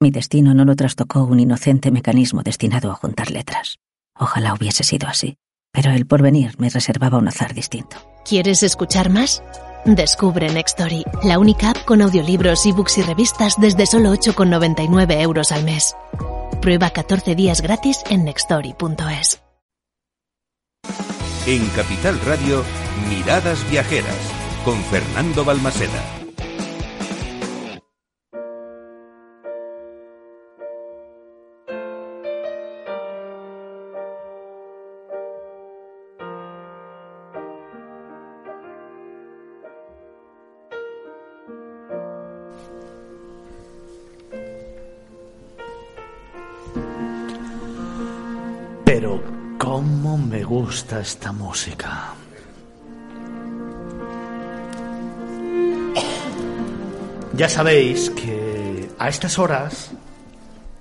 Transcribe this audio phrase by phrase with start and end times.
[0.00, 3.78] Mi destino no lo trastocó un inocente mecanismo destinado a juntar letras.
[4.16, 5.36] Ojalá hubiese sido así,
[5.72, 7.96] pero el porvenir me reservaba un azar distinto.
[8.24, 9.42] ¿Quieres escuchar más?
[9.84, 15.64] Descubre Nextory, la única app con audiolibros, ebooks y revistas desde solo 8,99 euros al
[15.64, 15.96] mes.
[16.62, 19.42] Prueba 14 días gratis en nextory.es.
[21.46, 22.62] En Capital Radio,
[23.08, 24.32] Miradas Viajeras,
[24.64, 26.17] con Fernando Balmaseda.
[50.68, 52.12] Gusta esta música.
[57.34, 59.92] Ya sabéis que a estas horas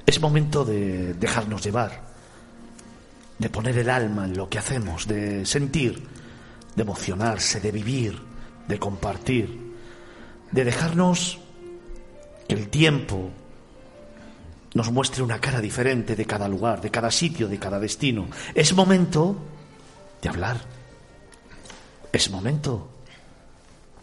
[0.05, 2.03] es momento de dejarnos llevar,
[3.39, 6.03] de poner el alma en lo que hacemos, de sentir,
[6.75, 8.21] de emocionarse, de vivir,
[8.67, 9.73] de compartir,
[10.51, 11.39] de dejarnos
[12.45, 13.29] que el tiempo
[14.73, 18.27] nos muestre una cara diferente de cada lugar, de cada sitio, de cada destino.
[18.53, 19.55] Es momento
[20.21, 20.57] de hablar.
[22.11, 22.87] Es momento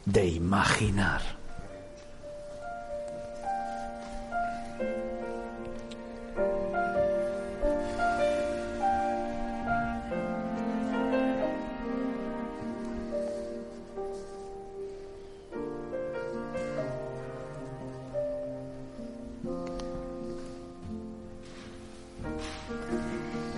[0.05, 1.23] de imaginar.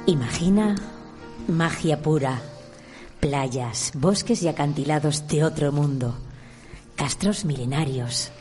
[0.09, 0.77] Imagina
[1.49, 2.41] magia pura,
[3.21, 6.17] playas, bosques y acantilados de otro mundo,
[6.97, 8.33] castros milenarios,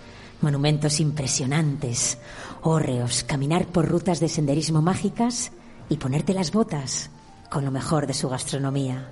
[0.42, 2.18] monumentos impresionantes,
[2.62, 5.52] hórreos, caminar por rutas de senderismo mágicas
[5.90, 7.10] y ponerte las botas
[7.50, 9.12] con lo mejor de su gastronomía.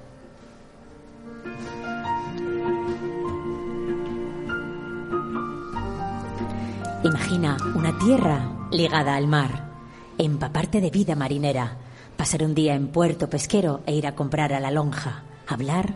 [7.04, 9.70] Imagina una tierra ligada al mar,
[10.18, 11.78] empaparte de vida marinera,
[12.24, 15.94] pasar un día en puerto pesquero e ir a comprar a la lonja, hablar,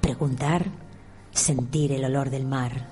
[0.00, 0.66] preguntar,
[1.32, 2.86] sentir el olor del mar.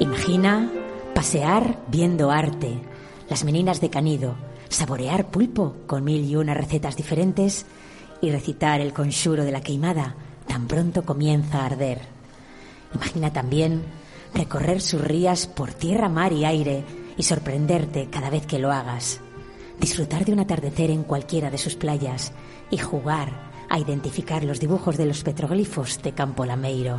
[0.00, 0.70] Imagina
[1.14, 2.78] pasear viendo arte,
[3.30, 4.34] las meninas de Canido,
[4.68, 7.64] saborear pulpo con mil y una recetas diferentes
[8.20, 10.14] y recitar el conjuro de la queimada
[10.46, 12.02] tan pronto comienza a arder.
[12.94, 13.82] Imagina también
[14.34, 16.84] recorrer sus rías por tierra, mar y aire
[17.16, 19.20] y sorprenderte cada vez que lo hagas.
[19.80, 22.32] Disfrutar de un atardecer en cualquiera de sus playas
[22.70, 26.98] y jugar a identificar los dibujos de los petroglifos de Campo Lameiro.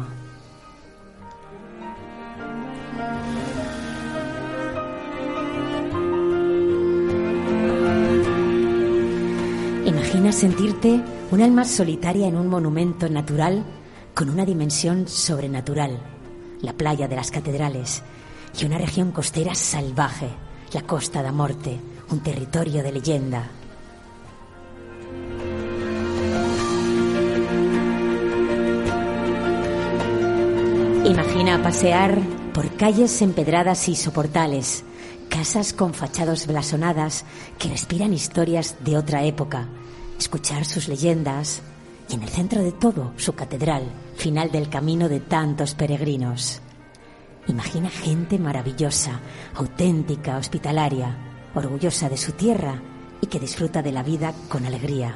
[9.86, 11.02] Imagina sentirte
[11.32, 13.64] un alma solitaria en un monumento natural
[14.14, 16.00] con una dimensión sobrenatural,
[16.62, 18.02] la playa de las catedrales,
[18.60, 20.30] y una región costera salvaje,
[20.74, 23.50] la Costa da Morte, un territorio de leyenda.
[31.06, 32.18] Imagina pasear
[32.54, 34.84] por calles empedradas y soportales,
[35.30, 37.26] casas con fachadas blasonadas
[37.60, 39.68] que respiran historias de otra época,
[40.18, 41.62] escuchar sus leyendas
[42.10, 43.84] y en el centro de todo su catedral,
[44.16, 46.63] final del camino de tantos peregrinos.
[47.48, 49.20] Imagina gente maravillosa,
[49.56, 51.16] auténtica, hospitalaria,
[51.54, 52.82] orgullosa de su tierra
[53.22, 55.16] y que disfruta de la vida con alegría.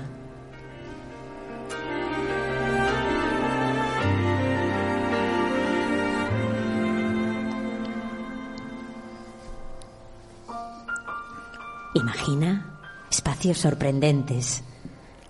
[11.94, 12.78] Imagina
[13.10, 14.64] espacios sorprendentes,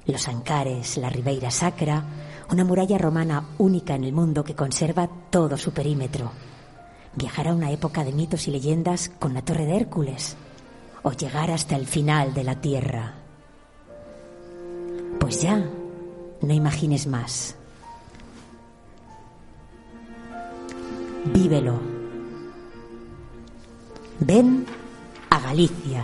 [0.08, 2.04] los Ancares, la Ribeira Sacra,
[2.52, 6.32] una muralla romana única en el mundo que conserva todo su perímetro.
[7.18, 10.38] Viajar a una época de mitos y leyendas con la Torre de Hércules
[11.02, 13.16] o llegar hasta el final de la Tierra.
[15.20, 15.66] Pues ya,
[16.42, 17.56] no imagines más.
[21.34, 21.80] Vívelo.
[24.20, 24.68] Ven
[25.32, 26.04] a Galicia.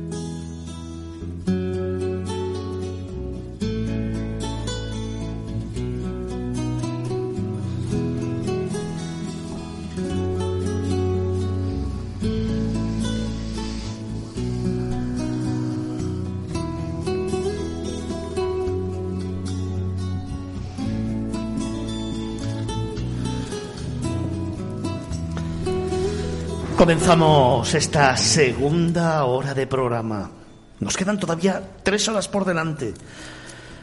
[26.81, 30.31] Comenzamos esta segunda hora de programa.
[30.79, 32.95] Nos quedan todavía tres horas por delante.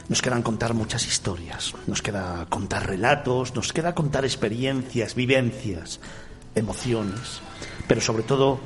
[0.09, 6.01] Nos quedan contar muchas historias, nos queda contar relatos, nos queda contar experiencias, vivencias,
[6.57, 7.41] emociones,
[7.87, 8.59] pero sobre todo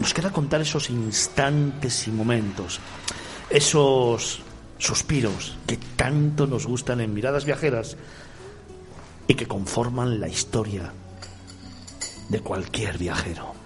[0.00, 2.80] nos queda contar esos instantes y momentos,
[3.48, 4.40] esos
[4.78, 7.96] suspiros que tanto nos gustan en miradas viajeras
[9.28, 10.92] y que conforman la historia
[12.28, 13.57] de cualquier viajero.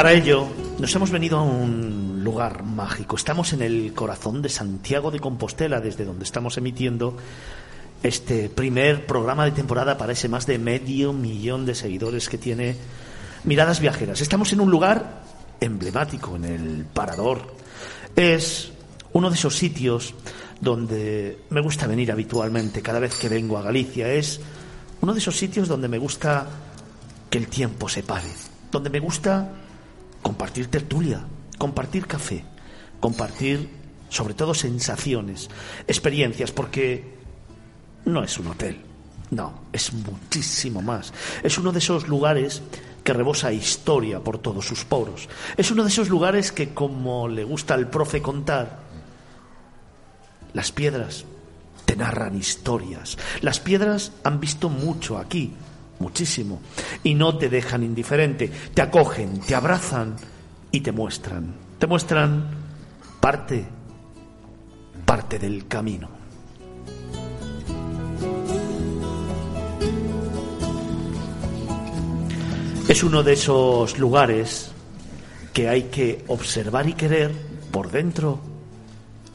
[0.00, 0.48] Para ello
[0.78, 3.16] nos hemos venido a un lugar mágico.
[3.16, 7.18] Estamos en el corazón de Santiago de Compostela, desde donde estamos emitiendo
[8.02, 12.76] este primer programa de temporada para ese más de medio millón de seguidores que tiene
[13.44, 14.22] Miradas Viajeras.
[14.22, 15.20] Estamos en un lugar
[15.60, 17.54] emblemático, en el Parador.
[18.16, 18.72] Es
[19.12, 20.14] uno de esos sitios
[20.62, 24.10] donde me gusta venir habitualmente cada vez que vengo a Galicia.
[24.10, 24.40] Es
[25.02, 26.46] uno de esos sitios donde me gusta
[27.28, 28.32] que el tiempo se pare,
[28.72, 29.59] donde me gusta
[30.22, 31.24] compartir tertulia,
[31.58, 32.44] compartir café,
[33.00, 33.68] compartir
[34.08, 35.48] sobre todo sensaciones,
[35.86, 37.18] experiencias, porque
[38.04, 38.80] no es un hotel,
[39.30, 41.12] no, es muchísimo más.
[41.42, 42.62] Es uno de esos lugares
[43.04, 45.28] que rebosa historia por todos sus poros.
[45.56, 48.80] Es uno de esos lugares que, como le gusta al profe contar,
[50.52, 51.24] las piedras
[51.84, 53.16] te narran historias.
[53.40, 55.52] Las piedras han visto mucho aquí,
[56.00, 56.60] muchísimo,
[57.04, 60.16] y no te dejan indiferente, te acogen, te abrazan
[60.72, 62.50] y te muestran, te muestran
[63.20, 63.64] parte,
[65.04, 66.08] parte del camino.
[72.88, 74.72] Es uno de esos lugares
[75.52, 77.30] que hay que observar y querer
[77.70, 78.40] por dentro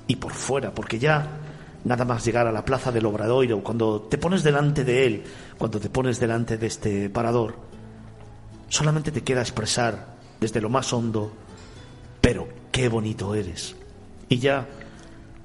[0.08, 1.44] y por fuera, porque ya
[1.86, 5.24] nada más llegar a la plaza del Obradoiro, cuando te pones delante de él,
[5.58, 7.56] cuando te pones delante de este parador,
[8.68, 11.32] solamente te queda expresar desde lo más hondo,
[12.20, 13.76] pero qué bonito eres.
[14.28, 14.68] Y ya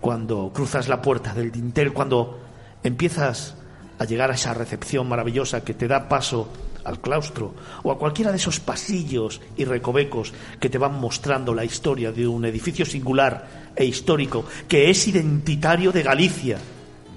[0.01, 2.41] cuando cruzas la puerta del dintel, cuando
[2.83, 3.55] empiezas
[3.99, 6.49] a llegar a esa recepción maravillosa que te da paso
[6.85, 11.65] al claustro o a cualquiera de esos pasillos y recovecos que te van mostrando la
[11.65, 16.59] historia de un edificio singular e histórico que es identitario de Galicia,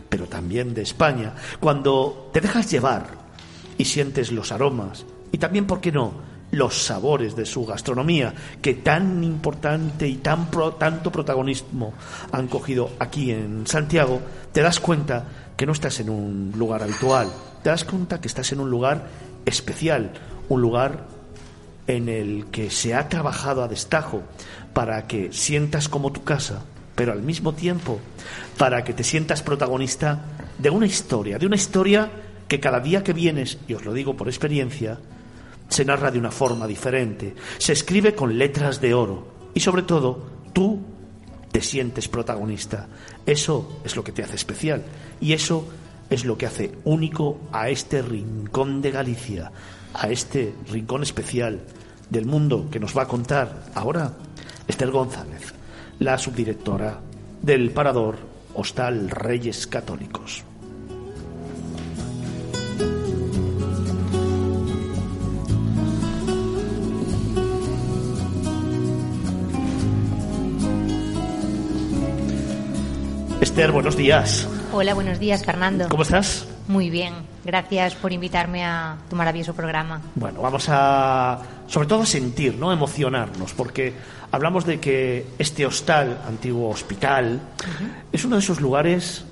[0.10, 3.08] pero también de España, cuando te dejas llevar
[3.78, 8.76] y sientes los aromas y también, ¿por qué no?, los sabores de su gastronomía, que
[8.76, 11.94] tan importante y tan tanto protagonismo
[12.32, 14.22] han cogido aquí en Santiago,
[14.52, 15.26] te das cuenta
[15.58, 17.28] que no estás en un lugar habitual,
[17.64, 19.08] te das cuenta que estás en un lugar
[19.46, 20.14] especial,
[20.50, 21.08] un lugar
[21.88, 24.24] en el que se ha trabajado a destajo
[24.74, 26.64] para que sientas como tu casa,
[26.96, 28.00] pero al mismo tiempo
[28.58, 30.26] para que te sientas protagonista
[30.58, 32.12] de una historia, de una historia
[32.48, 35.00] que cada día que vienes, y os lo digo por experiencia,
[35.70, 40.30] se narra de una forma diferente, se escribe con letras de oro y sobre todo
[40.54, 40.82] tú
[41.52, 42.88] te sientes protagonista.
[43.26, 44.84] Eso es lo que te hace especial
[45.20, 45.68] y eso
[46.14, 49.52] es lo que hace único a este rincón de Galicia,
[49.96, 51.62] a este rincón especial
[52.10, 54.14] del mundo que nos va a contar ahora
[54.68, 55.54] Esther González,
[56.00, 57.00] la subdirectora
[57.42, 58.18] del Parador
[58.54, 60.44] Hostal Reyes Católicos.
[73.42, 74.48] Esther, buenos días.
[74.76, 75.88] Hola, buenos días, Fernando.
[75.88, 76.48] ¿Cómo estás?
[76.68, 77.14] Muy bien,
[77.46, 80.02] gracias por invitarme a tu maravilloso programa.
[80.16, 82.74] Bueno, vamos a, sobre todo, a sentir, ¿no?
[82.74, 83.94] Emocionarnos, porque
[84.32, 87.40] hablamos de que este hostal, antiguo hospital,
[88.12, 89.26] es uno de esos lugares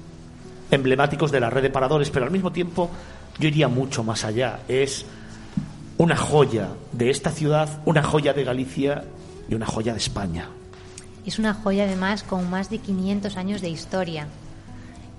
[0.69, 2.91] emblemáticos de la red de paradores, pero al mismo tiempo
[3.39, 4.59] yo iría mucho más allá.
[4.67, 5.07] Es
[5.97, 9.05] una joya de esta ciudad, una joya de Galicia
[9.49, 10.49] y una joya de España.
[11.25, 14.27] Es una joya además con más de 500 años de historia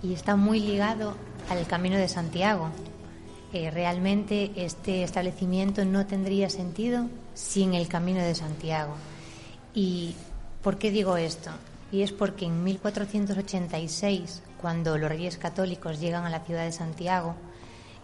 [0.02, 1.14] y está muy ligado
[1.48, 2.70] al Camino de Santiago.
[3.52, 8.94] Eh, realmente este establecimiento no tendría sentido sin el Camino de Santiago.
[9.74, 10.14] ¿Y
[10.62, 11.50] por qué digo esto?
[11.90, 17.34] Y es porque en 1486, cuando los reyes católicos llegan a la ciudad de Santiago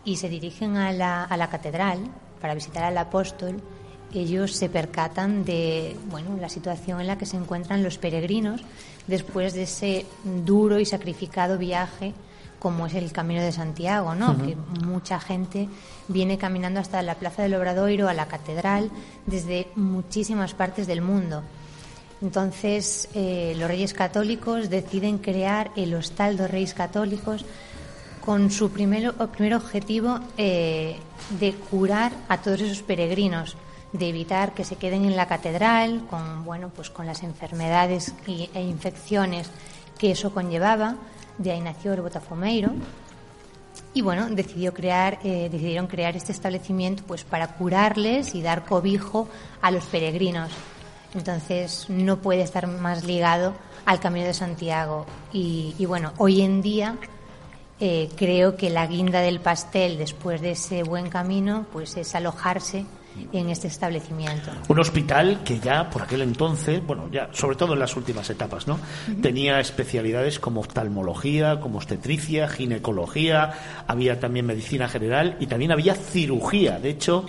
[0.04, 2.00] y se dirigen a la, a la catedral
[2.40, 3.62] para visitar al apóstol,
[4.12, 8.62] ellos se percatan de bueno, la situación en la que se encuentran los peregrinos
[9.08, 12.14] después de ese duro y sacrificado viaje
[12.58, 14.36] como es el Camino de Santiago, ¿no?
[14.36, 15.68] Que mucha gente
[16.08, 18.90] viene caminando hasta la Plaza del Obradoiro, a la catedral,
[19.26, 21.42] desde muchísimas partes del mundo.
[22.20, 27.44] Entonces, eh, los reyes católicos deciden crear el Hostal de Reyes Católicos
[28.24, 30.96] con su primer, primer objetivo eh,
[31.38, 33.56] de curar a todos esos peregrinos,
[33.92, 38.62] de evitar que se queden en la catedral con, bueno, pues con las enfermedades e
[38.62, 39.50] infecciones
[39.98, 40.96] que eso conllevaba.
[41.38, 42.72] De ahí nació el Botafumeiro.
[43.94, 49.28] Y bueno, decidió crear, eh, decidieron crear este establecimiento pues para curarles y dar cobijo
[49.62, 50.50] a los peregrinos.
[51.14, 53.54] Entonces no puede estar más ligado
[53.86, 55.06] al Camino de Santiago.
[55.32, 56.96] Y, bueno, hoy en día
[57.80, 62.84] eh, creo que la guinda del pastel después de ese buen camino pues es alojarse
[63.32, 64.50] en este establecimiento.
[64.68, 68.66] Un hospital que ya por aquel entonces, bueno, ya sobre todo en las últimas etapas,
[68.66, 68.78] ¿no?
[69.22, 73.52] Tenía especialidades como oftalmología, como obstetricia, ginecología,
[73.86, 76.78] había también medicina general y también había cirugía.
[76.78, 77.26] De hecho,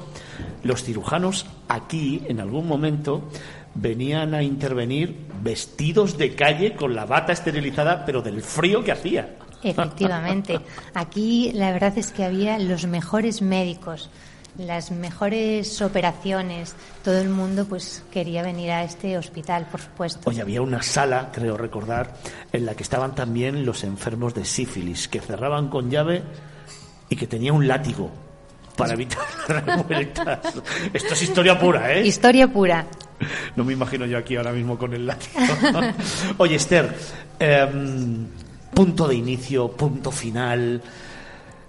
[0.63, 3.29] los cirujanos aquí en algún momento
[3.75, 9.36] venían a intervenir vestidos de calle con la bata esterilizada, pero del frío que hacía.
[9.63, 10.60] Efectivamente.
[10.93, 14.10] Aquí la verdad es que había los mejores médicos
[14.60, 16.75] las mejores operaciones.
[17.04, 20.30] Todo el mundo pues quería venir a este hospital, por supuesto.
[20.30, 22.16] Hoy había una sala, creo recordar,
[22.51, 26.24] en la que estaban también los enfermos de sífilis, que cerraban con llave
[27.10, 28.12] y que tenía un látigo
[28.75, 30.39] para evitar revueltas.
[30.94, 32.06] Esto es historia pura, ¿eh?
[32.06, 32.86] Historia pura.
[33.56, 35.39] No me imagino yo aquí ahora mismo con el látigo.
[36.38, 36.96] Oye, Esther,
[37.39, 38.28] em,
[38.74, 40.82] punto de inicio, punto final.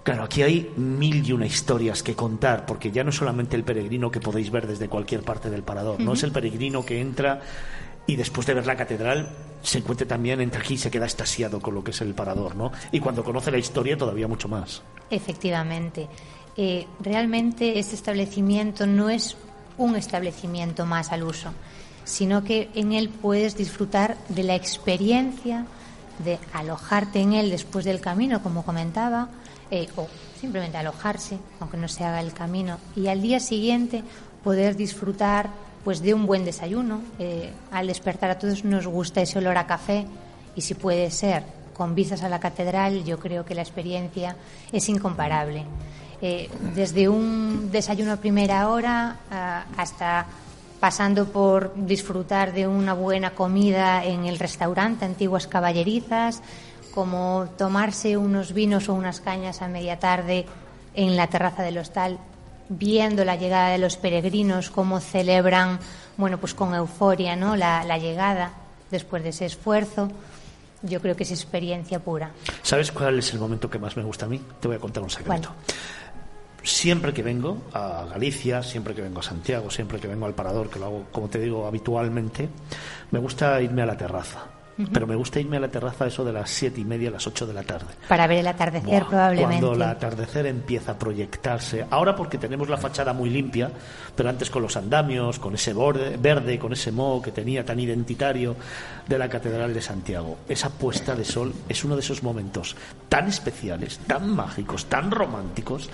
[0.03, 3.63] Claro, aquí hay mil y una historias que contar, porque ya no es solamente el
[3.63, 7.41] peregrino que podéis ver desde cualquier parte del parador, no es el peregrino que entra
[8.07, 9.29] y después de ver la catedral
[9.61, 12.55] se encuentra también, entra aquí y se queda estasiado con lo que es el parador,
[12.55, 12.71] ¿no?
[12.91, 14.81] Y cuando conoce la historia todavía mucho más.
[15.09, 16.07] Efectivamente.
[16.57, 19.37] Eh, realmente este establecimiento no es
[19.77, 21.53] un establecimiento más al uso,
[22.03, 25.65] sino que en él puedes disfrutar de la experiencia
[26.25, 29.29] de alojarte en él después del camino, como comentaba,
[29.71, 30.07] eh, o
[30.39, 34.03] simplemente alojarse, aunque no se haga el camino, y al día siguiente
[34.43, 35.49] poder disfrutar
[35.83, 37.01] pues de un buen desayuno.
[37.17, 40.05] Eh, al despertar a todos nos gusta ese olor a café
[40.55, 44.35] y si puede ser con vistas a la catedral, yo creo que la experiencia
[44.71, 45.63] es incomparable.
[46.21, 49.17] Eh, desde un desayuno a primera hora
[49.75, 50.27] hasta
[50.81, 56.41] pasando por disfrutar de una buena comida en el restaurante Antiguas Caballerizas,
[56.93, 60.45] como tomarse unos vinos o unas cañas a media tarde
[60.93, 62.19] en la terraza del hostal,
[62.69, 65.79] viendo la llegada de los peregrinos, cómo celebran,
[66.17, 67.55] bueno, pues con euforia, ¿no?
[67.55, 68.51] La, llegada
[68.89, 70.09] después de ese esfuerzo.
[70.83, 72.31] Yo creo que es experiencia pura.
[72.63, 74.41] ¿Sabes cuál es el momento que más me gusta a mí?
[74.59, 75.49] Te voy a contar un secreto.
[76.63, 80.69] Siempre que vengo a Galicia, siempre que vengo a Santiago, siempre que vengo al Parador,
[80.69, 82.49] que lo hago, como te digo, habitualmente,
[83.11, 84.60] me gusta irme a la terraza
[84.91, 87.27] pero me gusta irme a la terraza eso de las siete y media a las
[87.27, 87.87] ocho de la tarde.
[88.07, 89.65] Para ver el atardecer probablemente.
[89.65, 91.85] Cuando el atardecer empieza a proyectarse.
[91.89, 93.71] Ahora porque tenemos la fachada muy limpia,
[94.15, 97.79] pero antes con los andamios, con ese borde, verde, con ese moho que tenía tan
[97.79, 98.55] identitario
[99.07, 100.37] de la Catedral de Santiago.
[100.47, 102.75] Esa puesta de sol es uno de esos momentos
[103.09, 105.89] tan especiales, tan mágicos, tan románticos,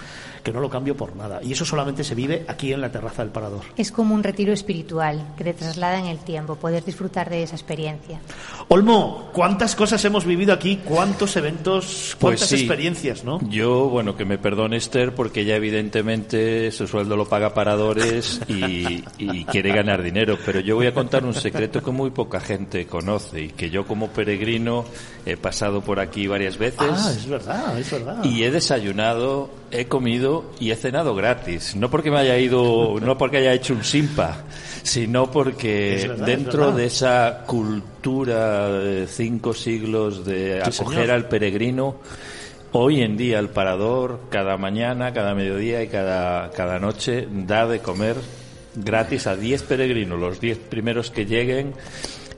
[0.47, 1.41] que no lo cambio por nada.
[1.43, 3.63] Y eso solamente se vive aquí en la terraza del Parador.
[3.75, 7.57] Es como un retiro espiritual que te traslada en el tiempo, poder disfrutar de esa
[7.57, 8.21] experiencia.
[8.69, 10.79] Olmo, ¿cuántas cosas hemos vivido aquí?
[10.85, 12.15] ¿Cuántos eventos?
[12.17, 13.41] Pues ¿Cuántas experiencias, no?
[13.49, 19.03] Yo, bueno, que me perdone Esther, porque ella evidentemente su sueldo lo paga Paradores y,
[19.17, 20.37] y quiere ganar dinero.
[20.45, 23.85] Pero yo voy a contar un secreto que muy poca gente conoce y que yo
[23.85, 24.85] como peregrino
[25.25, 26.89] he pasado por aquí varias veces.
[26.89, 28.23] Ah, es verdad, es verdad.
[28.23, 31.75] Y he desayunado, he comido y he cenado gratis.
[31.75, 34.43] No porque me haya ido, no porque haya hecho un simpa,
[34.83, 41.97] sino porque dentro de esa cultura de cinco siglos de acoger al peregrino,
[42.71, 47.79] hoy en día el parador, cada mañana, cada mediodía y cada, cada noche, da de
[47.79, 48.15] comer
[48.75, 51.73] gratis a 10 peregrinos, los 10 primeros que lleguen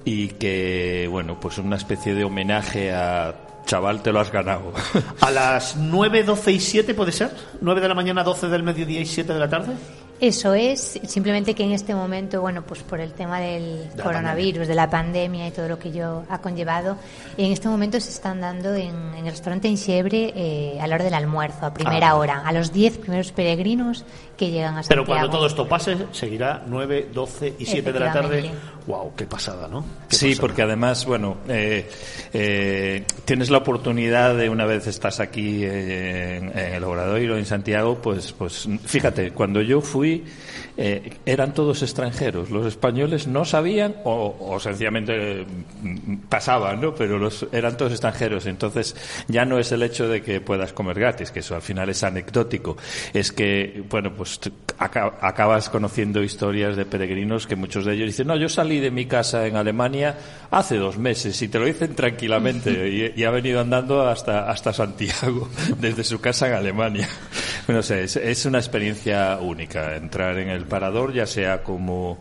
[0.05, 3.35] y que, bueno, pues una especie de homenaje a
[3.69, 4.73] chaval, te lo has ganado.
[5.21, 7.29] ¿A las 9, 12 y 7 puede ser?
[7.61, 9.73] ¿9 de la mañana, 12 del mediodía y 7 de la tarde?
[10.21, 14.75] Eso es, simplemente que en este momento, bueno, pues por el tema del coronavirus, de
[14.75, 16.97] la pandemia y todo lo que yo ha conllevado,
[17.37, 21.13] en este momento se están dando en, el restaurante en eh, a la hora del
[21.13, 22.15] almuerzo, a primera ah.
[22.15, 24.03] hora, a los 10 primeros peregrinos
[24.35, 25.05] que llegan a Santiago.
[25.05, 28.51] Pero cuando todo esto pase, seguirá 9, 12 y 7 de la tarde.
[28.87, 29.13] ¡Wow!
[29.15, 29.85] ¡Qué pasada, ¿no?
[30.09, 31.87] sí, porque además, bueno, eh,
[32.33, 37.99] eh, tienes la oportunidad de una vez estás aquí en, en el Obradoiro, en Santiago,
[38.01, 40.23] pues, pues fíjate, cuando yo fui fui,
[40.81, 42.49] eh, eran todos extranjeros.
[42.51, 45.45] Los españoles no sabían o, sencillamente
[45.81, 46.95] mm, pasaban, ¿no?
[46.95, 48.45] Pero los, eran todos extranjeros.
[48.45, 48.95] Entonces
[49.27, 52.01] ya no es el hecho de que puedas comer gratis, que eso al final es
[52.03, 52.77] anecdótico.
[53.13, 54.39] Es que, bueno, pues
[54.77, 59.05] acabas conociendo historias de peregrinos que muchos de ellos dicen, no, yo salí de mi
[59.05, 60.15] casa en Alemania
[60.49, 65.49] hace dos meses y te lo dicen tranquilamente y, ha venido andando hasta, hasta Santiago
[65.81, 67.09] desde su casa en Alemania.
[67.67, 72.19] No sé, es una experiencia única entrar en el parador, ya sea como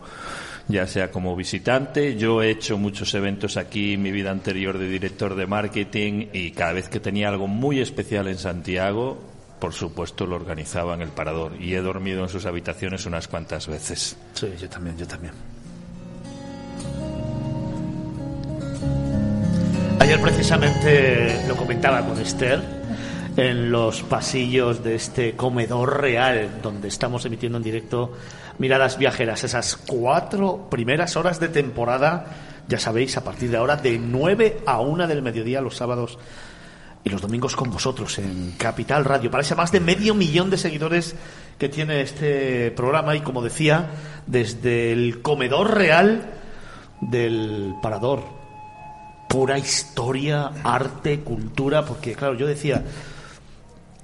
[0.69, 2.15] ya sea como visitante.
[2.15, 6.51] Yo he hecho muchos eventos aquí en mi vida anterior de director de marketing y
[6.51, 9.17] cada vez que tenía algo muy especial en Santiago,
[9.59, 13.67] por supuesto lo organizaba en el parador y he dormido en sus habitaciones unas cuantas
[13.67, 14.15] veces.
[14.33, 15.33] Sí, yo también, yo también.
[19.99, 22.78] Ayer precisamente lo comentaba con Esther
[23.39, 28.11] en los pasillos de este comedor real donde estamos emitiendo en directo
[28.57, 32.25] Miradas Viajeras, esas cuatro primeras horas de temporada,
[32.67, 36.19] ya sabéis, a partir de ahora, de 9 a 1 del mediodía los sábados
[37.01, 39.31] y los domingos con vosotros en Capital Radio.
[39.31, 41.15] Parece más de medio millón de seguidores
[41.57, 43.87] que tiene este programa y, como decía,
[44.27, 46.29] desde el comedor real
[46.99, 48.21] del Parador.
[49.29, 52.83] Pura historia, arte, cultura, porque, claro, yo decía,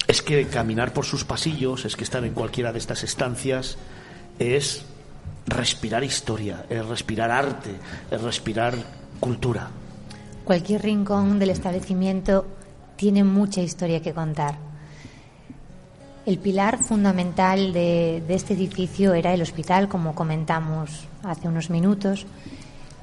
[0.08, 3.78] es que caminar por sus pasillos, es que estar en cualquiera de estas estancias,
[4.40, 4.86] es
[5.48, 7.72] respirar historia, es respirar arte,
[8.12, 8.76] es respirar
[9.20, 9.70] cultura.
[10.44, 12.46] Cualquier rincón del establecimiento
[12.96, 14.56] tiene mucha historia que contar.
[16.26, 22.26] El pilar fundamental de, este edificio era el hospital, como comentamos hace unos minutos,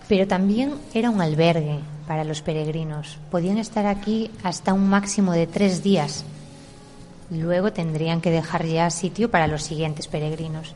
[0.09, 3.19] pero también era un albergue para los peregrinos.
[3.31, 6.25] Podían estar aquí hasta un máximo de tres días.
[7.33, 10.75] Luego tendrían que dejar ya sitio para los siguientes peregrinos.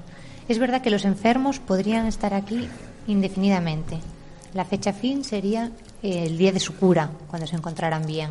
[0.49, 2.66] Es verdad que los enfermos podrían estar aquí
[3.07, 3.99] indefinidamente.
[4.55, 5.71] La fecha fin sería
[6.03, 8.31] el día de su cura, cuando se encontraran bien.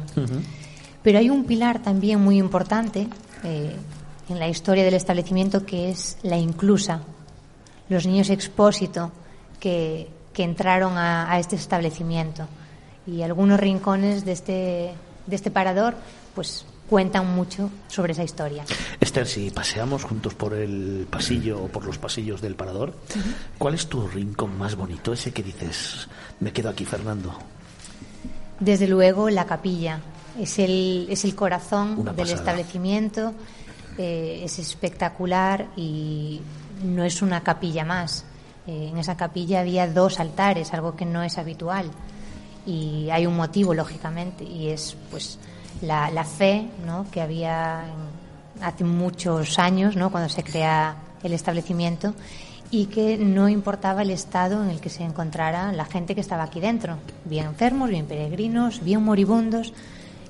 [1.03, 3.07] Pero hay un pilar también muy importante
[3.43, 3.75] eh,
[4.27, 7.01] en la historia del establecimiento que es la inclusa.
[7.89, 9.11] Los niños expósito
[9.59, 12.47] que, entraron a, a, este establecimiento.
[13.05, 14.91] Y algunos rincones de este,
[15.27, 15.95] de este parador,
[16.33, 18.63] pues cuentan mucho sobre esa historia.
[18.99, 22.93] Esther, si paseamos juntos por el pasillo o por los pasillos del parador,
[23.57, 25.13] ¿cuál es tu rincón más bonito?
[25.13, 26.07] Ese que dices,
[26.39, 27.37] me quedo aquí, Fernando.
[28.59, 29.99] Desde luego, la capilla.
[30.39, 33.33] Es el, es el corazón del establecimiento.
[33.97, 36.41] Eh, es espectacular y
[36.83, 38.25] no es una capilla más.
[38.67, 41.89] Eh, en esa capilla había dos altares, algo que no es habitual.
[42.65, 45.39] Y hay un motivo, lógicamente, y es pues
[45.81, 47.05] la, fe ¿no?
[47.11, 47.83] que había
[48.61, 50.11] hace muchos años, ¿no?
[50.11, 52.13] cuando se crea el establecimiento,
[52.71, 56.43] y que no importaba el estado en el que se encontrara la gente que estaba
[56.43, 59.73] aquí dentro, bien enfermos, bien peregrinos, bien moribundos.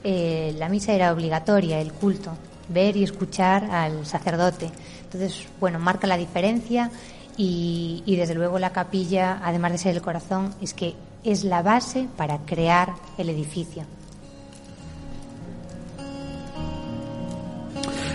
[0.03, 2.33] Eh, la misa era obligatoria, el culto,
[2.69, 4.69] ver y escuchar al sacerdote.
[5.03, 6.91] Entonces, bueno, marca la diferencia
[7.37, 11.61] y, y desde luego la capilla, además de ser el corazón, es que es la
[11.61, 13.85] base para crear el edificio.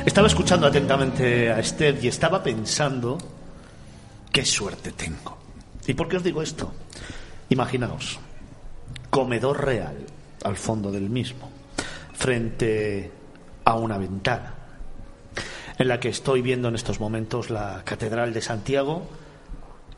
[0.05, 3.19] Estaba escuchando atentamente a Esther y estaba pensando
[4.33, 5.37] qué suerte tengo.
[5.87, 6.73] ¿Y por qué os digo esto?
[7.51, 8.19] Imaginaos,
[9.11, 9.99] comedor real
[10.43, 11.51] al fondo del mismo,
[12.15, 13.13] frente
[13.65, 14.55] a una ventana,
[15.77, 19.07] en la que estoy viendo en estos momentos la Catedral de Santiago,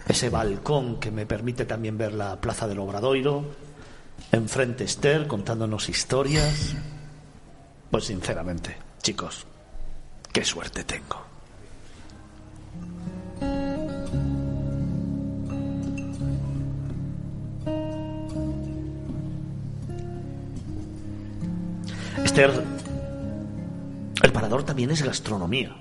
[0.09, 3.45] ese balcón que me permite también ver la Plaza del Obradoiro,
[4.33, 6.75] enfrente Esther contándonos historias.
[7.91, 9.47] Pues sinceramente, chicos,
[10.33, 11.23] Qué suerte tengo.
[22.25, 22.65] Esther,
[24.23, 25.77] el parador también es gastronomía.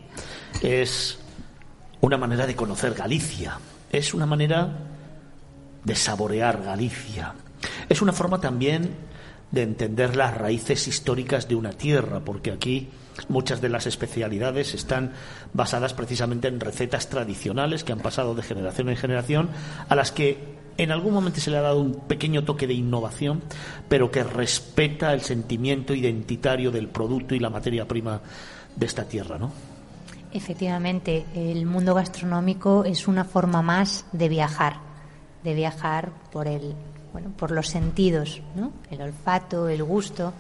[0.62, 1.20] Es
[2.02, 3.58] una manera de conocer Galicia.
[3.90, 4.70] Es una manera
[5.86, 7.36] de saborear Galicia.
[7.88, 8.96] Es una forma también
[9.52, 12.90] de entender las raíces históricas de una tierra, porque aquí
[13.28, 15.13] Muchas de las especialidades están
[15.54, 19.50] basadas precisamente en recetas tradicionales que han pasado de generación en generación,
[19.89, 23.41] a las que en algún momento se le ha dado un pequeño toque de innovación,
[23.88, 28.21] pero que respeta el sentimiento identitario del producto y la materia prima
[28.76, 29.52] de esta tierra, ¿no?
[30.34, 34.78] Efectivamente, el mundo gastronómico es una forma más de viajar,
[35.43, 36.74] de viajar por el,
[37.12, 38.71] bueno, por los sentidos, ¿no?
[38.89, 40.34] El olfato, el gusto.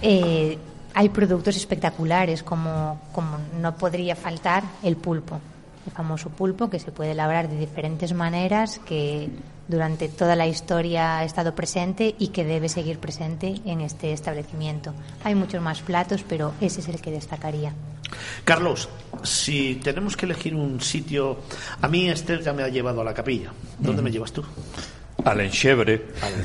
[0.00, 0.58] Eh,
[0.94, 5.40] hay productos espectaculares, como, como no podría faltar el pulpo.
[5.86, 9.28] el famoso pulpo que se puede elaborar de diferentes maneras, que
[9.68, 14.92] durante toda la historia ha estado presente y que debe seguir presente en este establecimiento.
[15.24, 17.72] Hay muchos más platos, pero ese es el que destacaría.
[18.44, 18.88] Carlos,
[19.22, 21.38] si tenemos que elegir un sitio,
[21.80, 23.52] a mí Esther ya me ha llevado a la capilla.
[23.78, 24.44] ¿Dónde me llevas tú?
[25.24, 26.02] Al enchebre.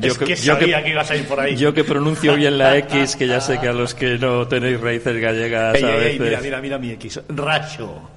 [0.00, 1.56] Yo es que, sabía que, ibas a ir por ahí.
[1.56, 4.80] Yo que pronuncio bien la X, que ya sé que a los que no tenéis
[4.80, 6.20] raíces gallegas a veces...
[6.20, 7.20] mira, mira, mira mi X.
[7.28, 8.10] Racho.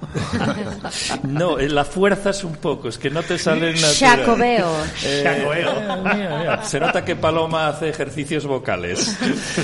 [1.28, 4.72] no, la fuerza es un poco, es que no te salen Chacobeo.
[5.04, 9.16] Eh, se nota que Paloma hace ejercicios vocales.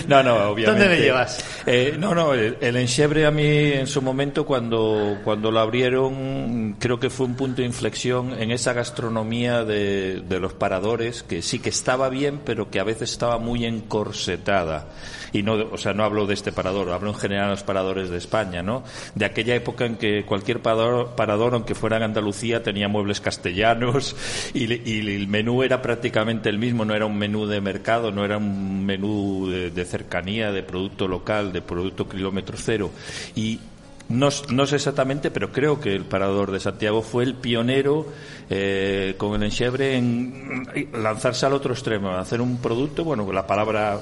[0.06, 0.84] No, no, obviamente.
[0.84, 1.44] ¿Dónde me llevas?
[1.66, 6.76] Eh, no, no, el, el enchebre a mí en su momento cuando, cuando lo abrieron
[6.78, 11.42] creo que fue un punto de inflexión en esa gastronomía de de, los paradores, que
[11.42, 14.88] sí que estaba bien, pero que a veces estaba muy encorsetada.
[15.33, 18.11] Y no, o sea, no hablo de este parador, hablo en general de los paradores
[18.11, 18.85] de España, ¿no?
[19.14, 24.14] De aquella época en que cualquier parador, parador aunque fuera en Andalucía, tenía muebles castellanos
[24.54, 28.37] y, el menú era prácticamente el mismo, no era un menú de mercado, no era
[28.37, 32.90] un menú de, de cercanía, de producto local, de producto kilómetro cero.
[33.35, 33.59] Y
[34.08, 38.06] no, no, sé exactamente, pero creo que el Parador de Santiago fue el pionero
[38.50, 44.00] eh, con el enchebre en lanzarse al otro extremo, hacer un producto, bueno, la palabra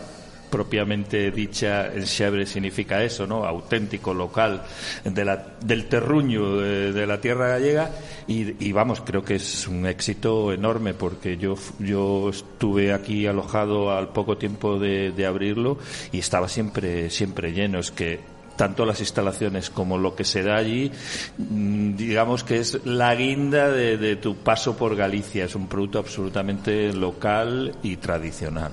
[0.52, 3.46] propiamente dicha enchebre significa eso, ¿no?
[3.46, 4.62] Auténtico, local,
[5.02, 7.90] de la, del terruño de, la tierra gallega
[8.26, 13.96] y, y, vamos, creo que es un éxito enorme porque yo, yo estuve aquí alojado
[13.96, 15.78] al poco tiempo de, de abrirlo
[16.12, 17.78] y estaba siempre, siempre lleno.
[17.78, 18.20] Es que
[18.56, 20.90] tanto las instalaciones como lo que se da allí,
[21.38, 25.44] mm, digamos que es la guinda de, tu paso por Galicia.
[25.44, 28.72] Es un producto absolutamente local y tradicional.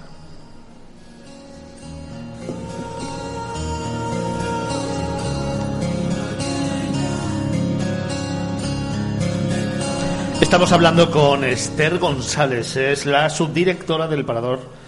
[10.41, 14.78] Estamos hablando con Esther González, es la subdirectora del Parador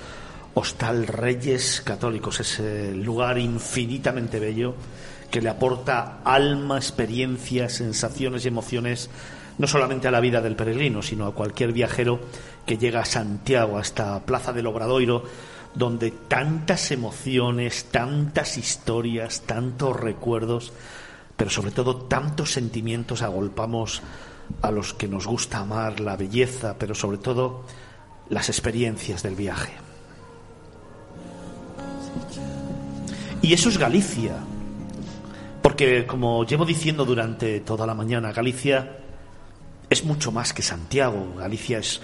[0.54, 4.76] Hostal Reyes Católicos, ese lugar infinitamente bello
[5.30, 9.10] que le aporta alma, experiencia, sensaciones y emociones
[9.58, 12.20] no solamente a la vida del peregrino, sino a cualquier viajero
[12.66, 15.24] que llega a Santiago, a esta plaza del Obradoiro,
[15.74, 20.74] donde tantas emociones, tantas historias, tantos recuerdos,
[21.38, 24.02] pero sobre todo tantos sentimientos agolpamos
[24.62, 27.64] a los que nos gusta amar la belleza, pero sobre todo
[28.30, 29.91] las experiencias del viaje.
[33.42, 34.36] Y eso es Galicia.
[35.62, 38.98] Porque, como llevo diciendo durante toda la mañana, Galicia
[39.90, 41.36] es mucho más que Santiago.
[41.38, 42.02] Galicia es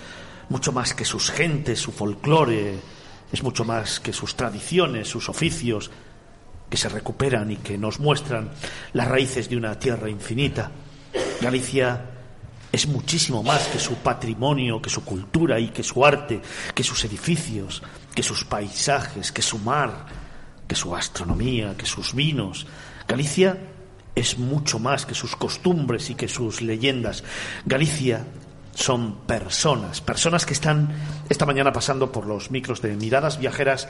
[0.49, 2.79] mucho más que sus gentes, su folclore,
[3.31, 5.91] es mucho más que sus tradiciones, sus oficios,
[6.69, 8.49] que se recuperan y que nos muestran
[8.93, 10.71] las raíces de una tierra infinita.
[11.41, 12.01] Galicia
[12.71, 16.41] es muchísimo más que su patrimonio, que su cultura y que su arte,
[16.73, 17.81] que sus edificios,
[18.13, 20.05] que sus paisajes, que su mar,
[20.67, 22.67] que su gastronomía, que sus vinos.
[23.07, 23.57] Galicia
[24.15, 27.23] es mucho más que sus costumbres y que sus leyendas.
[27.65, 28.25] Galicia
[28.73, 30.89] son personas, personas que están
[31.29, 33.87] esta mañana pasando por los micros de miradas viajeras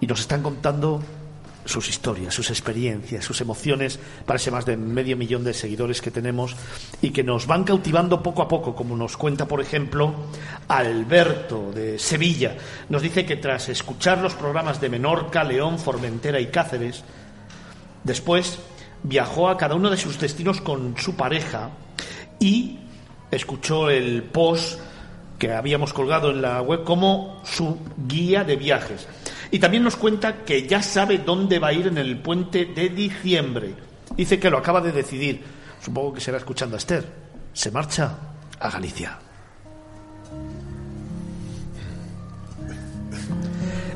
[0.00, 1.02] y nos están contando
[1.64, 6.10] sus historias, sus experiencias, sus emociones para ese más de medio millón de seguidores que
[6.10, 6.56] tenemos
[7.02, 10.14] y que nos van cautivando poco a poco, como nos cuenta, por ejemplo,
[10.68, 12.56] Alberto de Sevilla.
[12.88, 17.04] Nos dice que tras escuchar los programas de Menorca, León, Formentera y Cáceres,
[18.04, 18.58] después
[19.02, 21.70] viajó a cada uno de sus destinos con su pareja
[22.38, 22.78] y
[23.30, 24.80] escuchó el post
[25.38, 29.08] que habíamos colgado en la web como su guía de viajes.
[29.50, 32.88] Y también nos cuenta que ya sabe dónde va a ir en el puente de
[32.88, 33.74] diciembre.
[34.16, 35.42] Dice que lo acaba de decidir.
[35.80, 37.06] Supongo que será escuchando a Esther.
[37.52, 38.16] Se marcha
[38.60, 39.18] a Galicia.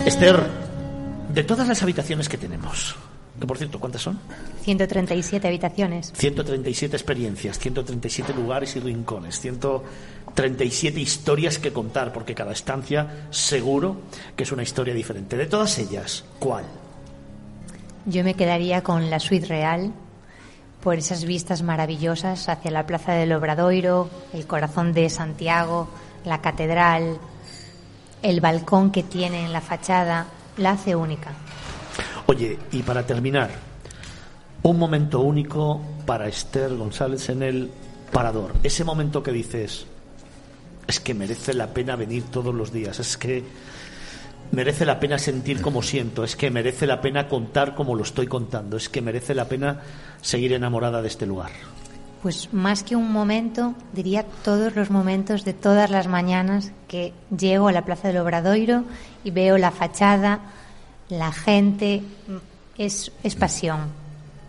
[0.04, 0.42] Esther,
[1.32, 2.96] de todas las habitaciones que tenemos,
[3.38, 4.18] que por cierto, ¿cuántas son?
[4.62, 6.12] 137 habitaciones.
[6.14, 13.96] 137 experiencias, 137 lugares y rincones, 137 historias que contar, porque cada estancia seguro
[14.36, 15.36] que es una historia diferente.
[15.36, 16.64] De todas ellas, ¿cuál?
[18.06, 19.92] Yo me quedaría con la suite real,
[20.82, 25.88] por esas vistas maravillosas hacia la Plaza del Obradoiro, el corazón de Santiago,
[26.26, 27.18] la catedral,
[28.22, 30.26] el balcón que tiene en la fachada,
[30.58, 31.32] la hace única.
[32.26, 33.50] Oye, y para terminar,
[34.62, 37.70] un momento único para Esther González en el
[38.10, 38.52] parador.
[38.62, 39.86] Ese momento que dices,
[40.86, 43.44] es que merece la pena venir todos los días, es que
[44.52, 48.26] merece la pena sentir como siento, es que merece la pena contar como lo estoy
[48.26, 49.80] contando, es que merece la pena
[50.22, 51.50] seguir enamorada de este lugar.
[52.22, 57.68] Pues más que un momento, diría todos los momentos de todas las mañanas que llego
[57.68, 58.84] a la Plaza del Obradoiro
[59.24, 60.40] y veo la fachada,
[61.08, 62.02] la gente,
[62.78, 63.88] es, es pasión.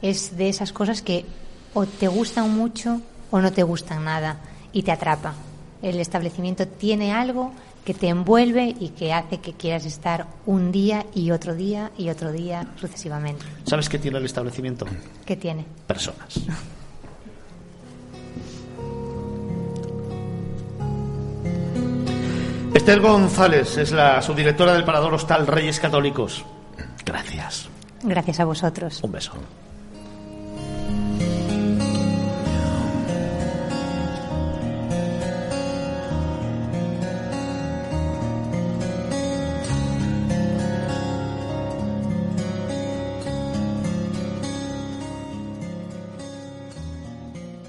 [0.02, 1.26] Es de esas cosas que
[1.74, 4.38] o te gustan mucho o no te gustan nada
[4.72, 5.34] y te atrapa.
[5.82, 7.52] El establecimiento tiene algo
[7.84, 12.10] que te envuelve y que hace que quieras estar un día y otro día y
[12.10, 13.46] otro día sucesivamente.
[13.66, 14.88] ¿Sabes qué tiene el establecimiento?
[15.26, 15.66] ¿Qué tiene?
[15.86, 16.40] Personas.
[22.76, 26.44] Esther González es la subdirectora del Parador Hostal Reyes Católicos.
[27.06, 27.70] Gracias.
[28.04, 29.02] Gracias a vosotros.
[29.02, 29.32] Un beso.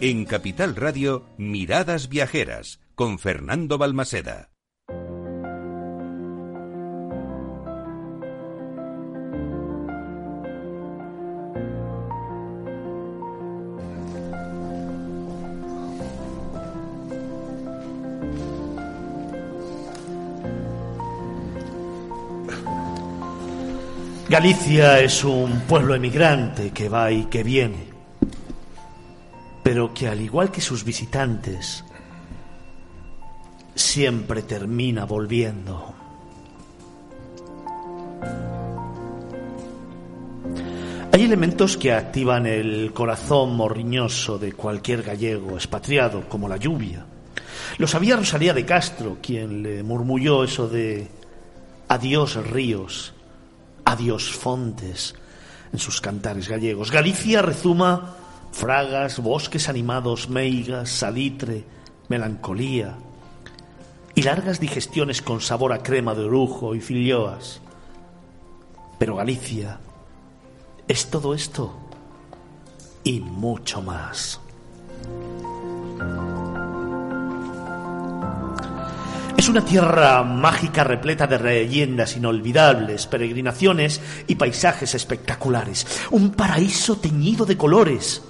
[0.00, 4.55] En Capital Radio, Miradas Viajeras, con Fernando Balmaseda.
[24.36, 27.86] Galicia es un pueblo emigrante que va y que viene,
[29.62, 31.82] pero que al igual que sus visitantes,
[33.74, 35.94] siempre termina volviendo.
[41.12, 47.06] Hay elementos que activan el corazón morriñoso de cualquier gallego expatriado, como la lluvia.
[47.78, 51.08] Lo sabía Rosalía de Castro, quien le murmulló eso de
[51.88, 53.14] adiós ríos,
[53.86, 55.14] adiós fontes
[55.72, 56.90] en sus cantares gallegos.
[56.90, 58.16] Galicia rezuma
[58.52, 61.64] fragas, bosques animados, meigas, salitre,
[62.08, 62.98] melancolía
[64.14, 67.60] y largas digestiones con sabor a crema de orujo y filloas.
[68.98, 69.78] Pero Galicia
[70.88, 71.74] es todo esto
[73.04, 74.40] y mucho más.
[79.36, 85.86] Es una tierra mágica repleta de leyendas inolvidables, peregrinaciones y paisajes espectaculares.
[86.10, 88.22] Un paraíso teñido de colores,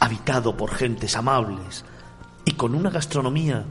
[0.00, 1.84] habitado por gentes amables
[2.44, 3.64] y con una gastronomía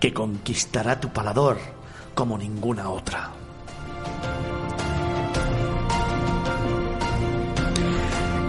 [0.00, 1.58] que conquistará tu palador
[2.14, 3.30] como ninguna otra.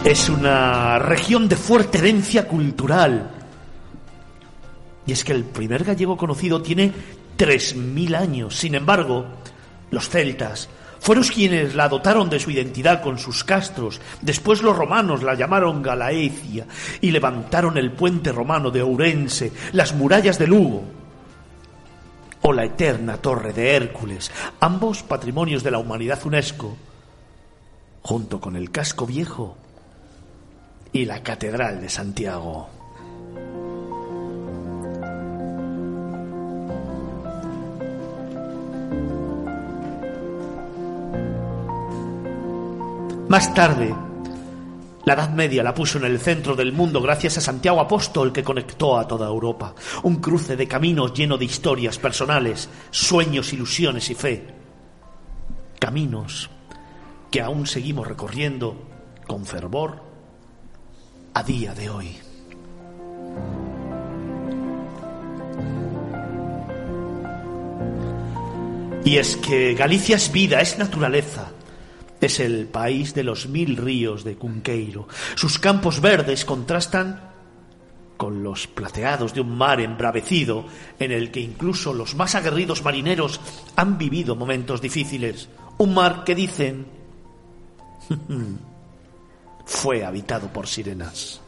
[0.04, 3.37] Es una región de fuerte herencia cultural.
[5.08, 6.92] Y es que el primer gallego conocido tiene
[7.38, 8.56] 3.000 años.
[8.56, 9.26] Sin embargo,
[9.90, 14.02] los celtas fueron quienes la dotaron de su identidad con sus castros.
[14.22, 16.68] Después los romanos la llamaron Galaecia
[17.02, 20.84] y levantaron el puente romano de Ourense, las murallas de Lugo
[22.42, 26.78] o la eterna torre de Hércules, ambos patrimonios de la humanidad UNESCO,
[28.02, 29.58] junto con el casco viejo
[30.94, 32.77] y la catedral de Santiago.
[43.30, 43.94] Más tarde,
[45.04, 48.42] la Edad Media la puso en el centro del mundo gracias a Santiago Apóstol que
[48.42, 49.76] conectó a toda Europa.
[50.04, 54.48] Un cruce de caminos lleno de historias personales, sueños, ilusiones y fe.
[55.78, 56.50] Caminos
[57.30, 58.78] que aún seguimos recorriendo
[59.28, 60.02] con fervor
[61.34, 62.18] a día de hoy.
[69.04, 71.52] Y es que Galicia es vida, es naturaleza.
[72.20, 75.08] Es el país de los mil ríos de Cunqueiro.
[75.36, 77.22] Sus campos verdes contrastan
[78.18, 80.66] con los plateados de un mar embravecido
[81.00, 83.40] en el que incluso los más aguerridos marineros
[83.76, 85.48] han vivido momentos difíciles.
[85.78, 86.88] Un mar que dicen
[89.66, 91.42] fue habitado por sirenas.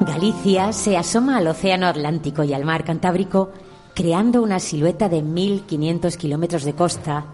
[0.00, 3.52] Galicia se asoma al Océano Atlántico y al Mar Cantábrico
[3.94, 7.26] creando una silueta de 1.500 kilómetros de costa,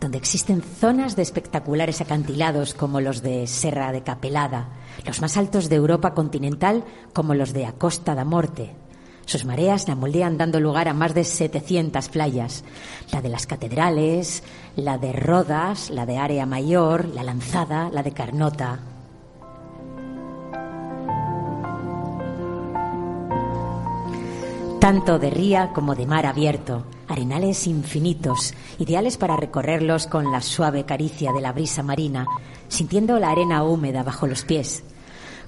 [0.00, 4.68] donde existen zonas de espectaculares acantilados como los de Serra de Capelada,
[5.04, 8.74] los más altos de Europa continental como los de Acosta da Morte.
[9.26, 12.62] Sus mareas la moldean dando lugar a más de 700 playas,
[13.10, 14.44] la de las catedrales,
[14.76, 18.78] la de Rodas, la de Área Mayor, la Lanzada, la de Carnota,
[24.86, 30.84] tanto de ría como de mar abierto, arenales infinitos, ideales para recorrerlos con la suave
[30.84, 32.24] caricia de la brisa marina,
[32.68, 34.84] sintiendo la arena húmeda bajo los pies.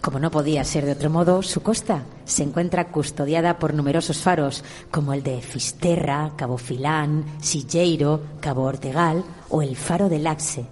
[0.01, 4.65] Como no podía ser de otro modo, su costa se encuentra custodiada por numerosos faros,
[4.91, 10.67] como el de Fisterra, Cabo Filán, Silleiro, Cabo Ortegal o el faro de Laxe,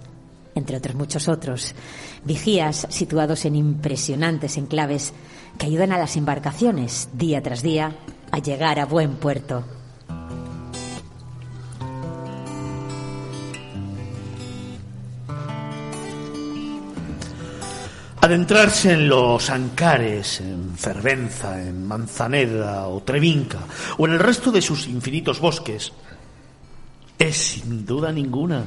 [0.55, 1.73] entre otros muchos otros.
[2.25, 5.13] Vigías situados en impresionantes enclaves
[5.57, 7.95] que ayudan a las embarcaciones, día tras día,
[8.31, 9.63] a llegar a buen puerto.
[18.19, 23.59] Adentrarse en los Ancares, en Fervenza, en Manzaneda o Trevinca,
[23.97, 25.93] o en el resto de sus infinitos bosques,
[27.17, 28.65] es sin duda ninguna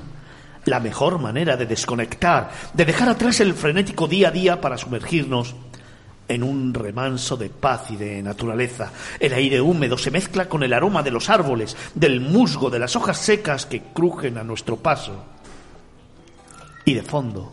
[0.64, 5.54] la mejor manera de desconectar, de dejar atrás el frenético día a día para sumergirnos
[6.30, 8.92] en un remanso de paz y de naturaleza.
[9.18, 12.94] El aire húmedo se mezcla con el aroma de los árboles, del musgo, de las
[12.94, 15.24] hojas secas que crujen a nuestro paso.
[16.84, 17.50] Y de fondo,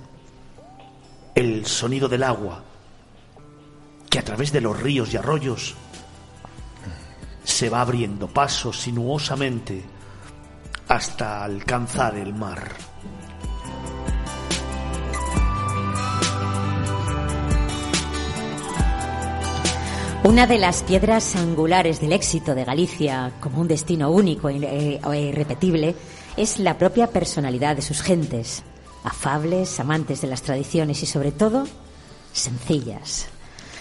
[1.33, 2.63] el sonido del agua,
[4.07, 5.73] que a través de los ríos y arroyos
[7.43, 9.83] se va abriendo paso sinuosamente
[10.87, 12.69] hasta alcanzar el mar.
[20.23, 25.95] Una de las piedras angulares del éxito de Galicia como un destino único e irrepetible
[26.35, 28.63] es la propia personalidad de sus gentes,
[29.03, 31.65] afables, amantes de las tradiciones y sobre todo
[32.33, 33.27] sencillas.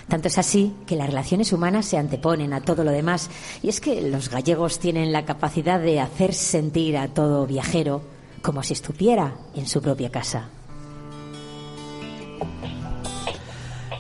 [0.09, 3.29] Tanto es así que las relaciones humanas se anteponen a todo lo demás
[3.63, 8.03] y es que los gallegos tienen la capacidad de hacer sentir a todo viajero
[8.41, 10.51] como si estuviera en su propia casa.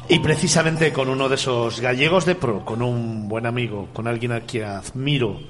[0.08, 4.30] Y precisamente con uno de esos gallegos de pro, con un buen amigo, con alguien
[4.30, 5.40] a quien admiro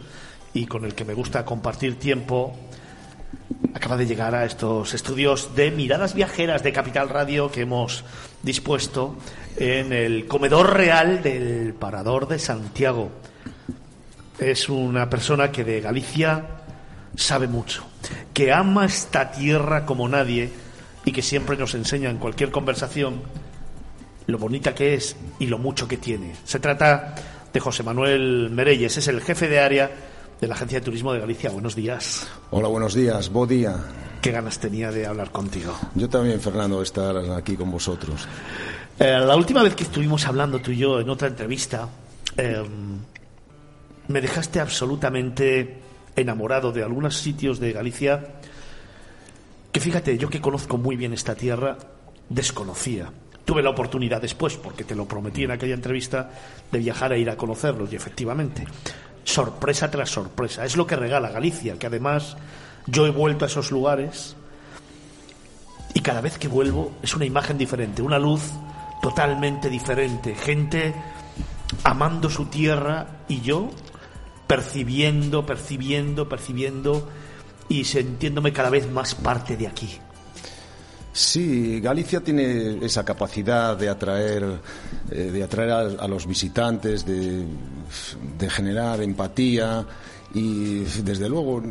[0.54, 2.56] y con el que me gusta compartir tiempo,
[3.74, 8.02] acaba de llegar a estos estudios de miradas viajeras de Capital Radio que hemos
[8.42, 9.16] dispuesto
[9.58, 13.10] en el comedor real del Parador de Santiago.
[14.38, 16.46] Es una persona que de Galicia
[17.14, 17.84] sabe mucho,
[18.32, 20.50] que ama esta tierra como nadie
[21.04, 23.20] y que siempre nos enseña en cualquier conversación
[24.26, 26.34] lo bonita que es y lo mucho que tiene.
[26.44, 27.14] Se trata
[27.52, 29.90] de José Manuel Merelles, es el jefe de área
[30.40, 31.50] de la Agencia de Turismo de Galicia.
[31.50, 32.26] Buenos días.
[32.50, 33.30] Hola, buenos días.
[33.30, 33.76] Buen día.
[34.20, 35.74] Qué ganas tenía de hablar contigo.
[35.94, 38.26] Yo también, Fernando, estar aquí con vosotros.
[38.98, 41.88] Eh, la última vez que estuvimos hablando tú y yo en otra entrevista,
[42.36, 42.98] em,
[44.08, 45.78] me dejaste absolutamente
[46.16, 48.20] enamorado de algunos sitios de Galicia
[49.76, 51.76] que fíjate, yo que conozco muy bien esta tierra,
[52.30, 53.12] desconocía.
[53.46, 56.30] Tuve la oportunidad después, porque te lo prometí en aquella entrevista,
[56.70, 58.66] de viajar e ir a conocerlos, y efectivamente,
[59.24, 60.66] sorpresa tras sorpresa.
[60.66, 62.36] Es lo que regala Galicia, que además
[62.86, 64.36] yo he vuelto a esos lugares
[65.94, 68.42] y cada vez que vuelvo es una imagen diferente, una luz
[69.00, 70.94] totalmente diferente, gente
[71.84, 73.70] amando su tierra y yo
[74.46, 77.08] percibiendo, percibiendo, percibiendo
[77.68, 79.98] y sintiéndome cada vez más parte de aquí.
[81.16, 84.60] Sí, Galicia tiene esa capacidad de atraer,
[85.10, 87.46] eh, de atraer a, los visitantes, de,
[88.50, 89.86] generar empatía
[90.34, 91.62] y desde luego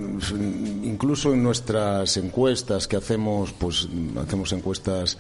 [0.84, 5.16] incluso en nuestras encuestas que hacemos, pues hacemos encuestas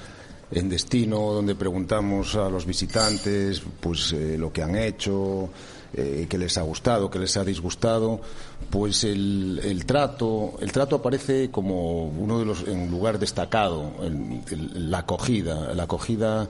[0.49, 5.51] en destino donde preguntamos a los visitantes pues eh, lo que han hecho
[5.97, 8.19] eh, que les ha gustado, que les ha disgustado,
[8.69, 13.91] pues el, trato, el trato aparece como uno de los, en lugar destacado,
[14.73, 16.47] la acogida, la acogida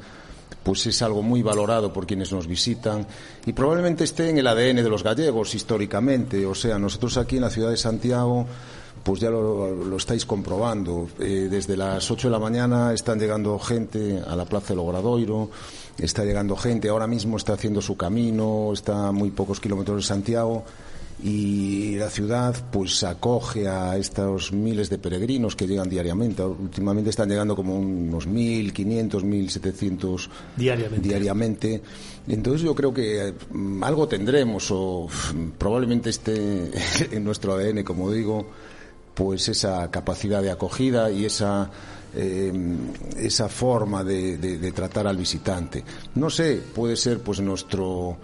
[0.64, 3.06] pues es algo muy valorado por quienes nos visitan
[3.46, 6.44] y probablemente esté en el ADN de los gallegos históricamente.
[6.46, 8.48] O sea, nosotros aquí en la ciudad de Santiago
[9.06, 11.08] pues ya lo, estáis comprobando.
[11.20, 15.52] Eh, desde las 8 de la mañana están llegando gente a la Plaza del Obradoiro,
[15.98, 20.04] está llegando gente, ahora mismo está haciendo su camino, está a muy pocos kilómetros de
[20.04, 20.64] Santiago
[21.24, 26.44] y la ciudad pues acoge a estos miles de peregrinos que llegan diariamente.
[26.44, 30.28] Últimamente están llegando como unos 1.500, 1.700
[30.58, 31.08] diariamente.
[31.08, 31.82] diariamente.
[32.28, 35.08] Entonces yo creo que mm, algo tendremos o
[35.58, 36.72] probablemente esté
[37.12, 38.46] en nuestro ADN, como digo,
[39.14, 41.72] pues esa capacidad de acogida y esa
[42.16, 42.54] eh,
[43.18, 45.84] esa forma de, tratar al visitante.
[46.16, 48.18] No sé, puede ser pues nuestro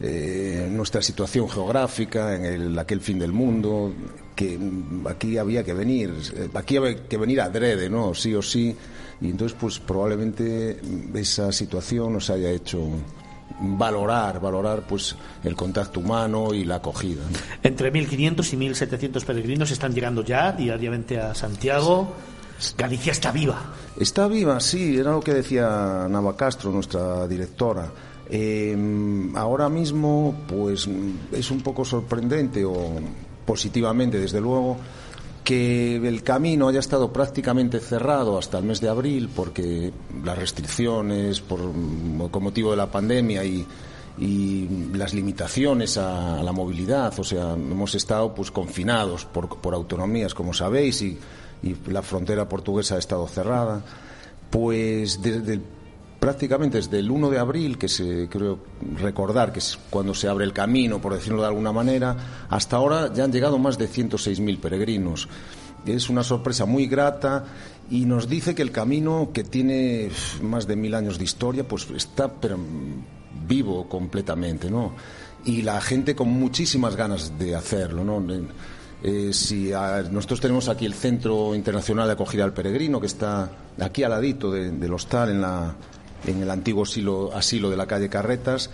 [0.00, 3.92] eh, nuestra situación geográfica en el, aquel fin del mundo,
[4.36, 4.58] que
[5.06, 6.12] aquí había que venir,
[6.54, 8.14] aquí había que venir adrede, ¿no?
[8.14, 8.76] Sí o sí,
[9.20, 10.80] y entonces pues probablemente
[11.14, 12.88] esa situación nos haya hecho
[13.60, 17.22] valorar, valorar pues el contacto humano y la acogida.
[17.62, 22.14] Entre 1.500 y 1.700 peregrinos están llegando ya diariamente a Santiago.
[22.76, 23.74] Galicia está viva.
[23.98, 27.90] Está viva, sí, era lo que decía Nava Castro, nuestra directora.
[28.28, 30.88] Em, ahora mismo, pues
[31.32, 32.74] es un poco sorprendente o
[33.46, 34.76] positivamente, desde luego,
[35.44, 39.90] que el camino haya estado prácticamente cerrado hasta el mes de abril porque
[40.22, 41.60] las restricciones por,
[42.30, 43.66] con motivo de la pandemia y,
[44.94, 50.52] las limitaciones a, la movilidad, o sea, hemos estado pues confinados por, por autonomías, como
[50.52, 51.16] sabéis, y,
[51.62, 53.82] y, la frontera portuguesa ha estado cerrada.
[54.50, 55.60] Pues desde
[56.18, 58.58] prácticamente desde el 1 de abril, que se creo
[58.96, 63.12] recordar que es cuando se abre el camino, por decirlo de alguna manera, hasta ahora
[63.12, 65.28] ya han llegado más de 106.000 peregrinos.
[65.86, 67.44] Es una sorpresa muy grata
[67.90, 70.10] y nos dice que el camino, que tiene
[70.42, 72.30] más de mil años de historia, pues está
[73.46, 74.94] vivo completamente, ¿no?
[75.44, 78.22] Y la gente con muchísimas ganas de hacerlo, ¿no?
[79.02, 79.70] Eh, si
[80.10, 84.50] nosotros tenemos aquí el Centro Internacional de Acogida al Peregrino, que está aquí al ladito
[84.50, 85.74] del hostal, en la,
[86.26, 86.84] en el antiguo
[87.32, 88.70] asilo, de la calle Carretas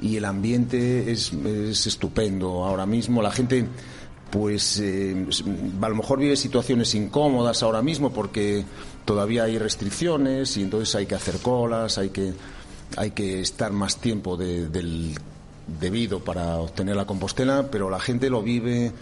[0.00, 1.32] y el ambiente es,
[1.86, 3.22] estupendo ahora mismo.
[3.22, 3.66] La gente
[4.30, 5.26] pues eh,
[5.82, 8.64] a lo mejor vive situaciones incómodas ahora mismo porque
[9.04, 12.32] todavía hay restricciones y entonces hay que hacer colas, hay que,
[12.96, 15.14] hay que estar más tiempo del
[15.80, 18.92] debido para obtener la compostela, pero la gente lo vive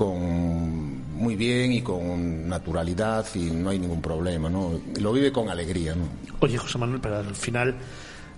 [0.00, 4.80] con muy bien y con naturalidad y no hay ningún problema, ¿no?
[4.98, 6.08] Lo vive con alegría, ¿no?
[6.40, 7.74] Oye, José Manuel, pero al final,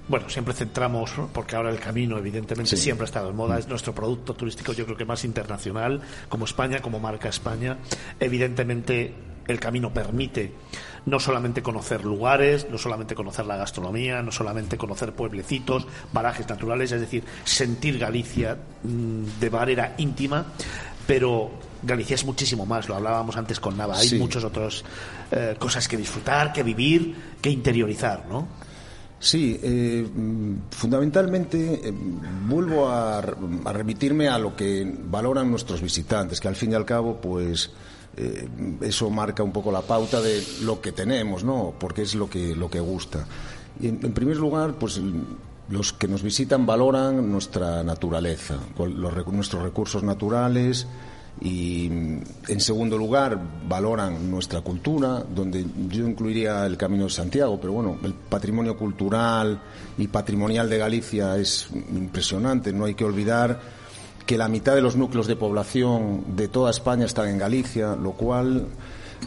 [0.09, 3.95] bueno, siempre centramos, porque ahora el camino evidentemente siempre ha estado en moda, es nuestro
[3.95, 7.79] producto turístico yo creo que más internacional, como España, como marca España.
[8.19, 9.15] Evidentemente
[9.47, 10.53] el camino permite
[11.07, 16.93] no solamente conocer lugares, no solamente conocer la gastronomía, no solamente conocer pueblecitos, parajes naturales,
[16.93, 20.47] es decir, sentir Galicia mm, de manera íntima,
[21.07, 21.51] pero
[21.83, 24.85] Galicia es muchísimo más, lo hablábamos antes con Nava, hay muchas otras
[25.33, 28.47] eh, cosas que disfrutar, que vivir, que interiorizar, ¿no?
[29.19, 30.07] Sí, eh,
[30.71, 31.93] fundamentalmente eh,
[32.47, 37.21] vuelvo a, remitirme a lo que valoran nuestros visitantes, que al fin y al cabo,
[37.21, 37.71] pues
[38.83, 41.73] eso marca un poco la pauta de lo que tenemos, ¿no?
[41.79, 43.27] Porque es lo que lo que gusta.
[43.81, 45.01] Y en, primer lugar, pues
[45.69, 48.59] los que nos visitan valoran nuestra naturaleza,
[49.27, 50.87] nuestros recursos naturales
[51.41, 57.73] y, en segundo lugar, valoran nuestra cultura, donde yo incluiría el Camino de Santiago, pero
[57.73, 59.61] bueno, el patrimonio cultural
[59.99, 62.73] y patrimonial de Galicia es impresionante.
[62.73, 63.61] No hay que olvidar
[64.27, 68.13] que la mitad de los núcleos de población de toda España están en Galicia, lo
[68.13, 68.69] cual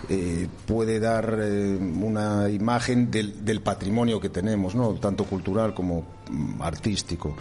[0.09, 4.93] eh, puede dar eh, una imagen del, patrimonio que tenemos, ¿no?
[4.95, 7.35] tanto cultural como mm, artístico.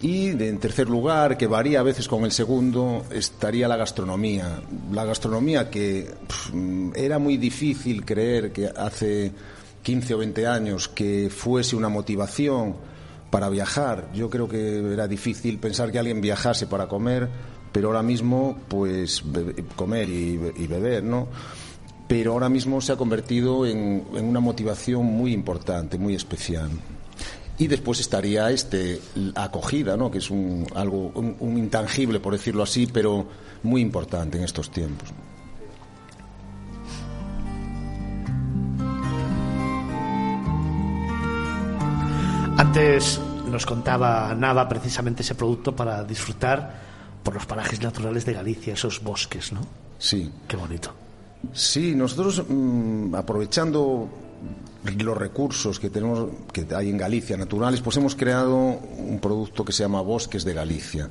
[0.00, 4.60] Y en tercer lugar, que varía a veces con el segundo, estaría la gastronomía.
[4.92, 6.10] La gastronomía que
[6.94, 9.32] era muy difícil creer que hace
[9.82, 12.76] 15 o 20 años que fuese una motivación
[13.30, 14.10] para viajar.
[14.12, 17.28] Yo creo que era difícil pensar que alguien viajase para comer,
[17.72, 19.22] pero ahora mismo, pues
[19.74, 21.28] comer y beber, ¿no?
[22.06, 26.70] Pero ahora mismo se ha convertido en, una motivación muy importante, muy especial.
[27.56, 29.00] Y después estaría este
[29.36, 30.10] acogida, ¿no?
[30.10, 33.26] que es un, algo un, intangible, por decirlo así, pero
[33.62, 35.08] muy importante en estos tiempos.
[42.56, 46.74] Antes nos contaba Nava precisamente ese producto para disfrutar
[47.22, 49.66] por los parajes naturales de Galicia, esos bosques, ¿no?
[49.98, 50.30] Sí.
[50.46, 51.03] Qué bonito.
[51.52, 54.08] Sí, nosotros mm, aprovechando
[54.98, 59.72] los recursos que tenemos que hay en Galicia naturales, pues hemos creado un producto que
[59.72, 61.08] se llama Bosques de Galicia.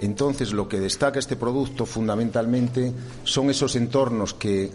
[0.00, 4.70] Entonces, lo que destaca este producto fundamentalmente son esos entornos que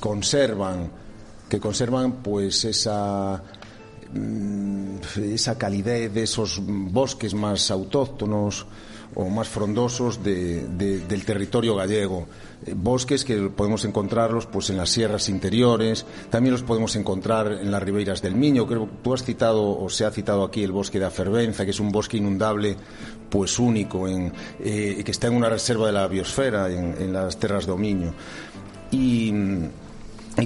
[0.00, 1.04] conservan
[1.48, 3.42] que conservan pues esa
[4.12, 4.96] mm,
[5.34, 5.58] esa
[6.08, 8.66] de esos bosques más autóctonos
[9.14, 12.26] o más frondosos del territorio gallego.
[12.66, 17.70] Eh, bosques que podemos encontrarlos pues en las sierras interiores, también los podemos encontrar en
[17.70, 18.66] las ribeiras del Miño.
[18.66, 21.70] Creo que tú has citado o se ha citado aquí el bosque de Afervenza, que
[21.70, 22.76] es un bosque inundable
[23.30, 27.66] pues único, en, eh, que está en una reserva de la biosfera, en, las tierras
[27.66, 28.14] de Omiño.
[28.90, 29.32] Y,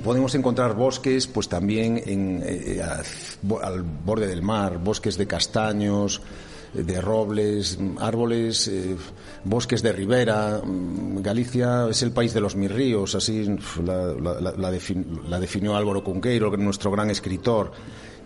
[0.02, 6.20] podemos encontrar bosques pues también en, eh, al borde del mar, bosques de castaños,
[6.74, 8.96] de robles, árboles, eh,
[9.44, 10.60] bosques de ribera.
[10.64, 13.46] Mm, Galicia es el país de los mil ríos, así
[13.84, 14.14] la,
[14.56, 17.72] la, definió Álvaro Cunqueiro, nuestro gran escritor.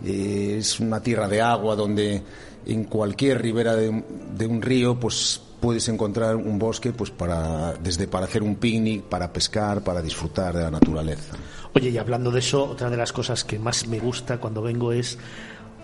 [0.03, 2.21] Eh, es una tierra de agua donde
[2.65, 8.25] en cualquier ribera de, un río pues puedes encontrar un bosque pues para desde para
[8.25, 11.35] hacer un picnic, para pescar, para disfrutar de la naturaleza.
[11.73, 14.91] Oye, y hablando de eso, otra de las cosas que más me gusta cuando vengo
[14.91, 15.17] es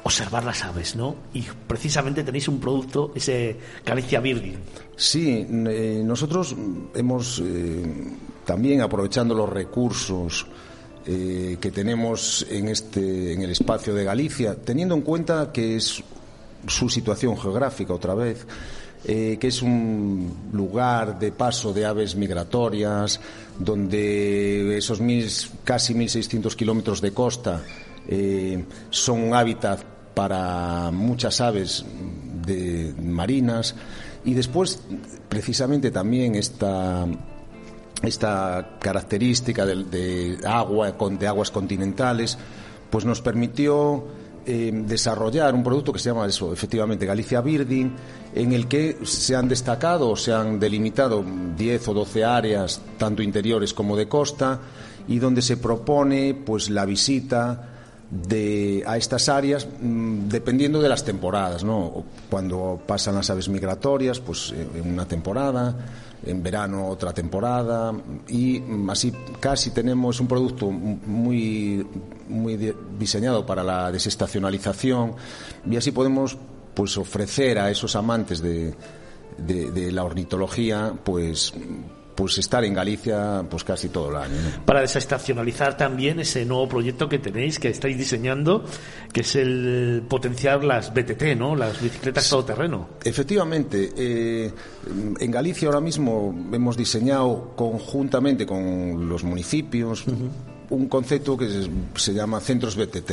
[0.04, 1.16] observar las aves, ¿no?
[1.34, 4.56] Y precisamente tenéis un producto, ese Galicia Virgin.
[4.96, 6.56] Sí, eh, nosotros
[6.96, 7.84] hemos eh,
[8.46, 10.48] también aprovechando los recursos
[11.06, 16.04] eh, que tenemos en este en el espacio de Galicia, teniendo en cuenta que es
[16.68, 18.46] su situación geográfica otra vez.
[19.02, 23.22] que es un lugar de paso de aves migratorias,
[23.58, 25.26] donde esos mil,
[25.64, 27.64] casi 1.600 kilómetros de costa
[28.12, 29.84] eh, son hábitat
[30.16, 31.86] para muchas aves
[32.46, 33.76] de marinas.
[34.26, 34.82] Y después
[35.30, 37.06] precisamente también esta
[38.02, 42.38] esta característica de, agua de aguas continentales
[42.90, 44.06] pues nos permitió
[44.46, 47.94] eh, desarrollar un producto que se llama eso efectivamente Galicia Birding
[48.34, 51.26] en el que se han destacado se han delimitado
[51.58, 54.62] 10 o 12 áreas tanto interiores como de costa
[55.10, 57.69] y donde se propone pues la visita
[58.12, 62.04] de, a estas áreas mm, dependiendo de las temporadas, ¿no?
[62.30, 65.76] Cuando pasan las aves migratorias, pues eh, en una temporada,
[66.26, 67.94] en verano otra temporada
[68.28, 71.86] y mm, así casi tenemos un producto muy
[72.28, 75.14] muy diseñado para la desestacionalización
[75.70, 76.38] y así podemos
[76.74, 78.74] pues ofrecer a esos amantes de,
[79.38, 81.54] de la ornitología pues
[82.20, 84.36] pues estar en Galicia pues casi todo el año.
[84.66, 88.66] Para desestacionalizar también ese nuevo proyecto que tenéis, que estáis diseñando,
[89.14, 91.56] que es el potenciar las BTT, ¿no?
[91.56, 92.90] Las bicicletas todoterreno.
[93.06, 94.52] Efectivamente, eh,
[95.18, 100.04] en Galicia ahora mismo hemos diseñado conjuntamente con los municipios
[100.72, 101.48] un concepto que
[101.96, 103.12] se, llama centros BTT.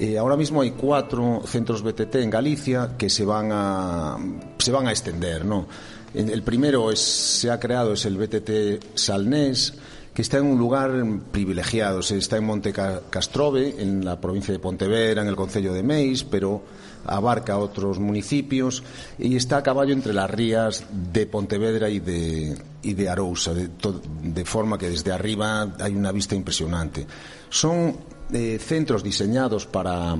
[0.00, 4.16] Eh, ahora mismo hay cuatro centros BTT en Galicia que se van a
[4.58, 5.68] se van a extender, ¿no?
[6.16, 9.74] El primero es, se ha creado es el BTT Salnés,
[10.14, 10.90] que está en un lugar
[11.30, 12.00] privilegiado.
[12.00, 16.24] Se está en Monte Castrove, en la provincia de Pontevedra, en el concello de Meis,
[16.24, 16.62] pero
[17.04, 18.82] abarca otros municipios
[19.18, 24.44] y está a caballo entre las rías de Pontevedra y de, y de Arousa, de,
[24.46, 27.06] forma que desde arriba hay una vista impresionante.
[27.50, 27.94] Son
[28.32, 30.16] eh, centros diseñados para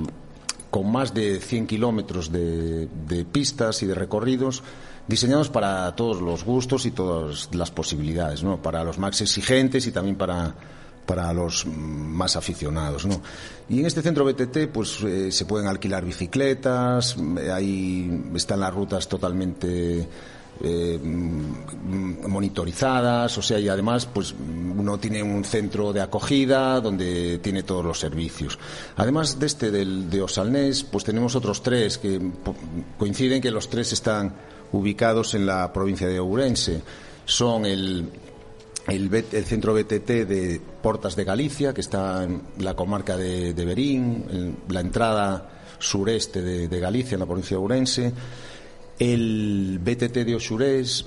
[0.68, 4.62] con más de 100 kilómetros de pistas y de recorridos
[5.08, 8.60] diseñados para todos los gustos y todas las posibilidades, ¿no?
[8.60, 10.54] Para los más exigentes y también para
[11.06, 13.22] para los más aficionados, ¿no?
[13.68, 17.16] Y en este centro BTT, pues eh, se pueden alquilar bicicletas,
[17.52, 20.08] ahí están las rutas totalmente
[20.62, 20.98] eh,
[22.28, 27.84] monitorizadas, o sea, y además, pues uno tiene un centro de acogida donde tiene todos
[27.84, 28.58] los servicios.
[28.96, 32.20] Además de este del de Osalnés, pues tenemos otros tres que
[32.98, 34.34] coinciden que los tres están
[34.72, 36.82] ubicados en la provincia de Ourense.
[37.24, 38.08] Son el,
[38.88, 44.80] el, centro BTT de Portas de Galicia, que está en la comarca de, Berín, la
[44.80, 48.12] entrada sureste de, Galicia, en la provincia de Ourense.
[48.98, 51.06] El BTT de Osurés,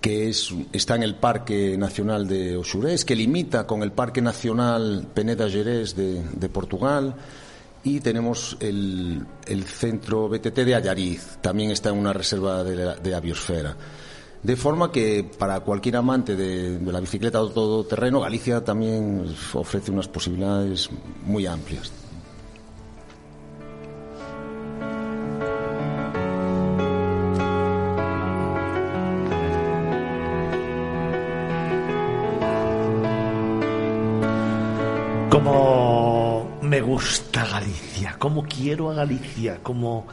[0.00, 5.06] que es, está en el Parque Nacional de Osurés, que limita con el Parque Nacional
[5.12, 7.14] Peneda Gerés de Portugal
[7.88, 12.96] y tenemos el, el, centro BTT de Ayariz, también está en una reserva de, la,
[12.96, 13.74] de abiosfera.
[14.42, 19.24] De forma que para cualquier amante de, la bicicleta todoterreno, Galicia también
[19.54, 20.90] ofrece unas posibilidades
[21.24, 21.90] muy amplias.
[35.30, 35.77] Como
[36.98, 40.08] gusta Galicia, cómo quiero a Galicia, cómo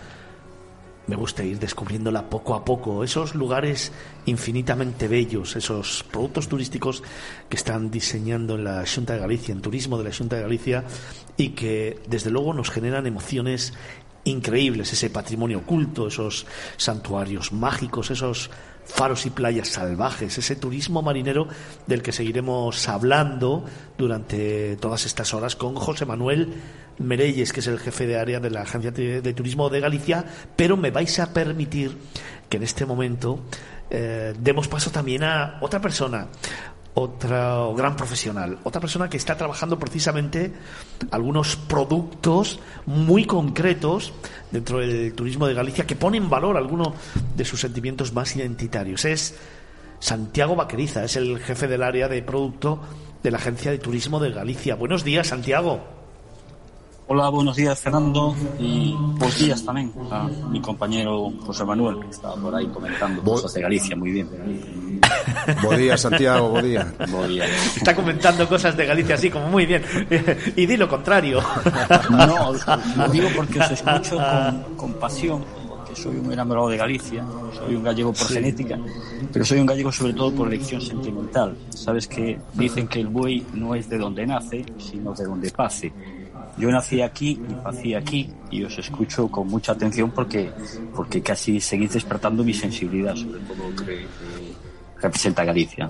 [1.07, 3.91] me gusta ir descubriéndola poco a poco, esos lugares
[4.27, 7.01] infinitamente bellos, esos productos turísticos
[7.49, 10.83] que están diseñando en la Junta de Galicia, en turismo de la Junta de Galicia,
[11.36, 13.73] y que desde luego nos generan emociones
[14.23, 16.45] increíbles, ese patrimonio oculto, esos
[16.77, 18.51] santuarios mágicos, esos
[18.86, 21.47] faros y playas salvajes, ese turismo marinero
[21.88, 23.65] del que seguiremos hablando
[23.97, 26.53] durante todas estas horas con José Manuel
[26.97, 30.25] Mereyes, que es el jefe de área de la Agencia de Turismo de Galicia,
[30.55, 31.97] pero me vais a permitir
[32.49, 33.41] que en este momento
[33.89, 36.27] eh, demos paso también a otra persona,
[36.95, 40.53] otro gran profesional, otra persona que está trabajando precisamente
[41.11, 44.13] algunos productos muy concretos
[44.49, 46.93] dentro del turismo de Galicia que pone en valor algunos
[47.35, 49.03] de sus sentimientos más identitarios.
[49.03, 49.35] Es
[49.99, 52.79] Santiago Vaqueriza, es el jefe del área de producto
[53.21, 54.75] de la Agencia de Turismo de Galicia.
[54.75, 55.95] Buenos días, Santiago.
[57.07, 62.35] Hola, buenos días Fernando y buenos días también a mi compañero José Manuel, que estaba
[62.35, 64.94] por ahí comentando cosas de Galicia, muy bien.
[65.63, 66.87] Buen día, Santiago, buen día.
[67.27, 67.45] día.
[67.75, 69.83] Está comentando cosas de Galicia así como muy bien.
[70.55, 71.41] Y di lo contrario.
[72.09, 77.23] No, lo digo porque os escucho con, con pasión, porque soy un enamorado de Galicia,
[77.53, 78.79] soy un gallego por genética,
[79.31, 81.55] pero soy un gallego sobre todo por elección sentimental.
[81.69, 85.91] Sabes que dicen que el buey no es de donde nace, sino de donde pase.
[86.57, 90.51] Yo nací aquí y nací aquí y os escucho con mucha atención porque,
[90.95, 94.05] porque casi seguís despertando mi sensibilidad sobre todo lo que
[95.05, 95.89] representa Galicia.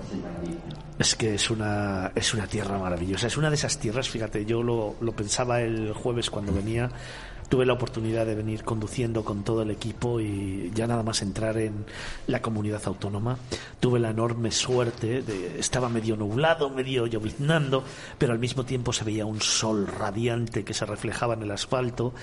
[0.98, 3.26] Es que es una, es una tierra maravillosa.
[3.26, 6.90] Es una de esas tierras, fíjate, yo lo, lo pensaba el jueves cuando venía
[7.48, 11.56] tuve la oportunidad de venir conduciendo con todo el equipo y ya nada más entrar
[11.58, 11.84] en
[12.26, 13.38] la comunidad autónoma.
[13.80, 17.84] Tuve la enorme suerte de estaba medio nublado, medio lloviznando,
[18.18, 22.14] pero al mismo tiempo se veía un sol radiante que se reflejaba en el asfalto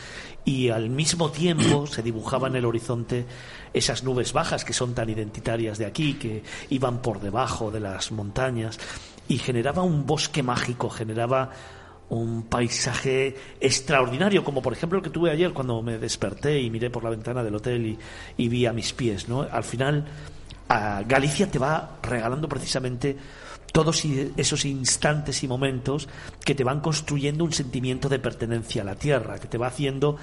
[0.46, 3.26] y al mismo tiempo se dibujaba en el horizonte
[3.74, 8.12] esas nubes bajas que son tan identitarias de aquí, que iban por debajo de las
[8.12, 8.80] montañas
[9.28, 11.52] y generaba un bosque mágico, generaba
[12.16, 16.90] un paisaje extraordinario, como por ejemplo el que tuve ayer cuando me desperté y miré
[16.90, 17.98] por la ventana del hotel
[18.38, 19.28] y, vi a mis pies.
[19.28, 19.42] ¿no?
[19.42, 20.06] Al final,
[20.70, 23.18] a Galicia te va regalando precisamente
[23.72, 24.04] todos
[24.38, 26.08] esos instantes y momentos
[26.46, 30.18] que te van construyendo un sentimiento de pertenencia a la tierra, que te va haciendo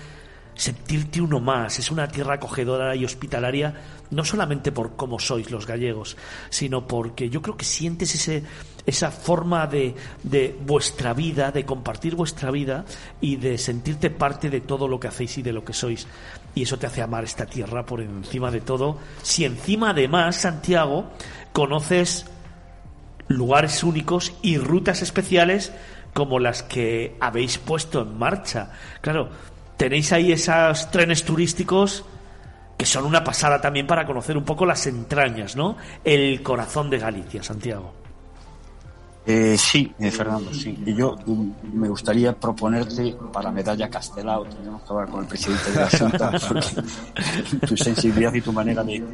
[0.55, 1.78] sentirte uno más.
[1.78, 3.74] Es una tierra acogedora y hospitalaria,
[4.11, 6.16] no solamente por cómo sois los gallegos,
[6.51, 8.45] sino porque yo creo que sientes ese,
[8.91, 12.84] esa forma de, de vuestra vida, de compartir vuestra vida
[13.20, 16.07] y de sentirte parte de todo lo que hacéis y de lo que sois.
[16.55, 18.99] Y eso te hace amar esta tierra por encima de todo.
[19.22, 21.11] Si encima además, Santiago,
[21.53, 22.26] conoces
[23.28, 25.72] lugares únicos y rutas especiales
[26.12, 28.72] como las que habéis puesto en marcha.
[29.01, 29.30] Claro,
[29.76, 32.05] tenéis ahí esos trenes turísticos
[32.76, 35.76] que son una pasada también para conocer un poco las entrañas, ¿no?
[36.03, 37.99] El corazón de Galicia, Santiago.
[39.26, 40.76] Eh, sí, eh, Fernando, sí.
[40.86, 45.70] Y yo mm, me gustaría proponerte para Medalla Castelao, tenemos que hablar con el presidente
[45.70, 49.04] de la Junta, porque tu sensibilidad y tu manera de,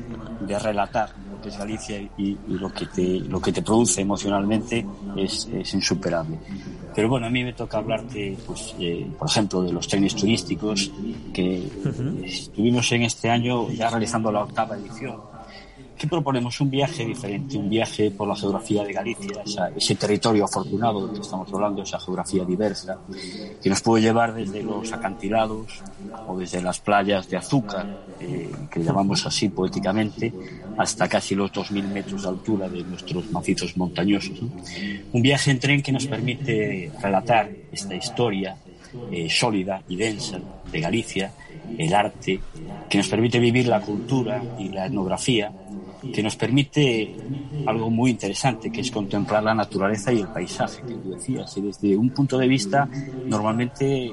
[0.41, 4.87] de relatar lo que es Galicia y, lo, que te, lo que te produce emocionalmente
[5.17, 6.39] es, es insuperable.
[6.95, 10.91] Pero bueno, a mí me toca hablarte, pues, eh, por ejemplo, de los trenes turísticos
[11.35, 11.69] que
[12.25, 15.36] estuvimos en este año ya realizando la octava edición
[16.07, 16.61] ¿Qué proponemos?
[16.61, 19.43] Un viaje diferente, un viaje por la geografía de Galicia,
[19.75, 23.01] ese territorio afortunado del que estamos hablando, esa geografía diversa,
[23.61, 25.83] que nos puede llevar desde los acantilados
[26.29, 30.33] o desde las playas de azúcar, eh, que llamamos así poéticamente,
[30.79, 34.39] hasta casi los 2.000 metros de altura de nuestros macizos montañosos.
[35.13, 38.57] Un viaje en tren que nos permite relatar esta historia
[39.11, 40.39] eh, sólida y densa
[40.71, 41.33] de Galicia,
[41.77, 42.41] el arte,
[42.89, 45.51] que nos permite vivir la cultura y la etnografía
[46.13, 47.15] que nos permite
[47.67, 51.61] algo muy interesante, que es contemplar la naturaleza y el paisaje, que tú decías, y
[51.61, 52.89] desde un punto de vista
[53.27, 54.13] normalmente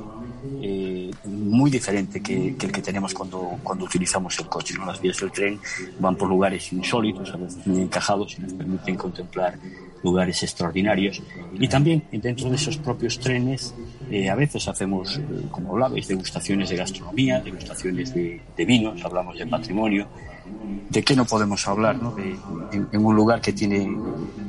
[0.62, 4.76] eh, muy diferente que, el que tenemos cuando, cuando utilizamos el coche.
[4.78, 4.86] ¿no?
[4.86, 5.60] Las vías del tren
[6.00, 9.58] van por lugares insólitos, a veces muy encajados, y nos permiten contemplar
[10.04, 11.22] lugares extraordinarios.
[11.58, 13.74] Y también dentro de esos propios trenes,
[14.12, 19.38] eh, a veces hacemos, eh, como hablabais, degustaciones de gastronomía, degustaciones de, de vinos, hablamos
[19.38, 20.08] de patrimonio,
[20.90, 22.16] de qué no podemos hablar ¿no?
[22.20, 23.90] en, un lugar que tiene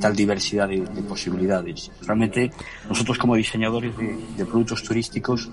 [0.01, 1.91] tal diversidad de, posibilidades.
[2.03, 2.51] Realmente
[2.89, 5.51] nosotros como diseñadores de, productos turísticos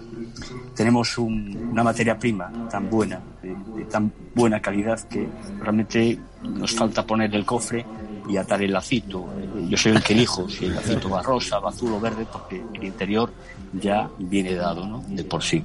[0.75, 5.27] tenemos una materia prima tan buena, de, tan buena calidad que
[5.59, 7.85] realmente nos falta poner el cofre
[8.27, 9.27] y atar el lacito.
[9.69, 12.61] Yo soy el que elijo si el lacito va rosa, va azul o verde porque
[12.73, 13.31] el interior
[13.73, 15.03] ya viene dado ¿no?
[15.07, 15.63] de por sí.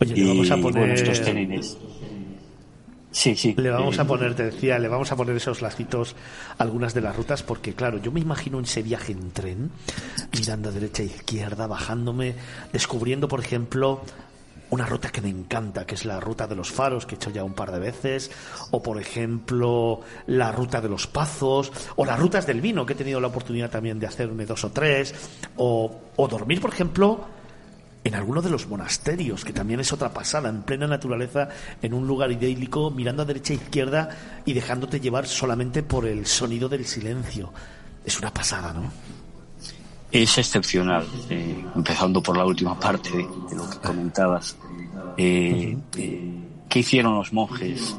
[0.00, 0.90] Oye, vamos a poner...
[0.90, 1.20] estos
[3.18, 3.52] Sí, sí.
[3.58, 6.14] Le vamos a poner, te decía, le vamos a poner esos lacitos
[6.56, 9.72] a algunas de las rutas, porque claro, yo me imagino ese viaje en tren,
[10.32, 12.36] mirando a derecha e izquierda, bajándome,
[12.72, 14.02] descubriendo, por ejemplo,
[14.70, 17.30] una ruta que me encanta, que es la ruta de los faros, que he hecho
[17.30, 18.30] ya un par de veces,
[18.70, 22.96] o por ejemplo, la ruta de los pazos, o las rutas del vino, que he
[22.96, 25.12] tenido la oportunidad también de hacerme dos o tres,
[25.56, 27.26] o, o dormir, por ejemplo,
[28.04, 31.48] en alguno de los monasterios, que también es otra pasada, en plena naturaleza,
[31.82, 34.08] en un lugar idílico, mirando a derecha e izquierda
[34.44, 37.52] y dejándote llevar solamente por el sonido del silencio.
[38.04, 38.90] es una pasada, ¿no?
[40.10, 43.24] Es excepcional, eh, empezando por la última parte de,
[43.54, 44.56] lo que comentabas.
[45.18, 46.34] Eh, eh,
[46.66, 47.96] ¿Qué hicieron los monjes,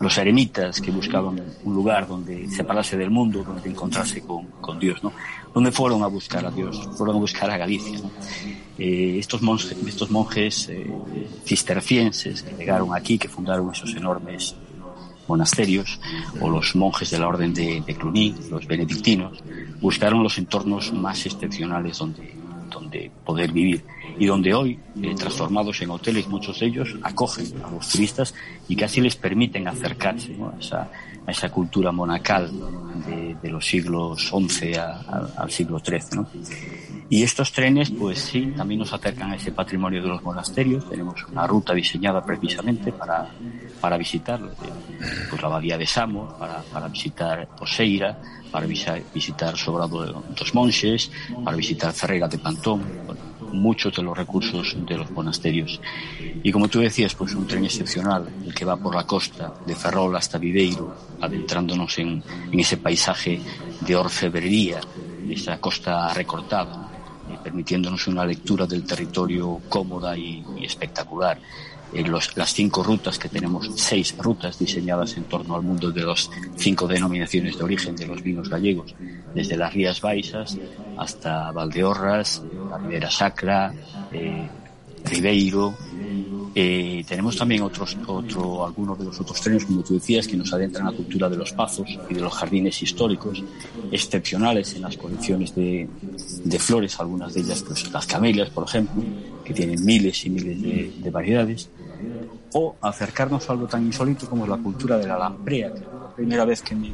[0.00, 5.02] los eremitas que buscaban un lugar donde separarse del mundo, donde encontrarse con, con Dios?
[5.02, 5.12] ¿no?
[5.56, 6.86] ¿Dónde fueron a buscar a Dios?
[6.98, 7.98] Fueron a buscar a Galicia.
[8.76, 10.70] estos monjes, estos monjes
[11.46, 14.54] cistercienses que llegaron aquí, que fundaron esos enormes
[15.26, 15.98] monasterios
[16.42, 19.42] o los monjes de la orden de, Cluny, los benedictinos,
[19.80, 22.34] buscaron los entornos más excepcionales donde,
[22.70, 23.82] donde poder vivir
[24.18, 28.34] y donde hoy, eh, transformados en hoteles, muchos de ellos acogen a los turistas
[28.68, 30.90] y casi les permiten acercarse a, esa,
[31.26, 32.50] a, esa, cultura monacal
[33.06, 36.00] de, los siglos XI al siglo XIII.
[36.16, 36.26] ¿no?
[37.08, 40.88] Y estos trenes, pues sí, también nos acercan a ese patrimonio de los monasterios.
[40.88, 43.28] Tenemos una ruta diseñada precisamente para,
[43.80, 48.18] para pues, la Abadía de Samo, para, para visitar Poseira,
[48.50, 51.12] para visitar Sobrado de dos Monches,
[51.44, 52.82] para visitar Ferreira de Pantón,
[53.56, 55.80] muchos de los recursos de los monasterios.
[56.42, 59.74] Y como tú decías, pues un tren excepcional, el que va por la costa de
[59.74, 63.40] Ferrol hasta Viveiro, adentrándonos en, ese paisaje
[63.80, 64.80] de orfebrería,
[65.26, 66.90] de esa costa recortada,
[67.30, 71.38] eh, permitiéndonos una lectura del territorio cómoda y espectacular.
[71.92, 76.02] Eh, los, las cinco rutas que tenemos, seis rutas diseñadas en torno al mundo de
[76.04, 78.94] las cinco denominaciones de origen de los vinos gallegos,
[79.34, 80.58] desde las Rías Baixas
[80.96, 83.72] hasta Valdeorras, la Ribera Sacra,
[84.12, 84.48] eh,
[85.04, 85.74] Ribeiro,
[86.58, 90.50] eh, tenemos también otros, otro, algunos de los otros trenes, como tú decías, que nos
[90.54, 93.44] adentran a la cultura de los pazos y de los jardines históricos,
[93.92, 95.86] excepcionales en las colecciones de,
[96.44, 99.02] de flores, algunas de ellas, pues las camelias, por ejemplo,
[99.44, 101.68] que tienen miles y miles de, de variedades,
[102.54, 106.46] o acercarnos a algo tan insólito como la cultura de la lamprea, que la primera
[106.46, 106.90] vez que me,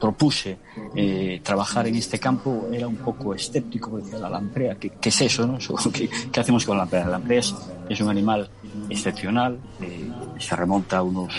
[0.00, 0.58] propuse
[0.94, 5.46] eh, trabajar en este campo era un poco escéptico, decía la lamprea, ¿qué, es eso?
[5.46, 5.58] No?
[5.92, 7.04] ¿Qué, ¿Qué, hacemos con la lamprea?
[7.04, 7.54] La lamprea es,
[7.88, 8.48] es un animal
[8.88, 11.32] excepcional, eh, se remonta a unos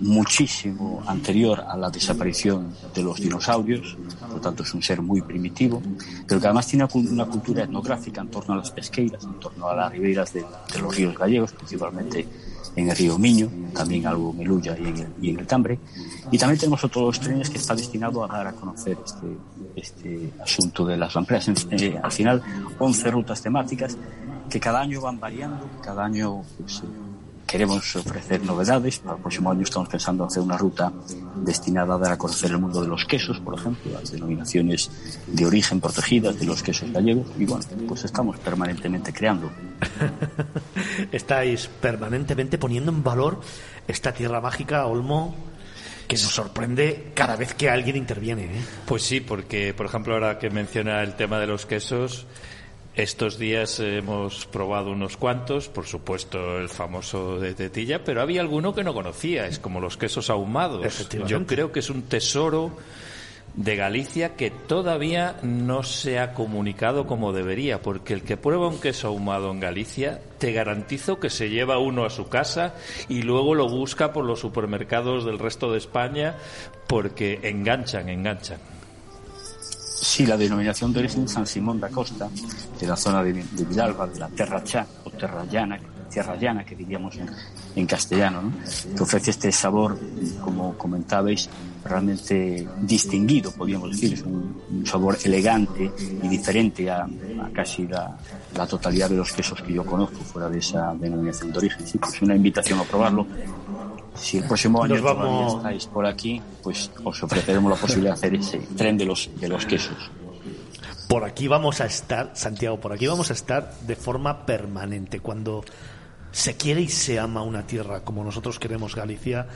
[0.00, 5.22] muchísimo anterior a la desaparición de los dinosaurios, por lo tanto es un ser muy
[5.22, 5.82] primitivo,
[6.26, 9.74] pero que además tiene una cultura etnográfica en torno a las pesqueiras, en torno a
[9.74, 12.26] las riberas de, de los ríos gallegos, principalmente
[12.78, 15.78] en el río Miño, también algo Melulla y en el, y en el Tambre.
[16.30, 19.26] Y también tenemos otros trenes que está destinado a dar a conocer este,
[19.74, 21.48] este asunto de las lampreas.
[21.70, 22.42] Eh, al final,
[22.78, 23.96] 11 rutas temáticas
[24.48, 26.82] que cada año van variando, cada año pues,
[27.48, 28.98] queremos ofrecer novedades.
[28.98, 30.92] Para el próximo año estamos pensando hacer una ruta
[31.36, 34.90] destinada a dar a conocer el mundo de los quesos, por ejemplo, las denominaciones
[35.26, 37.26] de origen protegidas de los quesos gallegos.
[37.38, 39.50] Y bueno, pues estamos permanentemente creando.
[41.12, 43.40] Estáis permanentemente poniendo en valor
[43.88, 45.34] esta tierra mágica, Olmo,
[46.06, 48.44] que nos sorprende cada vez que alguien interviene.
[48.44, 48.62] ¿eh?
[48.84, 52.26] Pues sí, porque, por ejemplo, ahora que menciona el tema de los quesos,
[52.98, 58.74] estos días hemos probado unos cuantos, por supuesto el famoso de tetilla, pero había alguno
[58.74, 61.08] que no conocía, es como los quesos ahumados.
[61.28, 62.76] Yo creo que es un tesoro
[63.54, 68.80] de Galicia que todavía no se ha comunicado como debería, porque el que prueba un
[68.80, 72.74] queso ahumado en Galicia, te garantizo que se lleva uno a su casa
[73.08, 76.34] y luego lo busca por los supermercados del resto de España
[76.88, 78.58] porque enganchan, enganchan.
[80.00, 82.28] Sí, la denominación de origen San Simón da Costa,
[82.80, 85.78] de la zona de, de Vilalba, de la Terra Chá o Terra Llana,
[86.08, 87.16] Tierra Llana que diríamos
[87.74, 88.52] en, castellano, ¿no?
[88.96, 89.98] que ofrece este sabor,
[90.42, 91.48] como comentabais,
[91.84, 95.90] realmente distinguido, podríamos decir, es un, sabor elegante
[96.22, 98.16] y diferente a, a casi la,
[98.56, 101.86] la, totalidad de los quesos que yo conozco fuera de esa denominación de origen.
[101.86, 103.26] Sí, pues una invitación a probarlo.
[104.18, 108.34] Si el próximo año todavía estáis por aquí, pues os ofreceremos la posibilidad de hacer
[108.34, 110.10] ese tren de los, de los quesos.
[111.08, 115.20] Por aquí vamos a estar, Santiago, por aquí vamos a estar de forma permanente.
[115.20, 115.64] Cuando
[116.32, 119.46] se quiere y se ama una tierra como nosotros queremos Galicia,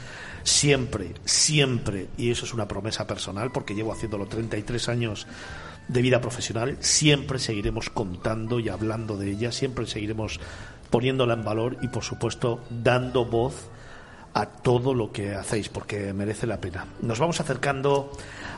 [0.43, 5.27] siempre, siempre, y eso es una promesa personal porque llevo haciéndolo 33 años
[5.89, 10.41] de vida profesional, siempre seguiremos contando y hablando de ella, siempre seguiremos
[10.91, 13.69] poniéndola en valor y por supuesto dando voz
[14.35, 16.87] a todo lo que hacéis porque merece la pena.
[17.01, 18.11] Nos vamos acercando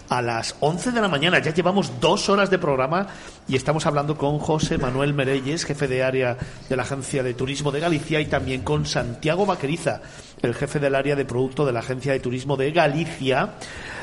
[0.08, 1.38] a las 11 de la mañana.
[1.38, 3.06] Ya llevamos dos horas de programa
[3.48, 6.36] y estamos hablando con José Manuel Merelles, jefe de área
[6.68, 10.02] de la Agencia de Turismo de Galicia, y también con Santiago Vaqueriza,
[10.42, 13.54] el jefe del área de producto de la Agencia de Turismo de Galicia,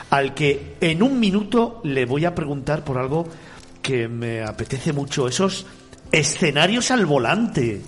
[0.10, 3.28] al que en un minuto le voy a preguntar por algo
[3.82, 5.66] que me apetece mucho, esos
[6.12, 7.82] escenarios al volante.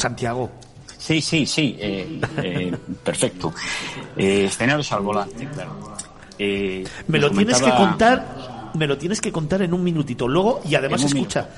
[0.00, 0.50] Santiago,
[1.00, 3.54] Sí, sí, sí, eh, eh, perfecto.
[4.18, 5.94] Eh, escenarios al volante, claro.
[6.38, 10.28] Eh, Me lo tienes que contar, me lo tienes que contar en un minutito.
[10.28, 11.48] Luego, y además escucha,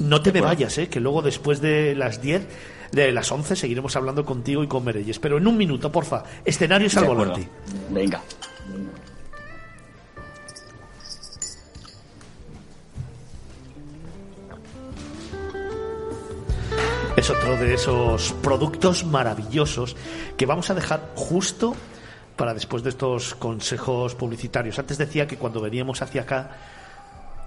[0.00, 0.88] no te me vayas, ¿eh?
[0.88, 2.46] que luego después de las 10,
[2.90, 5.20] de las 11, seguiremos hablando contigo y con Merelles.
[5.20, 6.24] Pero en un minuto, porfa.
[6.44, 7.48] Escenarios al volante.
[7.90, 8.20] Venga.
[17.14, 19.96] Es otro de esos productos maravillosos
[20.38, 21.76] que vamos a dejar justo
[22.36, 24.78] para después de estos consejos publicitarios.
[24.78, 26.56] Antes decía que cuando veníamos hacia acá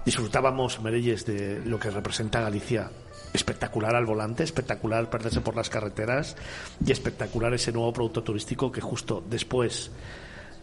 [0.04, 2.90] disfrutábamos, Merelles, de lo que representa Galicia.
[3.32, 6.36] Espectacular al volante, espectacular perderse por las carreteras
[6.86, 9.90] y espectacular ese nuevo producto turístico que justo después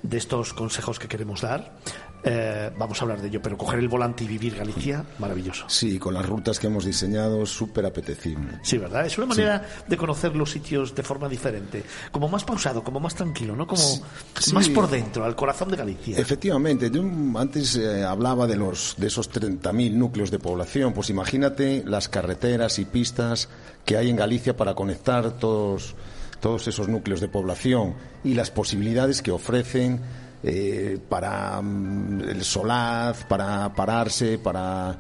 [0.03, 1.79] de estos consejos que queremos dar,
[2.25, 3.41] eh, vamos a hablar de ello.
[3.41, 5.65] Pero coger el volante y vivir Galicia, maravilloso.
[5.67, 8.59] Sí, con las rutas que hemos diseñado, súper apetecible.
[8.61, 9.05] Sí, ¿verdad?
[9.05, 11.83] Es una manera de conocer los sitios de forma diferente.
[12.11, 13.67] Como más pausado, como más tranquilo, ¿no?
[13.67, 14.53] Como sí.
[14.53, 16.17] más por dentro, al corazón de Galicia.
[16.17, 17.03] Efectivamente, yo
[17.37, 22.79] antes eh, hablaba de los de esos 30.000 núcleos de población, pues imagínate las carreteras
[22.79, 23.49] y pistas
[23.85, 25.95] que hay en Galicia para conectar todos
[26.43, 30.01] todos esos núcleos de población y las posibilidades que ofrecen
[30.43, 34.99] eh, para mm, el solaz, para pararse, para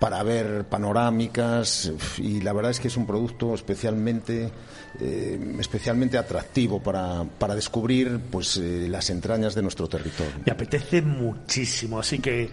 [0.00, 4.50] para ver panorámicas y la verdad es que es un producto especialmente
[4.98, 10.32] eh, especialmente atractivo para, para descubrir pues eh, las entrañas de nuestro territorio.
[10.44, 12.50] Me apetece muchísimo, así que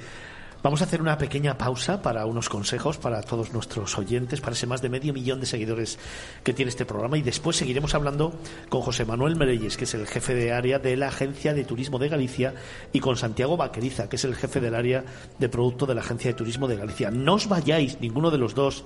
[0.62, 4.68] vamos a hacer una pequeña pausa para unos consejos para todos nuestros oyentes, para ese
[4.68, 5.98] más de medio millón de seguidores
[6.44, 8.34] que tiene este programa y después seguiremos hablando
[8.70, 12.00] con José Manuel Merelles, que es el jefe de área de la Agencia de Turismo
[12.00, 12.54] de Galicia,
[12.92, 15.04] y con Santiago Vaqueriza, que es el jefe del área
[15.38, 17.12] de producto de la Agencia de Turismo de Galicia.
[17.12, 18.84] No os vayáis, ninguno de los dos,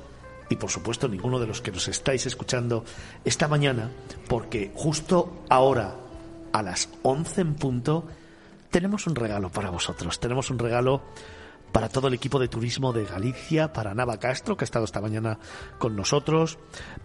[0.49, 2.83] y por supuesto ninguno de los que nos estáis escuchando
[3.25, 3.89] esta mañana,
[4.27, 5.95] porque justo ahora,
[6.51, 8.05] a las 11 en punto,
[8.69, 10.19] tenemos un regalo para vosotros.
[10.19, 11.01] Tenemos un regalo
[11.73, 15.01] para todo el equipo de turismo de Galicia, para Nava Castro, que ha estado esta
[15.01, 15.39] mañana
[15.79, 16.59] con nosotros,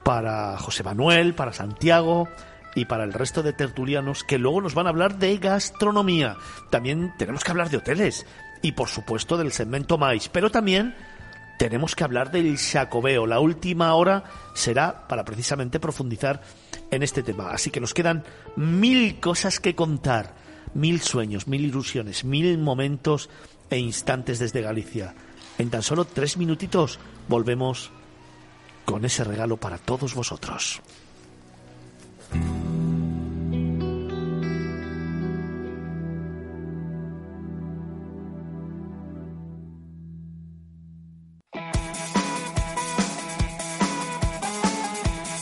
[0.04, 2.28] para José Manuel, para Santiago
[2.74, 6.36] y para el resto de tertulianos que luego nos van a hablar de gastronomía.
[6.70, 8.26] También tenemos que hablar de hoteles
[8.62, 10.94] y por supuesto del segmento Mais, pero también
[11.58, 13.26] tenemos que hablar del Xacobeo.
[13.26, 16.42] La última hora será para precisamente profundizar
[16.90, 17.50] en este tema.
[17.50, 18.22] Así que nos quedan
[18.54, 20.34] mil cosas que contar,
[20.74, 23.30] mil sueños, mil ilusiones, mil momentos
[23.70, 25.14] e instantes desde Galicia.
[25.58, 26.98] En tan solo tres minutitos
[27.28, 27.90] volvemos
[28.84, 30.80] con ese regalo para todos vosotros.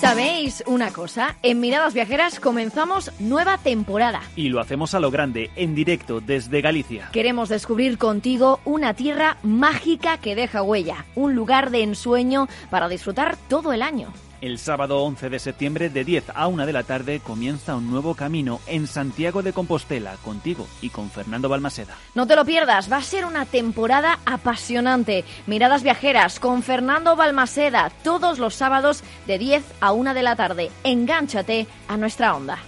[0.06, 1.34] ¿Sabéis una cosa?
[1.42, 4.20] En Miradas Viajeras comenzamos nueva temporada.
[4.36, 7.08] Y lo hacemos a lo grande, en directo, desde Galicia.
[7.12, 13.36] Queremos descubrir contigo una tierra mágica que deja huella, un lugar de ensueño para disfrutar
[13.48, 14.12] todo el año.
[14.40, 18.14] El sábado 11 de septiembre de 10 a 1 de la tarde comienza un nuevo
[18.14, 21.96] camino en Santiago de Compostela contigo y con Fernando Balmaseda.
[22.14, 25.24] No te lo pierdas, va a ser una temporada apasionante.
[25.46, 30.70] Miradas viajeras con Fernando Balmaseda todos los sábados de 10 a 1 de la tarde.
[30.84, 32.58] Engánchate a nuestra onda.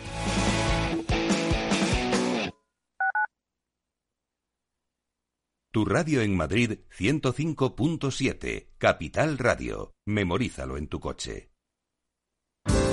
[5.70, 9.92] Tu radio en Madrid 105.7, Capital Radio.
[10.06, 11.50] Memorízalo en tu coche.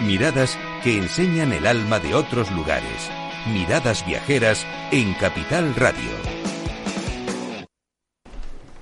[0.00, 3.10] Miradas que enseñan el alma de otros lugares.
[3.52, 6.40] Miradas viajeras en Capital Radio.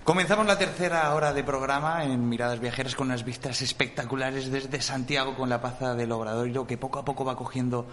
[0.08, 5.36] Comenzamos la tercera hora de programa en Miradas Viajeras con unas vistas espectaculares desde Santiago
[5.36, 7.86] con la Plaza del Obradoiro que poco a poco va cogiendo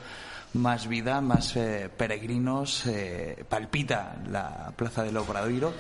[0.54, 5.74] más vida, más eh, peregrinos, eh, palpita la Plaza del Obradoiro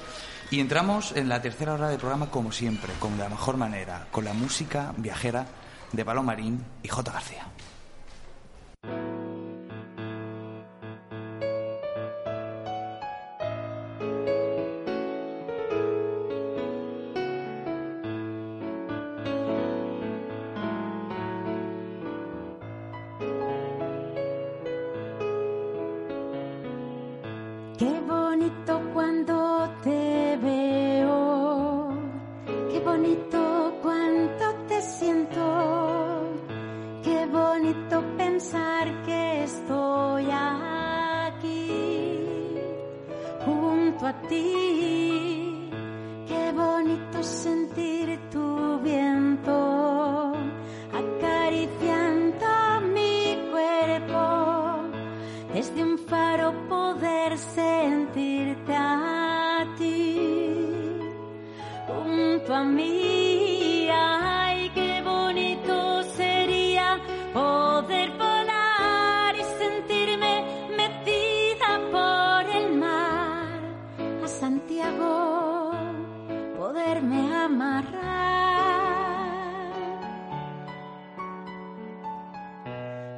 [0.51, 4.25] y entramos en la tercera hora de programa como siempre, con la mejor manera, con
[4.25, 5.45] la música viajera
[5.95, 7.11] de Palomarín y J.
[7.11, 7.45] García.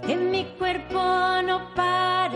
[0.07, 1.01] Que mi cuerpo
[1.43, 2.26] no para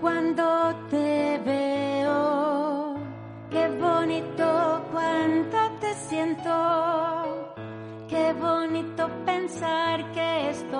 [0.00, 2.96] cuando te veo,
[3.50, 7.54] qué bonito cuando te siento,
[8.08, 10.71] qué bonito pensar que estoy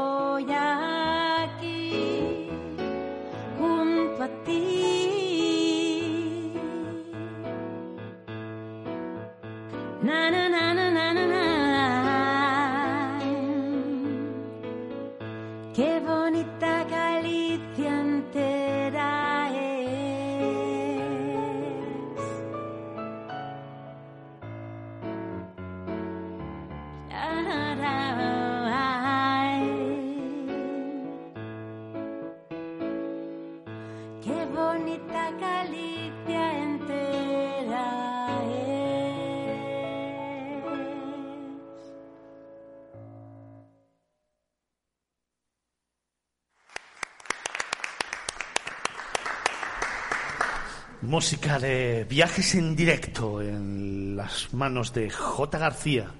[51.61, 55.59] De viajes en directo en las manos de J.
[55.59, 56.11] García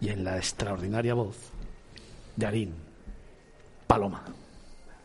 [0.00, 1.36] y en la extraordinaria voz
[2.34, 2.74] de Arín
[3.86, 4.24] Paloma.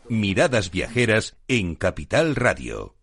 [0.07, 2.94] Miradas viajeras en Capital Radio.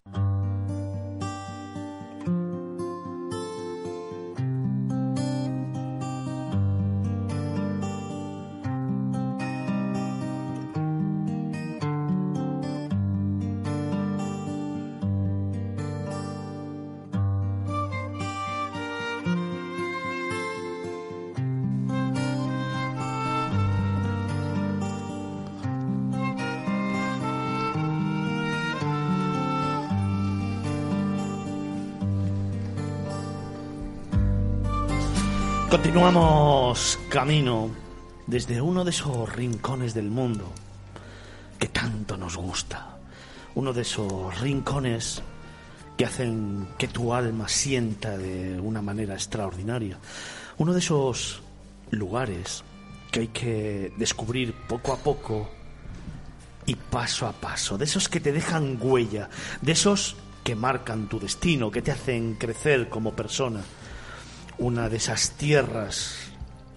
[35.92, 37.68] Continuamos camino
[38.26, 40.50] desde uno de esos rincones del mundo
[41.58, 42.96] que tanto nos gusta.
[43.56, 45.20] Uno de esos rincones
[45.98, 49.98] que hacen que tu alma sienta de una manera extraordinaria.
[50.56, 51.42] Uno de esos
[51.90, 52.64] lugares
[53.10, 55.50] que hay que descubrir poco a poco
[56.64, 57.76] y paso a paso.
[57.76, 59.28] De esos que te dejan huella.
[59.60, 63.60] De esos que marcan tu destino, que te hacen crecer como persona
[64.58, 66.16] una de esas tierras,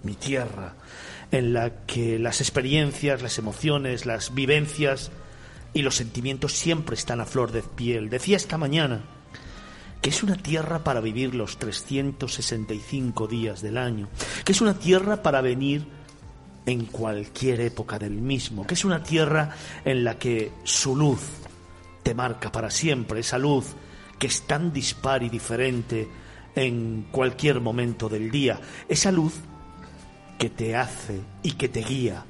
[0.02, 0.74] mi tierra,
[1.30, 5.10] en la que las experiencias, las emociones, las vivencias
[5.74, 8.08] y los sentimientos siempre están a flor de piel.
[8.08, 9.02] Decía esta mañana
[10.00, 14.08] que es una tierra para vivir los 365 días del año,
[14.44, 15.86] que es una tierra para venir
[16.64, 19.50] en cualquier época del mismo, que es una tierra
[19.84, 21.20] en la que su luz
[22.02, 23.74] te marca para siempre, esa luz
[24.18, 26.08] que es tan dispar y diferente
[26.56, 28.58] en cualquier momento del día.
[28.88, 29.34] Esa luz
[30.38, 32.24] que te hace y que te guía.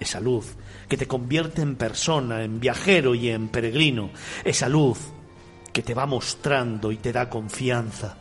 [0.00, 0.54] Esa luz
[0.88, 4.10] que te convierte en persona, en viajero y en peregrino.
[4.44, 4.98] Esa luz
[5.72, 8.16] que te va mostrando y te da confianza.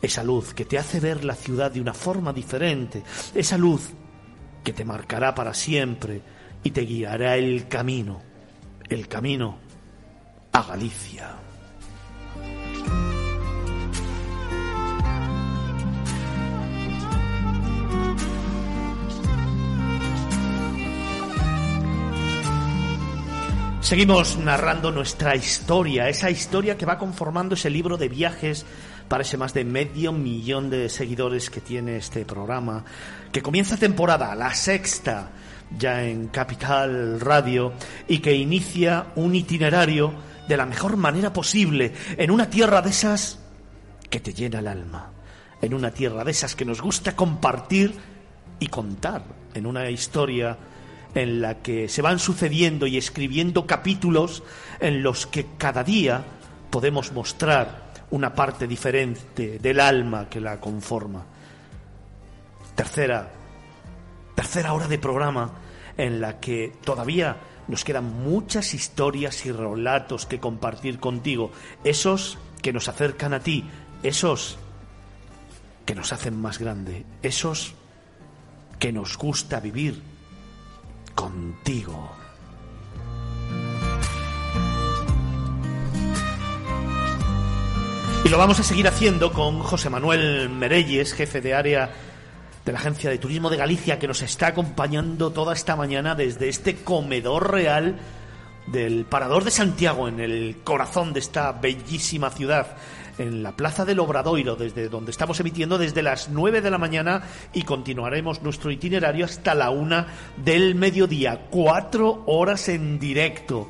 [0.00, 3.02] Esa luz que te hace ver la ciudad de una forma diferente.
[3.34, 3.90] Esa luz
[4.64, 6.22] que te marcará para siempre
[6.62, 8.20] y te guiará el camino.
[8.88, 9.58] El camino
[10.52, 11.41] a Galicia.
[23.92, 28.64] Seguimos narrando nuestra historia, esa historia que va conformando ese libro de viajes
[29.06, 32.86] para ese más de medio millón de seguidores que tiene este programa,
[33.30, 35.32] que comienza temporada, la sexta,
[35.78, 37.74] ya en Capital Radio,
[38.08, 40.14] y que inicia un itinerario
[40.48, 43.40] de la mejor manera posible, en una tierra de esas
[44.08, 45.10] que te llena el alma,
[45.60, 47.94] en una tierra de esas que nos gusta compartir
[48.58, 49.22] y contar,
[49.52, 50.56] en una historia
[51.14, 54.42] en la que se van sucediendo y escribiendo capítulos
[54.80, 56.24] en los que cada día
[56.70, 61.24] podemos mostrar una parte diferente del alma que la conforma.
[62.74, 63.30] Tercera,
[64.34, 65.52] tercera hora de programa
[65.96, 67.36] en la que todavía
[67.68, 71.52] nos quedan muchas historias y relatos que compartir contigo,
[71.84, 73.64] esos que nos acercan a ti,
[74.02, 74.58] esos
[75.84, 77.74] que nos hacen más grande, esos
[78.78, 80.11] que nos gusta vivir
[81.14, 82.10] contigo.
[88.24, 91.90] Y lo vamos a seguir haciendo con José Manuel Merelles, jefe de área
[92.64, 96.48] de la Agencia de Turismo de Galicia, que nos está acompañando toda esta mañana desde
[96.48, 97.98] este comedor real
[98.68, 102.76] del Parador de Santiago, en el corazón de esta bellísima ciudad
[103.18, 107.22] en la Plaza del Obradoiro, desde donde estamos emitiendo desde las 9 de la mañana
[107.52, 110.06] y continuaremos nuestro itinerario hasta la una
[110.36, 111.46] del mediodía.
[111.50, 113.68] Cuatro horas en directo.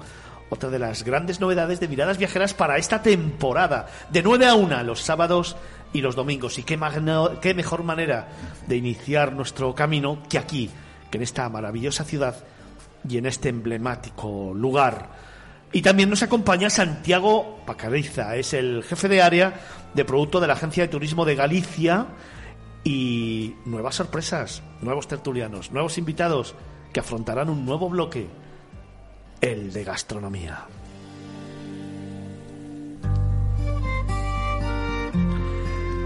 [0.50, 3.86] Otra de las grandes novedades de Miradas Viajeras para esta temporada.
[4.10, 5.56] De 9 a 1 los sábados
[5.92, 6.58] y los domingos.
[6.58, 6.78] Y qué,
[7.40, 8.28] qué mejor manera
[8.66, 10.70] de iniciar nuestro camino que aquí,
[11.10, 12.36] que en esta maravillosa ciudad
[13.08, 15.31] y en este emblemático lugar
[15.72, 19.60] y también nos acompaña Santiago Pacariza, es el jefe de área
[19.94, 22.06] de producto de la Agencia de Turismo de Galicia
[22.84, 26.54] y nuevas sorpresas, nuevos tertulianos, nuevos invitados
[26.92, 28.28] que afrontarán un nuevo bloque,
[29.40, 30.66] el de gastronomía.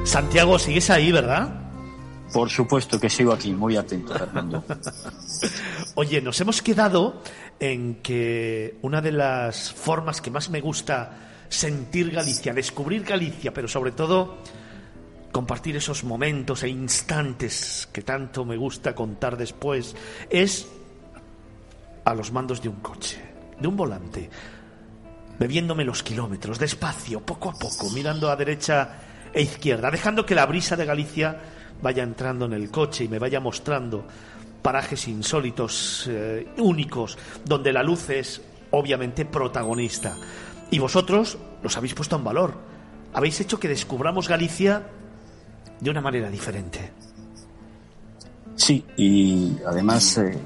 [0.04, 1.66] Santiago, sigues ahí, ¿verdad?
[2.32, 4.62] Por supuesto que sigo aquí, muy atento, Fernando.
[5.96, 7.22] Oye, nos hemos quedado
[7.60, 13.68] en que una de las formas que más me gusta sentir Galicia, descubrir Galicia, pero
[13.68, 14.38] sobre todo
[15.32, 19.94] compartir esos momentos e instantes que tanto me gusta contar después,
[20.30, 20.66] es
[22.04, 23.20] a los mandos de un coche,
[23.60, 24.30] de un volante.
[25.38, 30.46] bebiéndome los kilómetros, despacio, poco a poco, mirando a derecha e izquierda, dejando que la
[30.46, 31.36] brisa de Galicia
[31.82, 34.06] vaya entrando en el coche y me vaya mostrando
[34.66, 40.16] parajes insólitos, eh, únicos, donde la luz es obviamente protagonista.
[40.72, 42.52] Y vosotros los habéis puesto en valor.
[43.14, 44.82] Habéis hecho que descubramos Galicia
[45.78, 46.90] de una manera diferente.
[48.56, 50.36] Sí, y además eh,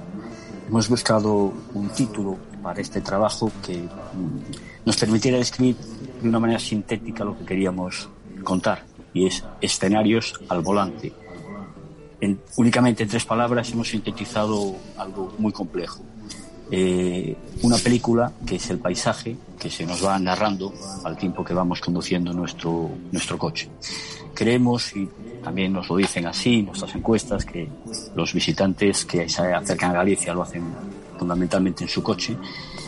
[0.69, 5.77] hemos buscado un título para este trabajo que mm, nos permitiera describir
[6.21, 8.11] de una manera sintética lo que queríamos
[8.45, 8.85] contar,
[9.15, 11.11] y es escenarios al volante.
[12.21, 16.03] En, únicamente en tres palabras hemos sintetizado algo muy complejo.
[16.73, 20.73] Eh, una película que es el paisaje que se nos va narrando
[21.03, 23.69] al tiempo que vamos conduciendo nuestro, nuestro coche.
[24.35, 25.09] Creemos, y
[25.43, 27.69] también nos lo dicen así nuestras encuestas, que
[28.15, 30.63] los visitantes que se acercan a Galicia lo hacen
[31.19, 32.37] fundamentalmente en su coche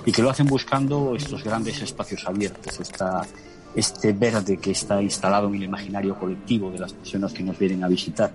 [0.07, 3.27] y que lo hacen buscando estos grandes espacios abiertos, esta,
[3.75, 7.83] este verde que está instalado en el imaginario colectivo de las personas que nos vienen
[7.83, 8.33] a visitar.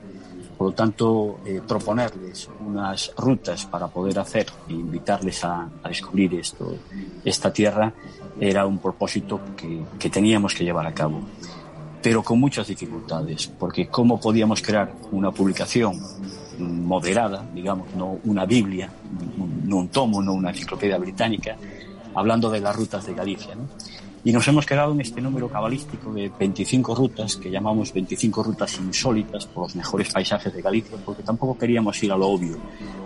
[0.58, 6.34] Por lo tanto, eh, proponerles unas rutas para poder hacer e invitarles a, a, descubrir
[6.34, 6.76] esto,
[7.24, 7.94] esta tierra
[8.40, 11.22] era un propósito que, que teníamos que llevar a cabo
[12.02, 16.00] pero con muchas dificultades, porque cómo podíamos crear una publicación
[16.60, 18.90] moderada, digamos, no una Biblia,
[19.66, 21.58] no un tomo, no una enciclopedia británica,
[22.16, 23.56] hablando de las rutas de Galicia.
[24.24, 28.78] Y nos hemos quedado en este número cabalístico de 25 rutas, que llamamos 25 rutas
[28.80, 32.58] insólitas por los mejores paisajes de Galicia, porque tampoco queríamos ir a lo obvio,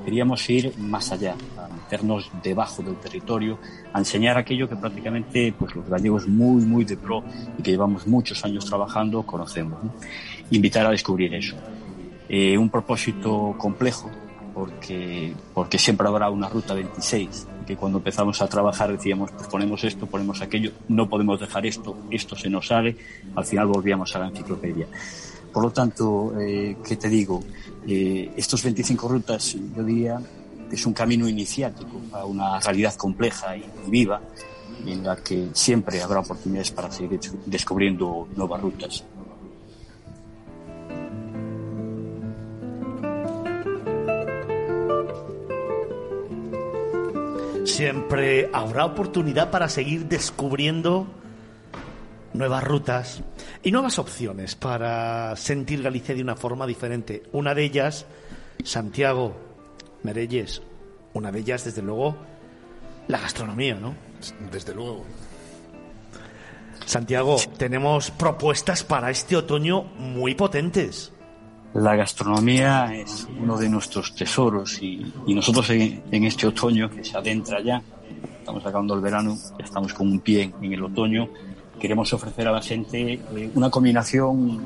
[0.03, 3.59] queríamos ir más allá, a meternos debajo del territorio,
[3.93, 7.23] a enseñar aquello que prácticamente pues, los gallegos muy, muy de pro
[7.57, 9.83] y que llevamos muchos años trabajando conocemos.
[9.83, 9.93] ¿no?
[10.49, 11.55] Invitar a descubrir eso.
[12.29, 14.09] Eh, un propósito complejo,
[14.53, 19.83] porque, porque siempre habrá una ruta 26 que cuando empezamos a trabajar decíamos, pues ponemos
[19.83, 22.95] esto, ponemos aquello, no podemos dejar esto, esto se nos sale,
[23.35, 24.88] al final volvíamos a la enciclopedia.
[25.51, 27.43] Por lo tanto, eh, ¿qué te digo?
[27.88, 30.21] Eh, estos 25 rutas, yo diría,
[30.71, 34.21] es un camino iniciático a una realidad compleja y viva,
[34.85, 39.03] en la que siempre habrá oportunidades para seguir descubriendo nuevas rutas.
[47.81, 51.07] Siempre habrá oportunidad para seguir descubriendo
[52.31, 53.23] nuevas rutas
[53.63, 57.23] y nuevas opciones para sentir Galicia de una forma diferente.
[57.31, 58.05] Una de ellas,
[58.63, 59.35] Santiago
[60.03, 60.61] Merelles,
[61.13, 62.15] una de ellas, desde luego,
[63.07, 63.95] la gastronomía, ¿no?
[64.51, 65.03] Desde luego.
[66.85, 71.11] Santiago, tenemos propuestas para este otoño muy potentes.
[71.73, 77.18] La gastronomía es uno de nuestros tesoros y, y nosotros en, este otoño que se
[77.18, 77.81] adentra ya,
[78.39, 81.30] estamos acabando el verano, ya estamos con un pie en el otoño,
[81.80, 84.60] queremos ofrecer a la gente eh, una combinación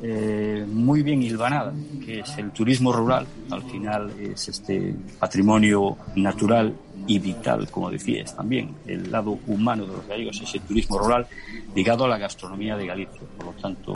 [0.00, 1.72] eh, muy bien hilvanada,
[2.04, 6.72] que es el turismo rural, al final es este patrimonio natural
[7.06, 11.26] y vital, como decías también, el lado humano de los gallegos es el turismo rural
[11.74, 13.94] ligado a la gastronomía de Galicia, por lo tanto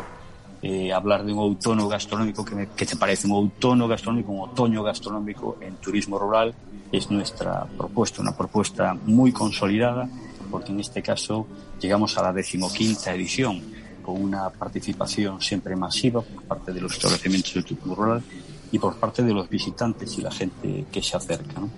[0.63, 4.49] eh, hablar de un outono gastronómico que, me, que te parece un outono gastronómico, un
[4.51, 6.55] otoño gastronómico en turismo rural
[6.93, 10.09] es nuestra propuesta, una propuesta muy consolidada,
[10.51, 11.47] porque en este caso
[11.81, 13.61] llegamos a la decimoquinta edición
[14.03, 18.23] con una participación siempre masiva por parte de los establecimientos del turismo rural
[18.71, 21.61] y por parte de los visitantes y la gente que se acerca.
[21.61, 21.71] ¿no?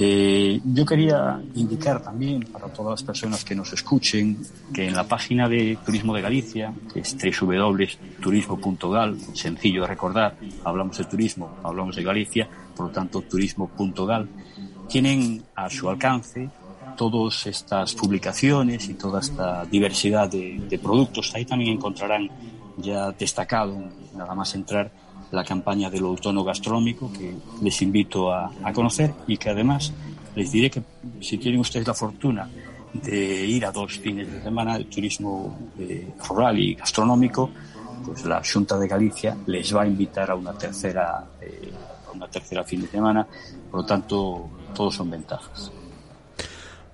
[0.00, 4.38] Eh, yo quería indicar también para todas las personas que nos escuchen
[4.72, 10.98] que en la página de Turismo de Galicia, que es www.turismo.gal, sencillo de recordar, hablamos
[10.98, 14.28] de turismo, hablamos de Galicia, por lo tanto turismo.gal,
[14.88, 16.48] tienen a su alcance
[16.96, 21.34] todas estas publicaciones y toda esta diversidad de, de productos.
[21.34, 22.30] Ahí también encontrarán
[22.76, 23.76] ya destacado,
[24.14, 24.92] nada más entrar,
[25.30, 29.92] la campaña del outono gastronómico que les invito a, a, conocer y que además
[30.34, 30.82] les diré que
[31.20, 32.48] si tienen ustedes la fortuna
[32.92, 37.50] de ir a dos fines de semana de turismo eh, rural y gastronómico,
[38.04, 41.72] pues la Junta de Galicia les va a invitar a una tercera eh,
[42.08, 43.26] a una tercera fin de semana,
[43.70, 45.70] por lo tanto todos son ventajas.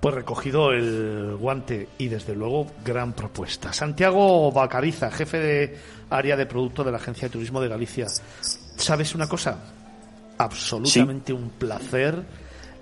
[0.01, 3.73] Pues recogido el guante y desde luego gran propuesta.
[3.73, 5.79] Santiago Bacariza, jefe de
[6.15, 8.07] área de producto de la Agencia de Turismo de Galicia.
[8.77, 9.59] ¿Sabes una cosa?
[10.39, 11.33] Absolutamente sí.
[11.33, 12.23] un placer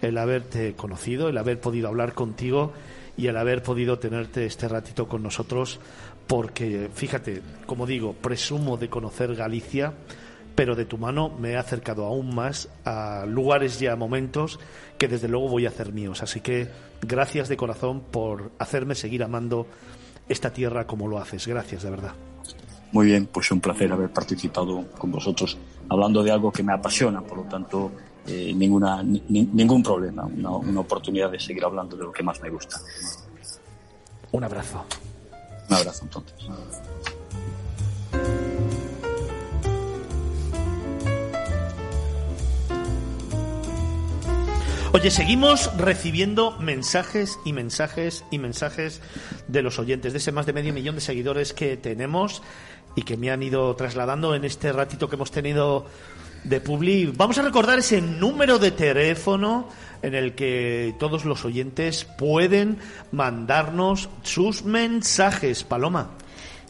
[0.02, 2.72] el haberte conocido, el haber podido hablar contigo
[3.16, 5.80] y el haber podido tenerte este ratito con nosotros
[6.26, 9.92] porque, fíjate, como digo, presumo de conocer Galicia,
[10.54, 14.60] pero de tu mano me he acercado aún más a lugares y a momentos
[14.98, 16.22] que desde luego voy a hacer míos.
[16.22, 16.68] Así que
[17.00, 19.66] gracias de corazón por hacerme seguir amando
[20.28, 21.46] esta tierra como lo haces.
[21.46, 22.14] Gracias, de verdad.
[22.92, 25.56] Muy bien, pues un placer haber participado con vosotros
[25.88, 27.90] hablando de algo que me apasiona, por lo tanto,
[28.26, 32.40] eh, ninguna, ni- ningún problema, una, una oportunidad de seguir hablando de lo que más
[32.42, 32.78] me gusta.
[34.32, 34.84] Un abrazo.
[35.70, 36.34] Un abrazo entonces.
[44.94, 49.00] Oye, seguimos recibiendo mensajes y mensajes y mensajes
[49.48, 52.42] de los oyentes, de ese más de medio millón de seguidores que tenemos
[52.94, 55.86] y que me han ido trasladando en este ratito que hemos tenido
[56.44, 57.12] de Publi.
[57.16, 59.68] Vamos a recordar ese número de teléfono
[60.02, 62.78] en el que todos los oyentes pueden
[63.12, 65.64] mandarnos sus mensajes.
[65.64, 66.10] Paloma.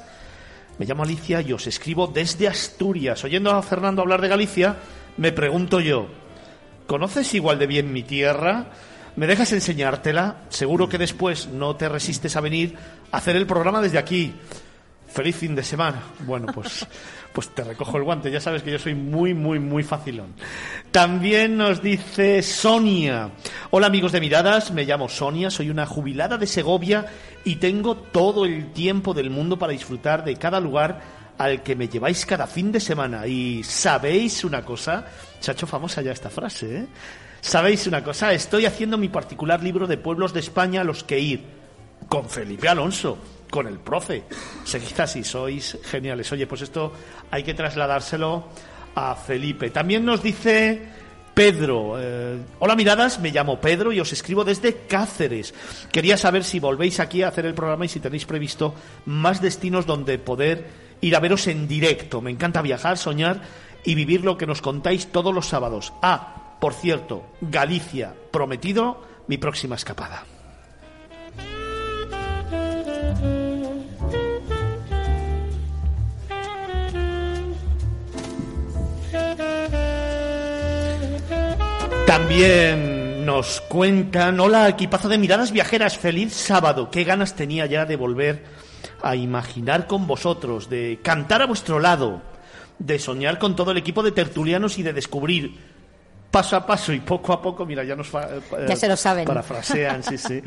[0.78, 3.24] me llamo Alicia y os escribo desde Asturias.
[3.24, 4.78] Oyendo a Fernando hablar de Galicia,
[5.18, 6.08] me pregunto yo,
[6.88, 8.72] ¿conoces igual de bien mi tierra?
[9.16, 10.42] ¿Me dejas enseñártela?
[10.50, 12.76] Seguro que después no te resistes a venir
[13.16, 14.34] hacer el programa desde aquí.
[15.08, 16.02] Feliz fin de semana.
[16.26, 16.86] Bueno, pues,
[17.34, 18.30] pues te recojo el guante.
[18.30, 20.34] Ya sabes que yo soy muy, muy, muy facilón.
[20.92, 23.32] También nos dice Sonia.
[23.72, 27.06] Hola amigos de Miradas, me llamo Sonia, soy una jubilada de Segovia
[27.46, 31.02] y tengo todo el tiempo del mundo para disfrutar de cada lugar
[31.38, 33.26] al que me lleváis cada fin de semana.
[33.28, 35.06] Y sabéis una cosa,
[35.40, 36.88] se ha hecho famosa ya esta frase, ¿eh?
[37.40, 38.34] ¿Sabéis una cosa?
[38.34, 41.55] Estoy haciendo mi particular libro de pueblos de España a los que ir
[42.08, 43.18] con Felipe Alonso,
[43.50, 44.24] con el profe.
[44.64, 46.32] Seguid así, sois geniales.
[46.32, 46.92] Oye, pues esto
[47.32, 48.46] hay que trasladárselo
[48.96, 49.70] a Felipe.
[49.70, 50.82] También nos dice
[51.34, 51.96] Pedro.
[52.00, 55.54] eh, Hola miradas, me llamo Pedro y os escribo desde Cáceres.
[55.92, 58.74] Quería saber si volvéis aquí a hacer el programa y si tenéis previsto
[59.06, 62.22] más destinos donde poder ir a veros en directo.
[62.22, 63.42] Me encanta viajar, soñar
[63.84, 65.92] y vivir lo que nos contáis todos los sábados.
[66.02, 70.24] Ah, por cierto, Galicia, prometido mi próxima escapada.
[82.28, 87.96] También nos cuentan, hola equipazo de miradas viajeras, feliz sábado, qué ganas tenía ya de
[87.98, 88.46] volver
[89.04, 92.24] a imaginar con vosotros, de cantar a vuestro lado,
[92.80, 95.56] de soñar con todo el equipo de tertulianos y de descubrir
[96.32, 99.26] paso a paso y poco a poco, mira, ya nos eh, Ya se lo saben.
[99.26, 100.42] parafrasean, sí, sí,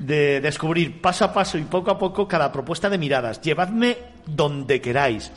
[0.00, 3.40] de descubrir paso a paso y poco a poco cada propuesta de miradas.
[3.40, 3.96] Llevadme
[4.26, 5.30] donde queráis,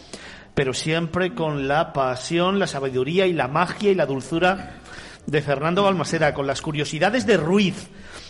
[0.56, 4.82] pero siempre con la pasión, la sabiduría y la magia y la dulzura
[5.27, 7.88] de Fernando Balmaseda, con las curiosidades de Ruiz,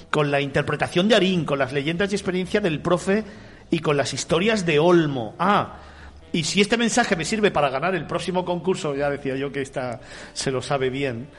[0.10, 3.24] con la interpretación de Arín, con las leyendas y experiencia del profe
[3.70, 5.36] y con las historias de Olmo.
[5.40, 5.80] Ah,
[6.32, 9.62] y si este mensaje me sirve para ganar el próximo concurso, ya decía yo que
[9.62, 10.02] esta
[10.34, 11.30] se lo sabe bien,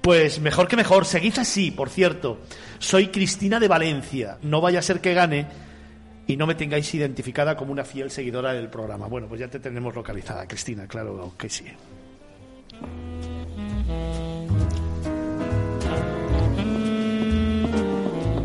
[0.00, 2.40] pues mejor que mejor, seguid así, por cierto.
[2.78, 5.46] Soy Cristina de Valencia, no vaya a ser que gane
[6.26, 9.06] y no me tengáis identificada como una fiel seguidora del programa.
[9.06, 11.64] Bueno, pues ya te tenemos localizada, Cristina, claro que sí.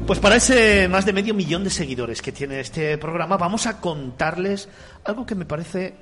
[0.06, 3.80] Pues para ese más de medio millón de seguidores que tiene este programa, vamos a
[3.80, 4.68] contarles
[5.06, 5.94] algo que me parece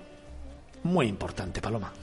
[0.84, 1.94] muy importante, Paloma.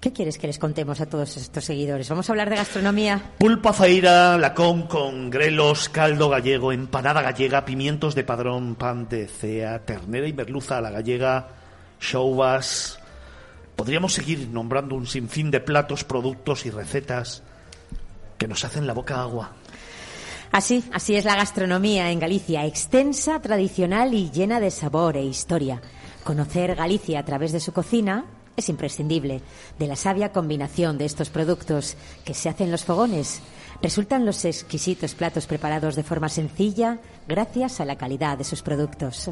[0.00, 2.08] ¿Qué quieres que les contemos a todos estos seguidores?
[2.08, 3.32] Vamos a hablar de gastronomía.
[3.38, 9.80] Pulpa feira, lacón con grelos, caldo gallego, empanada gallega, pimientos de padrón, pan de cea,
[9.84, 11.48] ternera y merluza a la gallega,
[12.00, 13.00] shoubas.
[13.74, 17.42] Podríamos seguir nombrando un sinfín de platos, productos y recetas
[18.38, 19.52] que nos hacen la boca agua.
[20.52, 25.80] Así, así es la gastronomía en Galicia, extensa, tradicional y llena de sabor e historia.
[26.22, 28.24] Conocer Galicia a través de su cocina
[28.56, 29.40] es imprescindible.
[29.78, 33.40] De la sabia combinación de estos productos que se hacen en los fogones,
[33.82, 39.30] resultan los exquisitos platos preparados de forma sencilla gracias a la calidad de sus productos.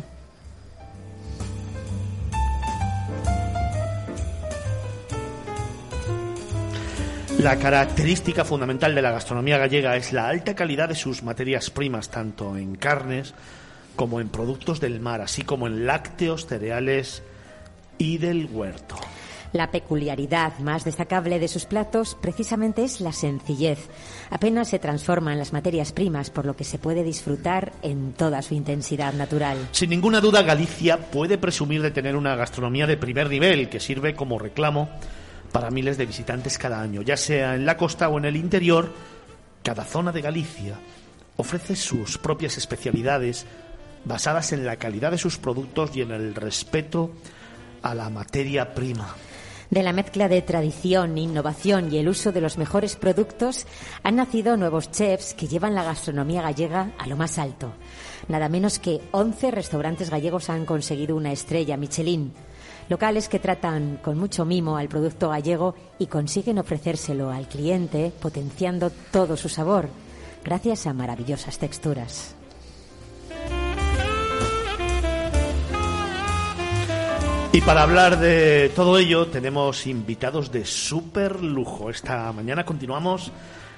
[7.43, 12.09] La característica fundamental de la gastronomía gallega es la alta calidad de sus materias primas,
[12.09, 13.35] tanto en carnes
[13.97, 17.25] como en productos del mar, así como en lácteos, cereales
[17.99, 18.95] y del huerto.
[19.53, 23.89] La peculiaridad más destacable de sus platos precisamente es la sencillez.
[24.31, 28.55] Apenas se transforman las materias primas, por lo que se puede disfrutar en toda su
[28.55, 29.59] intensidad natural.
[29.73, 34.15] Sin ninguna duda, Galicia puede presumir de tener una gastronomía de primer nivel que sirve
[34.15, 34.91] como reclamo
[35.53, 38.93] para miles de visitantes cada año, ya sea en la costa o en el interior.
[39.63, 40.77] Cada zona de Galicia
[41.37, 43.47] ofrece sus propias especialidades
[44.05, 47.13] basadas en la calidad de sus productos y en el respeto
[47.83, 49.15] a la materia prima.
[49.71, 53.67] De la mezcla de tradición, innovación y el uso de los mejores productos
[54.03, 57.73] han nacido nuevos chefs que llevan la gastronomía gallega a lo más alto.
[58.29, 62.33] Nada menos que 11 restaurantes gallegos han conseguido una estrella Michelin.
[62.89, 68.91] Locales que tratan con mucho mimo al producto gallego y consiguen ofrecérselo al cliente potenciando
[69.11, 69.89] todo su sabor
[70.45, 72.35] gracias a maravillosas texturas.
[77.55, 81.91] Y para hablar de todo ello tenemos invitados de súper lujo.
[81.91, 83.31] Esta mañana continuamos,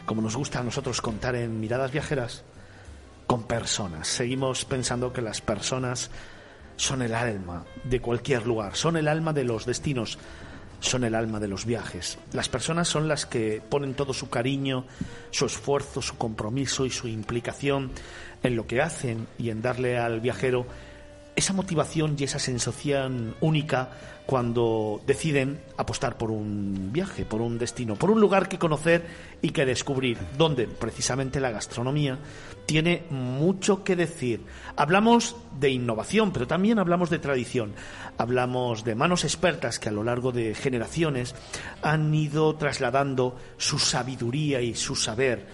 [0.07, 2.45] como nos gusta a nosotros contar en Miradas Viajeras,
[3.27, 4.07] con personas.
[4.07, 6.11] Seguimos pensando que las personas
[6.77, 10.19] son el alma de cualquier lugar, son el alma de los destinos,
[10.81, 12.19] son el alma de los viajes.
[12.33, 14.85] Las personas son las que ponen todo su cariño,
[15.31, 17.91] su esfuerzo, su compromiso y su implicación
[18.43, 20.67] en lo que hacen y en darle al viajero
[21.37, 23.91] esa motivación y esa sensación única
[24.27, 29.05] cuando deciden apostar por un viaje, por un destino, por un lugar que conocer
[29.43, 32.19] y que descubrir, donde precisamente la gastronomía
[32.67, 34.45] tiene mucho que decir.
[34.77, 37.75] Hablamos de innovación, pero también hablamos de tradición.
[38.19, 41.35] Hablamos de manos expertas que a lo largo de generaciones
[41.83, 45.47] han ido trasladando su sabiduría y su saber,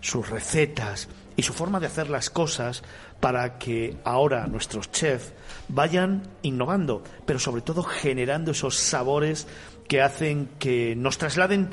[0.00, 2.82] sus recetas y su forma de hacer las cosas
[3.20, 5.32] para que ahora nuestros chefs
[5.68, 9.46] vayan innovando, pero sobre todo generando esos sabores
[9.88, 11.70] que hacen que nos trasladen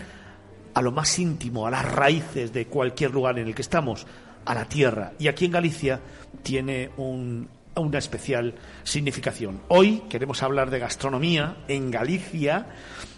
[0.74, 4.08] a lo más íntimo, a las raíces de cualquier lugar en el que estamos,
[4.46, 5.14] a la tierra.
[5.20, 6.00] Y aquí en Galicia
[6.44, 9.62] tiene una especial significación.
[9.68, 12.68] Hoy queremos hablar de gastronomía en Galicia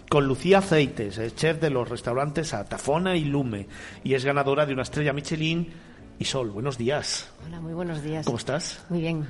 [0.08, 3.66] con Lucía Aceites, chef de los restaurantes Atafona y Lume,
[4.04, 5.72] y es ganadora de una estrella Michelin
[6.18, 7.28] y Sol, buenos días.
[7.44, 8.24] Hola, muy buenos días.
[8.24, 8.84] ¿Cómo estás?
[8.88, 9.26] Muy bien.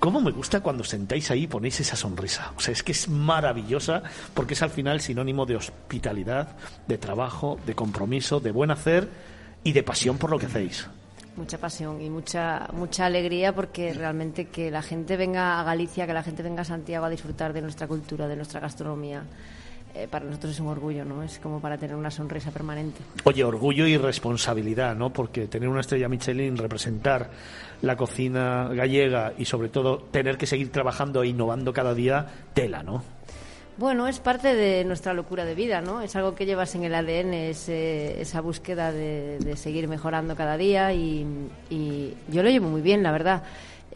[0.00, 2.52] ¿Cómo me gusta cuando sentáis ahí y ponéis esa sonrisa?
[2.56, 4.02] O sea, es que es maravillosa
[4.34, 6.56] porque es al final sinónimo de hospitalidad,
[6.88, 9.08] de trabajo, de compromiso, de buen hacer
[9.62, 10.88] y de pasión por lo que hacéis.
[11.36, 16.14] Mucha pasión y mucha mucha alegría porque realmente que la gente venga a Galicia, que
[16.14, 19.22] la gente venga a Santiago a disfrutar de nuestra cultura, de nuestra gastronomía
[19.96, 21.22] eh, para nosotros es un orgullo, ¿no?
[21.22, 23.00] Es como para tener una sonrisa permanente.
[23.24, 25.10] Oye, orgullo y responsabilidad, ¿no?
[25.10, 27.30] Porque tener una estrella Michelin, representar
[27.80, 32.82] la cocina gallega y sobre todo tener que seguir trabajando e innovando cada día, tela,
[32.82, 33.15] ¿no?
[33.78, 36.00] Bueno, es parte de nuestra locura de vida, ¿no?
[36.00, 41.26] Es algo que llevas en el ADN, esa búsqueda de, seguir mejorando cada día y,
[41.68, 43.42] y yo lo llevo muy bien, la verdad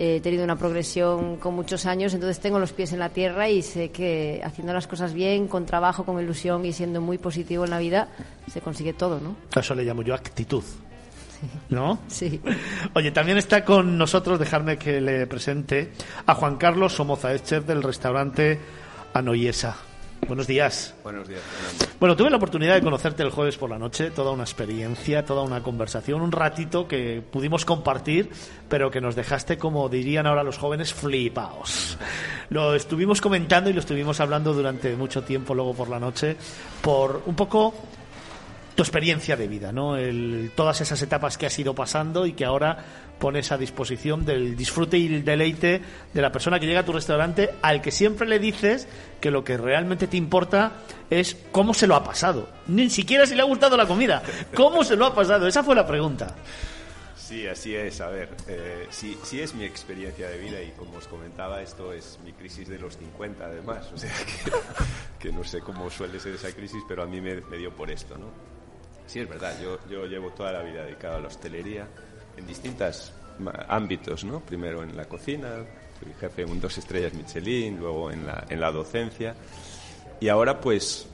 [0.03, 3.61] he tenido una progresión con muchos años, entonces tengo los pies en la tierra y
[3.61, 7.71] sé que haciendo las cosas bien, con trabajo, con ilusión y siendo muy positivo en
[7.71, 8.09] la vida,
[8.51, 9.37] se consigue todo, ¿no?
[9.59, 10.65] Eso le llamo yo actitud.
[11.71, 11.99] ¿No?
[12.09, 12.41] Sí.
[12.95, 15.93] Oye, también está con nosotros, dejarme que le presente
[16.27, 18.59] a Juan Carlos Somoza, es chef del restaurante
[19.15, 19.77] Anoyesa.
[20.27, 20.95] Buenos días.
[21.03, 21.41] Buenos días.
[21.99, 25.43] Bueno, tuve la oportunidad de conocerte el jueves por la noche, toda una experiencia, toda
[25.43, 28.31] una conversación, un ratito que pudimos compartir,
[28.69, 31.99] pero que nos dejaste, como dirían ahora los jóvenes, flipaos.
[32.51, 36.37] Lo estuvimos comentando y lo estuvimos hablando durante mucho tiempo luego por la noche,
[36.81, 37.75] por un poco
[38.75, 39.97] tu experiencia de vida, ¿no?
[39.97, 44.57] El, todas esas etapas que has ido pasando y que ahora pones a disposición del
[44.57, 45.81] disfrute y el deleite
[46.13, 48.89] de la persona que llega a tu restaurante, al que siempre le dices
[49.21, 50.73] que lo que realmente te importa
[51.11, 52.49] es cómo se lo ha pasado.
[52.67, 54.23] Ni siquiera si le ha gustado la comida.
[54.55, 55.47] ¿Cómo se lo ha pasado?
[55.47, 56.35] Esa fue la pregunta.
[57.15, 58.01] Sí, así es.
[58.01, 61.93] A ver, eh, sí, sí, es mi experiencia de vida y como os comentaba, esto
[61.93, 63.89] es mi crisis de los 50 además.
[63.95, 64.11] O sea
[65.19, 67.91] que, no sé cómo suele ser esa crisis, pero a mí me, me dio por
[67.91, 68.27] esto, ¿no?
[69.07, 71.87] Sí, es verdad, yo, yo llevo toda la vida dedicado a la hostelería
[72.41, 73.13] en distintos
[73.69, 74.41] ámbitos, ¿no?
[74.41, 75.49] Primero en la cocina,
[75.99, 79.35] fui jefe en dos estrellas Michelin, luego en la, en la docencia
[80.21, 81.07] y ahora pues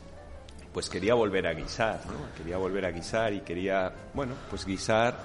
[0.73, 2.35] pues quería volver a guisar, ¿no?
[2.36, 5.16] Quería volver a guisar y quería, bueno, pues guisar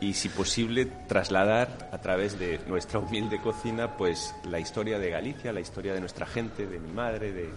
[0.00, 5.50] y si posible trasladar a través de nuestra humilde cocina pues la historia de Galicia,
[5.50, 7.48] la historia de nuestra gente, de mi madre, de,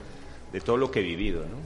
[0.53, 1.57] de todo lo que he vivido, ¿no?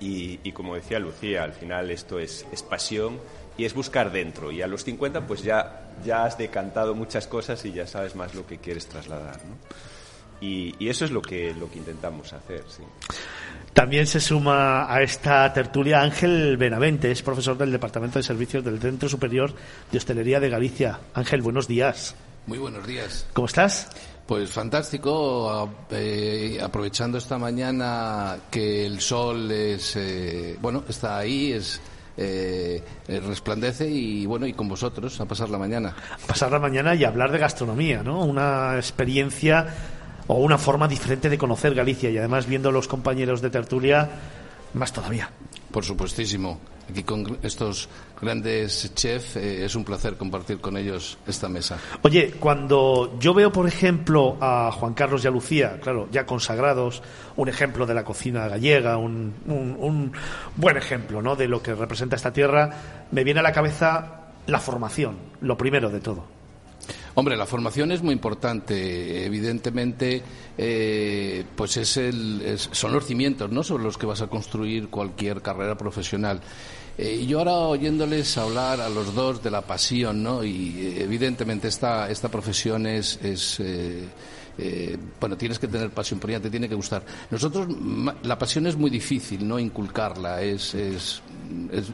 [0.00, 3.18] Y, como decía Lucía, al final esto es, es, pasión
[3.56, 4.50] y es buscar dentro.
[4.50, 8.34] Y a los 50 pues ya, ya has decantado muchas cosas y ya sabes más
[8.34, 9.36] lo que quieres trasladar.
[9.44, 9.56] ¿no?
[10.40, 12.64] Y, y, eso es lo que, lo que intentamos hacer.
[12.68, 12.82] Sí.
[13.72, 18.80] También se suma a esta tertulia Ángel Benavente, es profesor del Departamento de Servicios del
[18.80, 19.52] Centro Superior
[19.90, 21.00] de Hostelería de Galicia.
[21.14, 22.14] Ángel, buenos días.
[22.46, 23.26] Muy buenos días.
[23.32, 23.90] ¿Cómo estás?
[24.26, 31.80] Pues fantástico, eh, aprovechando esta mañana que el sol es, eh, bueno, está ahí, es
[32.16, 35.94] eh, resplandece y bueno, y con vosotros a pasar la mañana.
[36.22, 38.24] A pasar la mañana y hablar de gastronomía, ¿no?
[38.24, 39.66] Una experiencia
[40.26, 44.08] o una forma diferente de conocer Galicia y además viendo los compañeros de tertulia,
[44.74, 45.30] más todavía.
[45.74, 46.60] Por supuestísimo.
[46.88, 47.88] Aquí con estos
[48.22, 51.78] grandes chefs eh, es un placer compartir con ellos esta mesa.
[52.02, 57.02] Oye, cuando yo veo, por ejemplo, a Juan Carlos y a Lucía, claro, ya consagrados,
[57.34, 60.12] un ejemplo de la cocina gallega, un, un, un
[60.54, 61.34] buen ejemplo ¿no?
[61.34, 62.70] de lo que representa esta tierra,
[63.10, 66.33] me viene a la cabeza la formación, lo primero de todo.
[67.16, 69.24] Hombre, la formación es muy importante.
[69.24, 70.22] Evidentemente,
[70.58, 73.62] eh, pues es el, son los cimientos, ¿no?
[73.62, 76.40] Sobre los que vas a construir cualquier carrera profesional.
[76.96, 80.44] Eh, yo ahora oyéndoles hablar a los dos de la pasión, ¿no?
[80.44, 84.04] Y eh, evidentemente esta, esta profesión es, es eh,
[84.58, 87.04] eh, bueno, tienes que tener pasión por ella, te tiene que gustar.
[87.30, 87.66] Nosotros,
[88.22, 89.58] la pasión es muy difícil, ¿no?
[89.58, 91.22] Inculcarla, es, es,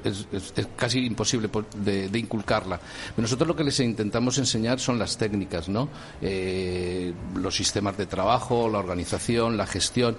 [0.05, 2.81] es, es casi imposible de, de, inculcarla.
[3.17, 5.89] Nosotros lo que les intentamos enseñar son las técnicas, ¿no?
[6.21, 10.17] Eh, los sistemas de trabajo, la organización, la gestión.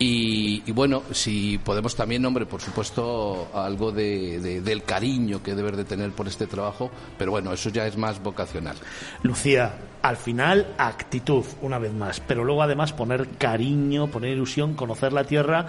[0.00, 5.56] Y, y, bueno, si podemos también, hombre, por supuesto, algo de, de, del cariño que
[5.56, 6.88] debes de tener por este trabajo,
[7.18, 8.76] pero bueno, eso ya es más vocacional.
[9.22, 15.12] Lucía, al final, actitud, una vez más, pero luego además poner cariño, poner ilusión, conocer
[15.12, 15.66] la tierra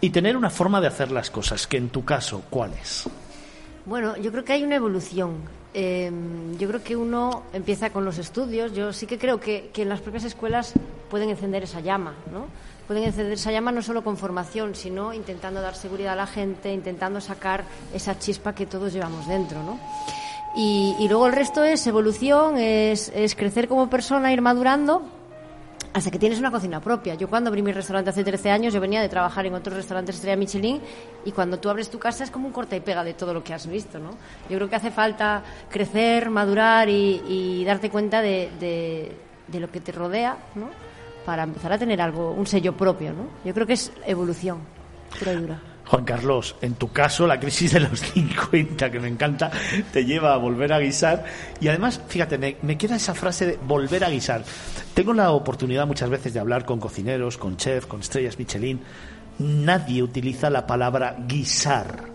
[0.00, 3.08] y tener una forma de hacer las cosas, que en tu caso, ¿cuál es?
[3.86, 5.36] Bueno, yo creo que hay una evolución.
[5.72, 6.10] Eh,
[6.58, 8.74] yo creo que uno empieza con los estudios.
[8.74, 10.74] Yo sí que creo que, que en las propias escuelas
[11.08, 12.46] pueden encender esa llama, ¿no?
[12.90, 16.74] Pueden encender esa llama no solo con formación, sino intentando dar seguridad a la gente,
[16.74, 17.62] intentando sacar
[17.94, 19.78] esa chispa que todos llevamos dentro, ¿no?
[20.56, 25.02] Y, y luego el resto es evolución, es, es, crecer como persona, ir madurando
[25.92, 27.14] hasta que tienes una cocina propia.
[27.14, 30.16] Yo cuando abrí mi restaurante hace 13 años, yo venía de trabajar en otros restaurantes
[30.16, 30.80] estrella Michelin
[31.24, 33.44] y cuando tú abres tu casa es como un corta y pega de todo lo
[33.44, 34.16] que has visto, ¿no?
[34.48, 39.70] Yo creo que hace falta crecer, madurar y, y darte cuenta de, de, de lo
[39.70, 40.89] que te rodea, ¿no?
[41.30, 43.28] Para empezar a tener algo, un sello propio, ¿no?
[43.44, 44.58] Yo creo que es evolución,
[45.16, 45.60] pura y dura.
[45.86, 49.48] Juan Carlos, en tu caso, la crisis de los 50, que me encanta,
[49.92, 51.24] te lleva a volver a guisar.
[51.60, 54.42] Y además, fíjate, me, me, queda esa frase de volver a guisar.
[54.92, 58.80] Tengo la oportunidad muchas veces de hablar con cocineros, con chefs, con estrellas Michelin.
[59.38, 62.06] Nadie utiliza la palabra guisar.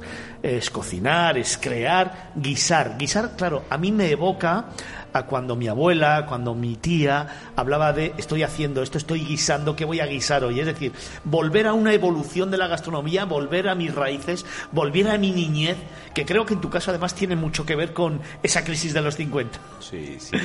[0.43, 2.97] Es cocinar, es crear, guisar.
[2.97, 4.65] Guisar, claro, a mí me evoca
[5.15, 9.85] a cuando mi abuela, cuando mi tía hablaba de estoy haciendo esto, estoy guisando, ¿qué
[9.85, 10.59] voy a guisar hoy?
[10.59, 10.91] Es decir,
[11.23, 15.77] volver a una evolución de la gastronomía, volver a mis raíces, volver a mi niñez,
[16.13, 19.01] que creo que en tu caso además tiene mucho que ver con esa crisis de
[19.01, 19.57] los 50.
[19.79, 20.35] Sí, sí.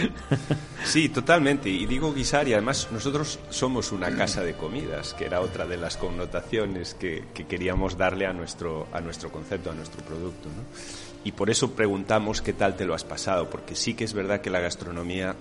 [0.84, 1.68] Sí, totalmente.
[1.68, 5.76] Y digo guisar y además nosotros somos una casa de comidas, que era otra de
[5.76, 10.48] las connotaciones que, que queríamos darle a nuestro, a nuestro concepto, a nuestro producto.
[10.48, 11.09] ¿no?
[11.24, 14.40] Y por eso preguntamos qué tal te lo has pasado, porque sí que es verdad
[14.40, 15.34] que la gastronomía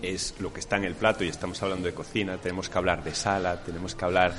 [0.00, 3.02] es lo que está en el plato y estamos hablando de cocina, tenemos que hablar
[3.04, 4.32] de sala, tenemos que hablar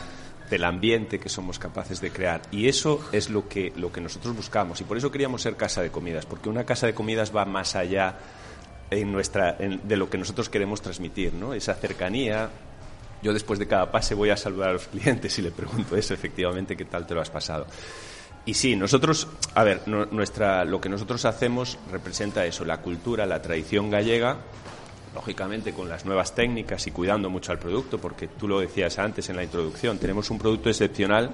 [0.49, 4.35] del ambiente que somos capaces de crear y eso es lo que, lo que nosotros
[4.35, 7.45] buscamos y por eso queríamos ser casa de comidas, porque una casa de comidas va
[7.45, 8.17] más allá
[8.91, 11.53] en nuestra, de lo que nosotros queremos transmitir, ¿no?
[11.53, 12.49] esa cercanía.
[13.21, 16.13] Yo después de cada pase voy a saludar a los clientes y le pregunto eso,
[16.13, 17.65] efectivamente, qué tal te lo has pasado.
[18.45, 23.25] Y sí, nosotros, a ver, no, nuestra, lo que nosotros hacemos representa eso, la cultura,
[23.25, 24.37] la tradición gallega,
[25.13, 29.29] lógicamente con las nuevas técnicas y cuidando mucho al producto, porque tú lo decías antes
[29.29, 31.31] en la introducción, tenemos un producto excepcional,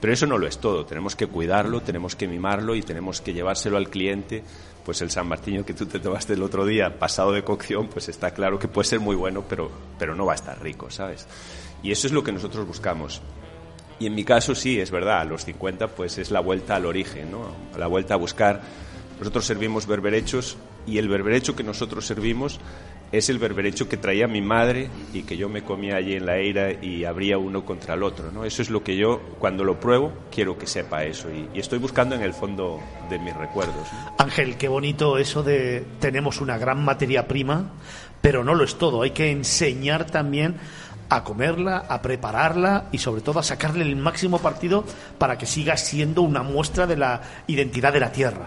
[0.00, 3.32] pero eso no lo es todo, tenemos que cuidarlo, tenemos que mimarlo y tenemos que
[3.32, 4.42] llevárselo al cliente.
[4.84, 8.08] Pues el San Martiño que tú te tomaste el otro día, pasado de cocción, pues
[8.08, 9.68] está claro que puede ser muy bueno, pero,
[9.98, 11.26] pero no va a estar rico, ¿sabes?
[11.82, 13.20] Y eso es lo que nosotros buscamos.
[13.98, 16.86] Y en mi caso sí, es verdad, a los 50 pues es la vuelta al
[16.86, 17.50] origen, ¿no?
[17.78, 18.60] La vuelta a buscar.
[19.18, 22.60] Nosotros servimos berberechos y el berberecho que nosotros servimos
[23.12, 26.38] es el berberecho que traía mi madre y que yo me comía allí en la
[26.38, 28.44] eira y abría uno contra el otro, ¿no?
[28.44, 32.14] Eso es lo que yo, cuando lo pruebo, quiero que sepa eso y, estoy buscando
[32.14, 33.86] en el fondo de mis recuerdos.
[33.92, 34.14] ¿no?
[34.18, 37.70] Ángel, qué bonito eso de tenemos una gran materia prima,
[38.20, 40.56] pero no lo es todo, hay que enseñar también
[41.08, 44.84] a comerla, a prepararla y sobre todo a sacarle el máximo partido
[45.18, 48.46] para que siga siendo una muestra de la identidad de la tierra.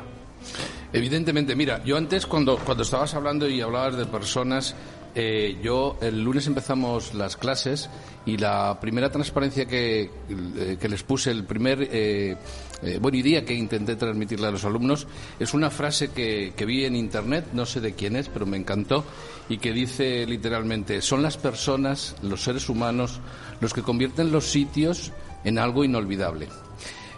[0.92, 4.76] Evidentemente, mira, yo antes cuando, cuando estabas hablando y hablabas de personas,
[5.14, 7.90] eh, yo el lunes empezamos las clases
[8.26, 12.36] y la primera transparencia que, eh, que les puse, el primer eh,
[12.82, 15.08] eh, buena idea que intenté transmitirle a los alumnos,
[15.40, 18.58] es una frase que, que vi en internet, no sé de quién es, pero me
[18.58, 19.04] encantó,
[19.50, 23.20] y que dice literalmente, son las personas, los seres humanos,
[23.60, 25.12] los que convierten los sitios
[25.44, 26.48] en algo inolvidable.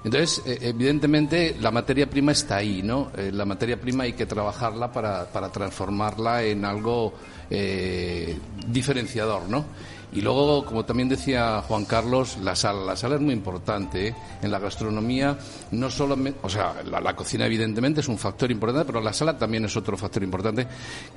[0.03, 3.11] Entonces, eh, evidentemente, la materia prima está ahí, ¿no?
[3.15, 7.13] Eh, la materia prima hay que trabajarla para, para transformarla en algo
[7.49, 8.35] eh,
[8.67, 9.65] diferenciador, ¿no?
[10.13, 12.83] Y luego, como también decía Juan Carlos, la sala.
[12.83, 14.09] La sala es muy importante.
[14.09, 14.15] ¿eh?
[14.41, 15.37] En la gastronomía,
[15.71, 19.65] no solamente, o sea, la, cocina evidentemente es un factor importante, pero la sala también
[19.65, 20.67] es otro factor importante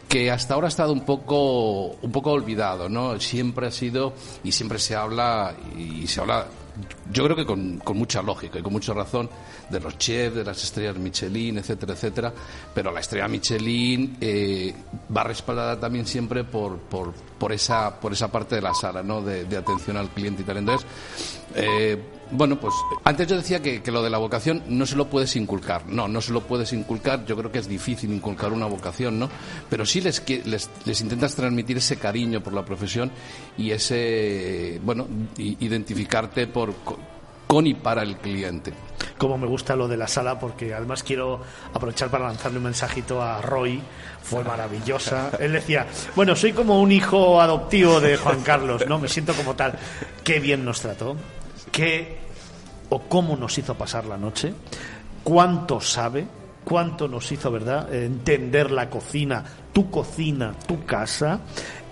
[0.08, 3.18] que hasta ahora ha estado un poco, un poco olvidado, ¿no?
[3.18, 4.12] Siempre ha sido
[4.44, 6.46] y siempre se habla y se habla
[7.12, 9.28] yo creo que con, mucha lógica y con mucha razón
[9.68, 12.32] de los chefs, de las estrellas Michelin, etcétera, etcétera,
[12.74, 14.74] pero la estrella Michelin eh,
[15.14, 19.22] va respaldada también siempre por, por, esa, por esa parte de la sala, ¿no?
[19.22, 20.58] de, de atención al cliente y tal.
[20.58, 20.86] Entonces,
[21.54, 21.98] eh,
[22.30, 22.74] bueno, pues
[23.04, 25.86] antes yo decía que, que, lo de la vocación no se lo puedes inculcar.
[25.86, 27.24] No, no se lo puedes inculcar.
[27.26, 29.28] Yo creo que es difícil inculcar una vocación, ¿no?
[29.68, 33.10] Pero sí les, les, les intentas transmitir ese cariño por la profesión
[33.58, 36.74] y ese, bueno, identificarte por,
[37.46, 38.72] con y para el cliente.
[39.18, 41.40] Como me gusta lo de la sala, porque además quiero
[41.72, 43.80] aprovechar para lanzarle un mensajito a Roy.
[44.22, 45.30] Fue maravillosa.
[45.38, 48.98] Él decía, bueno, soy como un hijo adoptivo de Juan Carlos, ¿no?
[48.98, 49.78] Me siento como tal.
[50.22, 51.16] Qué bien nos trató.
[51.70, 52.18] Qué
[52.90, 54.54] o cómo nos hizo pasar la noche.
[55.22, 56.26] Cuánto sabe.
[56.64, 57.92] Cuánto nos hizo, ¿verdad?
[57.94, 61.40] Entender la cocina, tu cocina, tu casa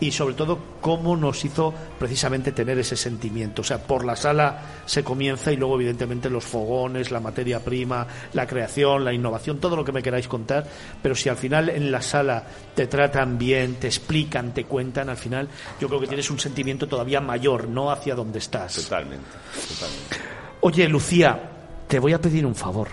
[0.02, 3.62] y sobre todo cómo nos hizo precisamente tener ese sentimiento.
[3.62, 8.08] O sea, por la sala se comienza y luego evidentemente los fogones, la materia prima,
[8.32, 10.66] la creación, la innovación, todo lo que me queráis contar,
[11.00, 12.42] pero si al final en la sala
[12.74, 15.48] te tratan bien, te explican, te cuentan, al final
[15.80, 18.74] yo creo que tienes un sentimiento todavía mayor, no hacia donde estás.
[18.74, 19.30] Totalmente,
[19.68, 20.16] totalmente.
[20.62, 21.50] Oye, Lucía,
[21.86, 22.88] te voy a pedir un favor.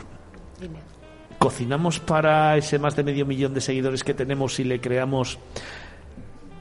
[0.61, 0.77] Dime.
[1.39, 5.39] ¿Cocinamos para ese más de medio millón de seguidores que tenemos y le creamos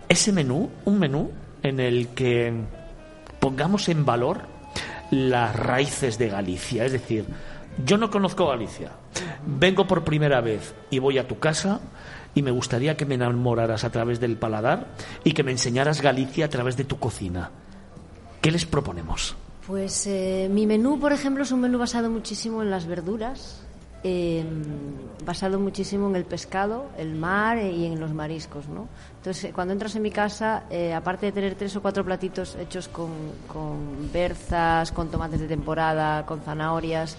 [0.08, 1.30] ese menú, un menú
[1.62, 2.52] en el que
[3.40, 4.42] pongamos en valor
[5.10, 6.84] las raíces de Galicia.
[6.84, 7.26] Es decir,
[7.84, 8.92] yo no conozco Galicia,
[9.46, 11.80] vengo por primera vez y voy a tu casa
[12.34, 14.88] y me gustaría que me enamoraras a través del paladar
[15.24, 17.50] y que me enseñaras Galicia a través de tu cocina.
[18.40, 19.36] ¿Qué les proponemos?
[19.66, 23.62] Pues eh, mi menú, por ejemplo, es un menú basado muchísimo en las verduras,
[24.04, 24.44] eh,
[25.24, 28.88] basado muchísimo en el pescado, el mar y en los mariscos, ¿no?
[29.18, 32.86] Entonces, cuando entras en mi casa, eh, aparte de tener tres o cuatro platitos hechos
[32.86, 33.10] con,
[33.48, 37.16] con, berzas, con tomates de temporada, con zanahorias,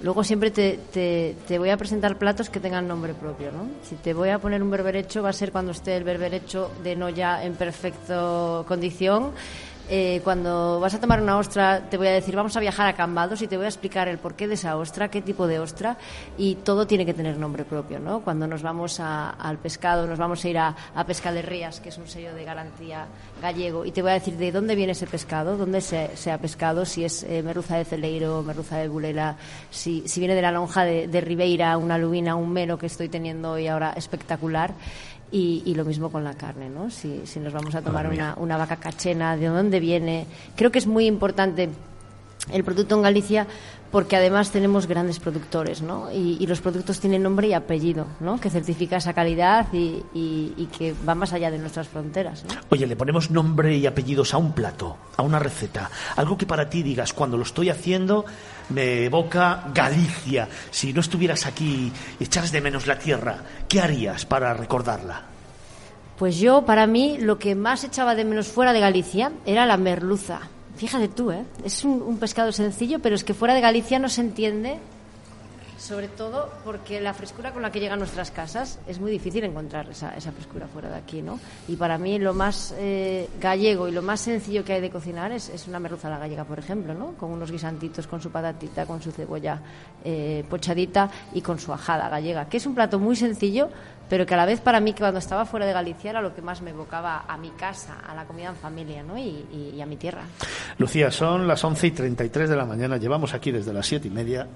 [0.00, 3.68] luego siempre te, te, te, voy a presentar platos que tengan nombre propio, ¿no?
[3.82, 6.94] Si te voy a poner un berberecho, va a ser cuando esté el berberecho de
[6.94, 9.32] no ya en perfecta condición
[9.90, 12.94] eh, cuando vas a tomar una ostra, te voy a decir, vamos a viajar a
[12.94, 15.98] Cambados y te voy a explicar el porqué de esa ostra, qué tipo de ostra,
[16.38, 18.20] y todo tiene que tener nombre propio, ¿no?
[18.20, 21.98] Cuando nos vamos a, al pescado, nos vamos a ir a, a Pescaderías, que es
[21.98, 23.06] un sello de garantía
[23.42, 26.38] gallego, y te voy a decir de dónde viene ese pescado, dónde se, se ha
[26.38, 29.36] pescado, si es eh, merluza de celeiro, merluza de bulela,
[29.70, 33.08] si, si viene de la lonja de, de Ribeira, una lubina, un melo que estoy
[33.08, 34.72] teniendo hoy ahora espectacular.
[35.32, 36.90] Y, y, lo mismo con la carne, ¿no?
[36.90, 40.26] Si, si nos vamos a tomar una, una, vaca cachena, ¿de dónde viene?
[40.56, 41.68] Creo que es muy importante
[42.52, 43.46] el producto en Galicia
[43.90, 46.12] porque además tenemos grandes productores, ¿no?
[46.12, 48.40] Y, y los productos tienen nombre y apellido, ¿no?
[48.40, 52.44] Que certifica esa calidad y, y, que va más allá de nuestras fronteras.
[52.44, 52.54] ¿no?
[52.68, 56.70] Oye, le ponemos nombre y apellidos a un plato, a una receta, algo que para
[56.70, 58.24] ti digas, cuando lo estoy haciendo
[58.70, 60.48] me evoca Galicia.
[60.70, 63.38] Si no estuvieras aquí echaras de menos la tierra,
[63.68, 65.24] ¿qué harías para recordarla?
[66.16, 69.76] Pues yo, para mí, lo que más echaba de menos fuera de Galicia era la
[69.76, 70.40] merluza.
[70.76, 71.44] Fíjate tú, ¿eh?
[71.64, 74.78] Es un, pescado sencillo, pero es que fuera de Galicia no se entiende,
[75.80, 79.88] sobre todo porque la frescura con la que llegan nuestras casas es muy difícil encontrar
[79.88, 81.40] esa, esa frescura fuera de aquí, ¿no?
[81.68, 85.32] Y para mí lo más eh, gallego y lo más sencillo que hay de cocinar
[85.32, 87.14] es, es, una merluza la gallega, por ejemplo, ¿no?
[87.14, 89.58] Con unos guisantitos, con su patatita, con su cebolla
[90.04, 93.70] eh, pochadita y con su ajada gallega, que es un plato muy sencillo,
[94.10, 96.34] pero que a la vez para mí que cuando estaba fuera de Galicia era lo
[96.34, 99.16] que más me evocaba a mi casa, a la comida en familia ¿no?
[99.16, 100.22] y, y, y a mi tierra.
[100.76, 104.10] Lucía, son las 11 y 33 de la mañana, llevamos aquí desde las 7 y
[104.10, 104.46] media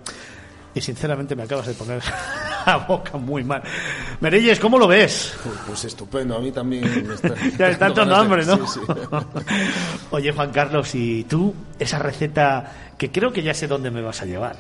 [0.75, 2.03] y sinceramente me acabas de poner
[2.67, 3.63] la boca muy mal.
[4.21, 5.35] Merelles, ¿cómo lo ves?
[5.43, 7.35] Pues, pues estupendo, a mí también me está...
[7.59, 8.67] ya está dando hambre, ¿no?
[8.67, 8.93] Sí, sí.
[10.11, 14.23] Oye, Juan Carlos, y tú, esa receta que creo que ya sé dónde me vas
[14.23, 14.57] a llevar.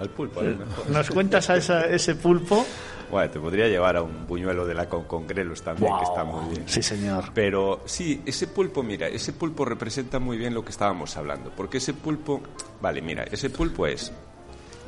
[0.00, 0.90] Al pulpo, a lo mejor.
[0.90, 2.66] ¿Nos cuentas a esa, ese pulpo?
[3.12, 6.62] Bueno, te podría llevar a un buñuelo de la con, también, que está muy bien.
[6.64, 7.24] Sí, señor.
[7.34, 11.52] Pero sí, ese pulpo, mira, ese pulpo representa muy bien lo que estábamos hablando.
[11.54, 12.40] Porque ese pulpo,
[12.80, 14.10] vale, mira, ese pulpo es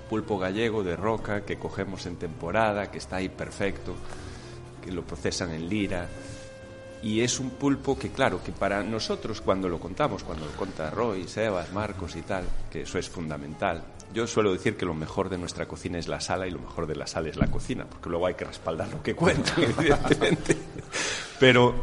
[0.09, 3.95] pulpo gallego de roca que cogemos en temporada, que está ahí perfecto,
[4.83, 6.09] que lo procesan en lira.
[7.03, 10.91] Y es un pulpo que, claro, que para nosotros cuando lo contamos, cuando lo cuenta
[10.91, 13.85] Roy, Sebas, Marcos y tal, que eso es fundamental.
[14.15, 16.87] Yo suelo decir que lo mejor de nuestra cocina es la sala y lo mejor
[16.87, 20.57] de la sala es la cocina, porque luego hay que respaldar lo que cuentan, evidentemente.
[21.39, 21.75] Pero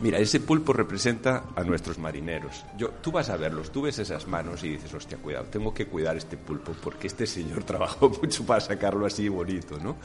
[0.00, 2.64] Mira, ese pulpo representa a nuestros marineros.
[2.76, 5.86] Yo, tú vas a verlos, tú ves esas manos y dices, hostia, cuidado, tengo que
[5.86, 9.96] cuidar este pulpo porque este señor trabajó mucho para sacarlo así bonito, ¿no?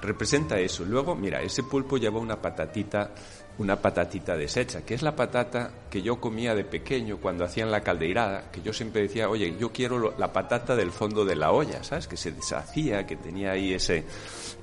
[0.00, 0.84] Representa eso.
[0.84, 3.10] Luego, mira, ese pulpo lleva una patatita,
[3.58, 7.80] una patatita deshecha, que es la patata que yo comía de pequeño cuando hacían la
[7.80, 11.82] caldeirada, que yo siempre decía, oye, yo quiero la patata del fondo de la olla,
[11.82, 12.06] ¿sabes?
[12.06, 14.04] Que se deshacía, que tenía ahí ese,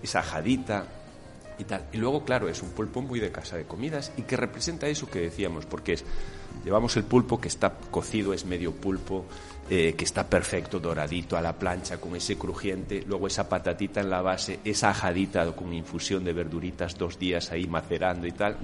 [0.02, 1.01] esa jadita
[1.62, 1.86] y tal.
[1.94, 5.10] Y luego, claro, es un pulpo muy de casa de comidas y que representa eso
[5.10, 6.04] que decíamos, porque es,
[6.66, 9.26] llevamos el pulpo que está cocido, es medio pulpo,
[9.70, 14.10] eh, que está perfecto, doradito a la plancha, con ese crujiente, luego esa patatita en
[14.10, 18.58] la base, esa ajadita con infusión de verduritas, dos días ahí macerando y tal.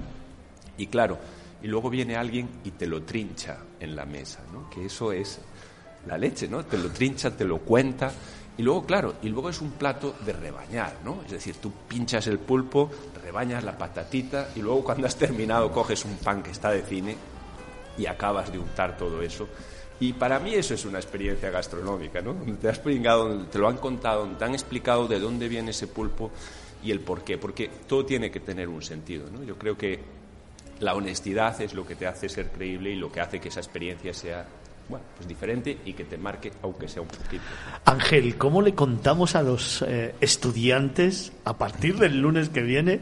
[0.76, 1.18] Y claro,
[1.62, 4.68] y luego viene alguien y te lo trincha en la mesa, ¿no?
[4.68, 5.38] Que eso es
[6.06, 6.64] la leche, ¿no?
[6.64, 8.12] Te lo trincha, te lo cuenta
[8.58, 11.22] y luego, claro, y luego es un plato de rebañar, ¿no?
[11.24, 12.90] Es decir, tú pinchas el pulpo,
[13.22, 17.16] rebañas la patatita y luego cuando has terminado coges un pan que está de cine
[17.96, 19.48] y acabas de untar todo eso.
[20.00, 22.34] Y para mí eso es una experiencia gastronómica, ¿no?
[22.60, 26.32] Te has pringado, te lo han contado, te han explicado de dónde viene ese pulpo
[26.82, 29.44] y el por qué, porque todo tiene que tener un sentido, ¿no?
[29.44, 30.00] Yo creo que
[30.80, 33.60] la honestidad es lo que te hace ser creíble y lo que hace que esa
[33.60, 34.46] experiencia sea
[34.88, 37.42] bueno, pues diferente y que te marque, aunque sea un poquito.
[37.84, 43.00] Ángel, ¿cómo le contamos a los eh, estudiantes a partir del lunes que viene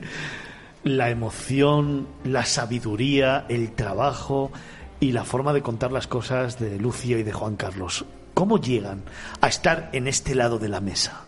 [0.82, 4.52] la emoción, la sabiduría, el trabajo
[5.00, 8.04] y la forma de contar las cosas de Lucio y de Juan Carlos?
[8.34, 9.02] ¿Cómo llegan
[9.40, 11.25] a estar en este lado de la mesa?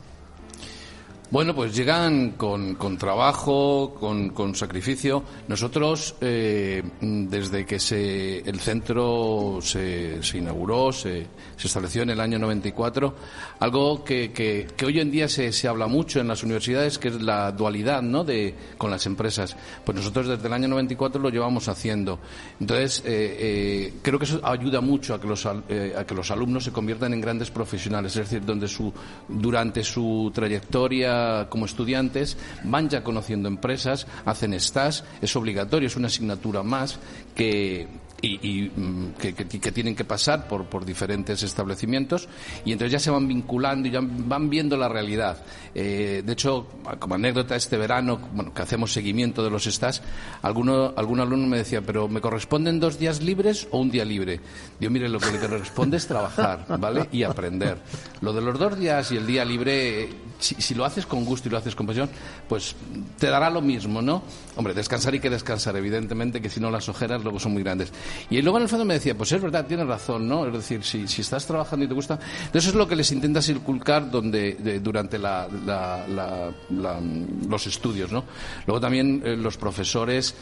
[1.31, 5.23] Bueno, pues llegan con, con trabajo, con, con, sacrificio.
[5.47, 12.21] Nosotros, eh, desde que se, el centro se, se inauguró, se, se, estableció en el
[12.21, 13.15] año 94,
[13.61, 17.09] algo que, que, que hoy en día se, se, habla mucho en las universidades, que
[17.09, 18.25] es la dualidad ¿no?
[18.25, 19.55] de, con las empresas.
[19.85, 22.21] Pues nosotros desde el año 94 lo llevamos haciendo.
[22.59, 26.31] Entonces, eh, eh, creo que eso ayuda mucho a que, los, eh, a que los
[26.31, 28.91] alumnos se conviertan en grandes profesionales, es decir, donde su,
[29.29, 31.18] durante su trayectoria
[31.49, 36.99] como estudiantes, van ya conociendo empresas, hacen stage, es obligatorio, es una asignatura más
[37.35, 37.89] que
[38.21, 39.33] y, mm, que,
[39.73, 42.29] tienen que pasar por, por, diferentes establecimientos
[42.65, 45.45] y entonces ya se van vinculando y ya van viendo la realidad.
[45.75, 46.67] Eh, de hecho,
[46.99, 50.03] como anécdota, este verano, bueno, que hacemos seguimiento de los stas,
[50.43, 54.41] alguno, algún alumno me decía, pero ¿me corresponden dos días libres o un día libre?
[54.81, 57.09] Digo, mire, lo que le corresponde es trabajar, ¿vale?
[57.13, 57.79] Y aprender.
[58.21, 60.09] Lo de los dos días y el día libre,
[60.41, 62.11] si, si lo haces con gusto y lo haces con pasión,
[62.49, 62.75] pues
[63.19, 64.23] te dará lo mismo, ¿no?
[64.57, 67.93] Hombre, descansar y que descansar, evidentemente, que si no las ojeras luego son muy grandes.
[68.31, 70.47] Y luego en el fondo me decía, pues es verdad, tienes razón, ¿no?
[70.47, 72.19] Es decir, si, si estás trabajando y te gusta.
[72.47, 77.01] Entonces es lo que les intentas inculcar donde, de, durante la, la, la,
[77.49, 78.25] los estudios, ¿no?
[78.67, 80.35] Luego también eh, los profesores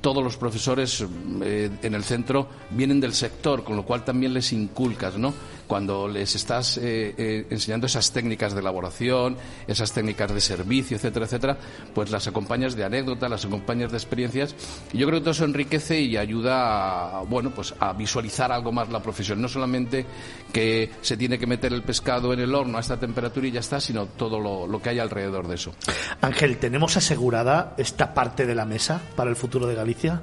[0.00, 1.04] todos los profesores
[1.42, 5.34] eh, en el centro vienen del sector, con lo cual también les inculcas, ¿no?
[5.66, 9.36] Cuando les estás eh, eh, enseñando esas técnicas de elaboración,
[9.66, 11.58] esas técnicas de servicio, etcétera, etcétera,
[11.94, 14.54] pues las acompañas de anécdotas, las acompañas de experiencias.
[14.92, 18.72] Y yo creo que todo eso enriquece y ayuda a, bueno, pues a visualizar algo
[18.72, 19.42] más la profesión.
[19.42, 20.06] No solamente
[20.52, 23.60] que se tiene que meter el pescado en el horno a esta temperatura y ya
[23.60, 25.72] está, sino todo lo, lo que hay alrededor de eso.
[26.20, 29.56] Ángel, ¿tenemos asegurada esta parte de la mesa para el futuro?
[29.66, 30.22] de Galicia?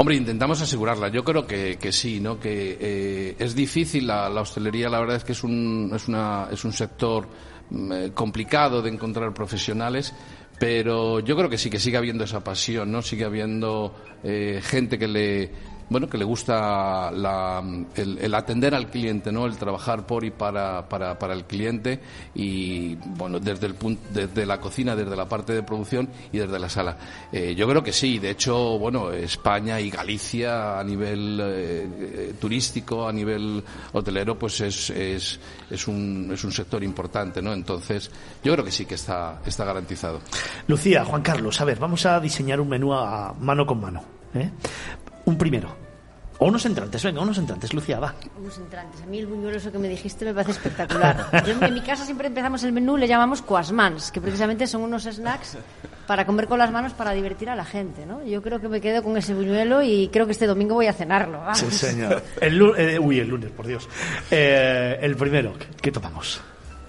[0.00, 1.08] Hombre, intentamos asegurarla.
[1.08, 2.38] Yo creo que, que sí, ¿no?
[2.38, 4.88] Que eh, es difícil la, hostelería.
[4.88, 7.26] La verdad es que es un, es una, es un sector
[7.72, 10.14] eh, complicado de encontrar profesionales,
[10.56, 13.02] pero yo creo que sí, que sigue habiendo esa pasión, ¿no?
[13.02, 13.92] Sigue habiendo
[14.22, 15.50] eh, gente que le
[15.90, 17.62] bueno, que le gusta la,
[17.94, 19.46] el, atender al cliente, ¿no?
[19.46, 22.00] El trabajar por y para, para, para el cliente
[22.34, 26.58] y, bueno, desde el punto, desde la cocina, desde la parte de producción y desde
[26.58, 26.96] la sala.
[27.32, 28.18] Eh, yo creo que sí.
[28.18, 33.62] De hecho, bueno, España y Galicia a nivel eh, turístico, a nivel
[33.92, 35.40] hotelero, pues es, es,
[35.70, 37.52] es, un, es un sector importante, ¿no?
[37.52, 38.10] Entonces,
[38.42, 40.20] yo creo que sí que está, está garantizado.
[40.66, 44.02] Lucía, Juan Carlos, a ver, vamos a diseñar un menú a mano con mano.
[44.34, 44.50] ¿eh?
[45.28, 45.68] Un primero,
[46.38, 48.14] O unos entrantes, venga, unos entrantes, Lucía, va.
[48.38, 49.02] Unos entrantes.
[49.02, 51.44] A mí el buñuelo eso que me dijiste me parece espectacular.
[51.44, 55.02] Yo, en mi casa siempre empezamos el menú, le llamamos cuasmans, que precisamente son unos
[55.02, 55.58] snacks
[56.06, 58.24] para comer con las manos para divertir a la gente, ¿no?
[58.24, 60.94] Yo creo que me quedo con ese buñuelo y creo que este domingo voy a
[60.94, 61.40] cenarlo.
[61.40, 61.58] vamos.
[61.58, 62.22] Sí, señor.
[62.40, 63.86] El, eh, uy, el lunes, por Dios.
[64.30, 66.40] Eh, el primero, ¿qué, qué tomamos?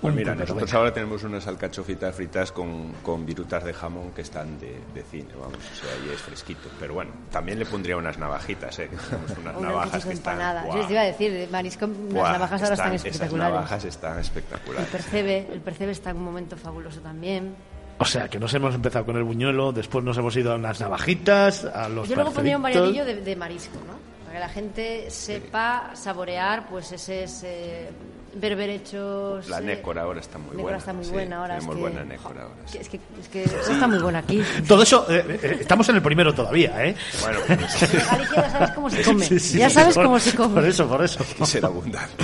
[0.02, 0.78] Pues mira, nosotros venga.
[0.78, 5.28] ahora tenemos unas alcachofitas fritas con, con virutas de jamón que están de, de cine,
[5.40, 6.70] vamos, o sea, y es fresquito.
[6.80, 8.90] Pero bueno, también le pondría unas navajitas, ¿eh?
[9.10, 10.34] tenemos unas Una navajas que están...
[10.36, 10.64] empanada.
[10.64, 10.78] ¡guau!
[10.82, 13.54] Yo te iba a decir, de marisco, las navajas ahora están Esas espectaculares.
[13.54, 14.88] navajas están El espectaculares.
[14.90, 17.56] percebe, el percebe está en un momento fabuloso también.
[17.98, 20.80] O sea, que nos hemos empezado con el buñuelo, después nos hemos ido a unas
[20.80, 23.94] navajitas, a los Yo luego pondría un variadillo de, de marisco, ¿no?
[24.24, 27.90] Para que la gente sepa saborear, pues ese, ese
[28.36, 29.48] berberechos.
[29.50, 30.78] La eh, nécora ahora está muy buena.
[30.78, 31.56] está muy sí, buena ahora.
[31.56, 32.56] Tenemos es que, buena nécora ahora.
[32.66, 32.78] sí.
[32.80, 34.42] Es que, es que está muy buena aquí.
[34.68, 36.96] Todo eso, eh, eh, estamos en el primero todavía, ¿eh?
[37.22, 37.88] Bueno, En Galicia
[38.36, 39.26] ya sabes cómo se come.
[39.26, 40.54] Sí, sí, ya sabes por- cómo se come.
[40.56, 41.26] Por eso, por eso.
[41.40, 42.24] Y ser abundante.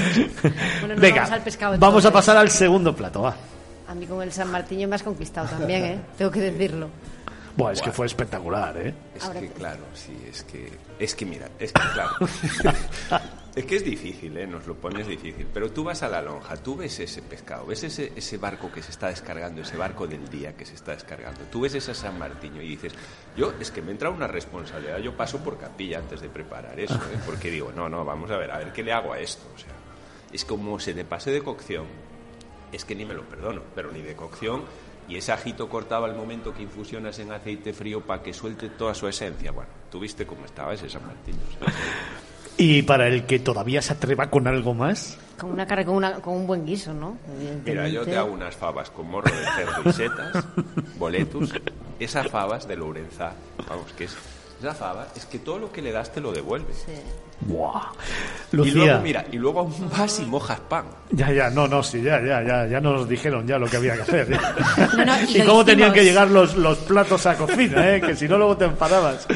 [0.82, 3.36] Bueno, Venga, vamos al pescado, vamos a pasar al segundo plato, va.
[3.88, 6.00] A mí con el San Martín me has conquistado también, ¿eh?
[6.18, 6.90] Tengo que decirlo.
[7.56, 8.94] Buah, es que fue espectacular, ¿eh?
[9.16, 10.70] Es Ahora que te- claro, sí, es que
[11.00, 12.12] es que mira, es que claro.
[13.56, 14.46] Es que es difícil, ¿eh?
[14.46, 17.84] Nos lo pones difícil, pero tú vas a la lonja, tú ves ese pescado, ves
[17.84, 21.42] ese, ese barco que se está descargando, ese barco del día que se está descargando,
[21.50, 22.94] tú ves ese San Martiño y dices,
[23.38, 26.96] yo es que me entra una responsabilidad, yo paso por capilla antes de preparar eso,
[26.96, 27.20] ¿eh?
[27.26, 29.58] Porque digo, no, no, vamos a ver, a ver qué le hago a esto, o
[29.58, 29.74] sea,
[30.34, 31.86] es como se te pase de cocción,
[32.74, 34.64] es que ni me lo perdono, pero ni de cocción.
[35.08, 38.96] Y ese ajito cortado al momento que infusionas en aceite frío para que suelte toda
[38.96, 39.52] su esencia.
[39.52, 41.36] Bueno, tú viste cómo estaba ese San Martín.
[41.36, 41.74] o sea,
[42.58, 46.14] Y para el que todavía se atreva con algo más, Con una carne, con, una,
[46.22, 47.18] con un buen guiso, ¿no?
[47.66, 50.46] Mira, yo te hago unas fabas con morro de cerdo y setas,
[50.98, 51.54] boletus.
[52.00, 53.34] Esas fabas de Lourenzá,
[53.68, 54.16] vamos, que es.
[54.60, 56.74] Esa fava es que todo lo que le das te lo devuelve.
[57.42, 57.92] ¡Buah!
[58.54, 60.86] Y Lucía, luego, mira, y luego aún vas y mojas pan.
[61.12, 63.96] ya, ya, no, no, sí, ya, ya, ya, ya nos dijeron ya lo que había
[63.96, 64.34] que hacer.
[64.34, 64.38] ¿eh?
[64.98, 65.94] No, no, y y cómo tenían hicimos.
[65.94, 68.00] que llegar los, los platos a cocina, ¿eh?
[68.02, 69.28] Que si no, luego te enfadabas.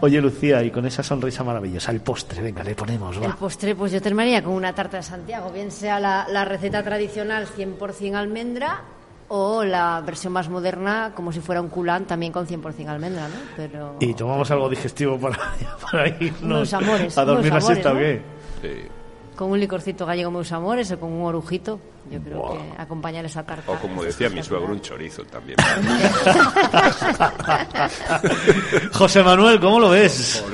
[0.00, 3.36] Oye, Lucía, y con esa sonrisa maravillosa, el postre, venga, le ponemos, El va.
[3.36, 7.46] postre, pues yo terminaría con una tarta de Santiago, bien sea la, la receta tradicional
[7.48, 8.82] 100% almendra
[9.28, 13.34] o la versión más moderna, como si fuera un culán, también con 100% almendra, ¿no?
[13.56, 13.96] Pero...
[14.00, 15.38] Y tomamos algo digestivo para,
[15.92, 18.22] para irnos Unos amores, a dormir la siesta, ¿o amores,
[18.62, 18.97] qué?
[19.38, 21.78] Con un licorcito gallego meus amores o con un orujito,
[22.10, 22.58] yo creo Buah.
[22.58, 23.70] que acompañar esa tarta.
[23.70, 25.56] O como decía mi suegro, un chorizo también.
[28.92, 30.44] José Manuel, ¿cómo lo ves?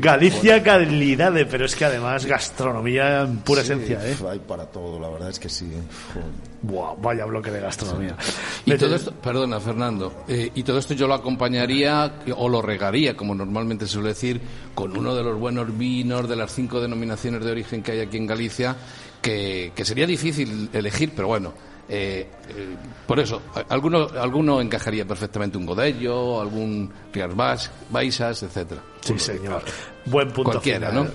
[0.00, 4.16] Galicia calidad, pero es que además gastronomía en pura Sí, esencia, ¿eh?
[4.28, 5.70] Hay para todo, la verdad es que sí.
[6.12, 6.26] Joder.
[6.60, 8.16] Buah, vaya bloque de gastronomía.
[8.64, 13.16] Y todo esto, perdona Fernando, eh, y todo esto yo lo acompañaría o lo regaría,
[13.16, 14.40] como normalmente se suele decir,
[14.74, 18.07] con uno de los buenos vinos de las cinco denominaciones de origen que hay aquí
[18.16, 18.74] en Galicia,
[19.20, 21.52] que, que sería difícil elegir, pero bueno,
[21.88, 22.76] eh, eh,
[23.06, 28.80] por eso, alguno, alguno encajaría perfectamente un Godello, algún Rias Bas- Baixas, etcétera.
[29.00, 29.62] Sí, señor.
[30.06, 31.04] Buen punto Cualquiera, final.
[31.04, 31.10] ¿no?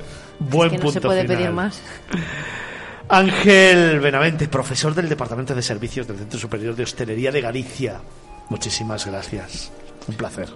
[0.47, 1.37] Buen que no punto se puede final.
[1.37, 1.79] pedir más.
[3.09, 7.99] Ángel Benavente, profesor del Departamento de Servicios del Centro Superior de Hostelería de Galicia.
[8.49, 9.71] Muchísimas gracias.
[10.07, 10.49] Un placer.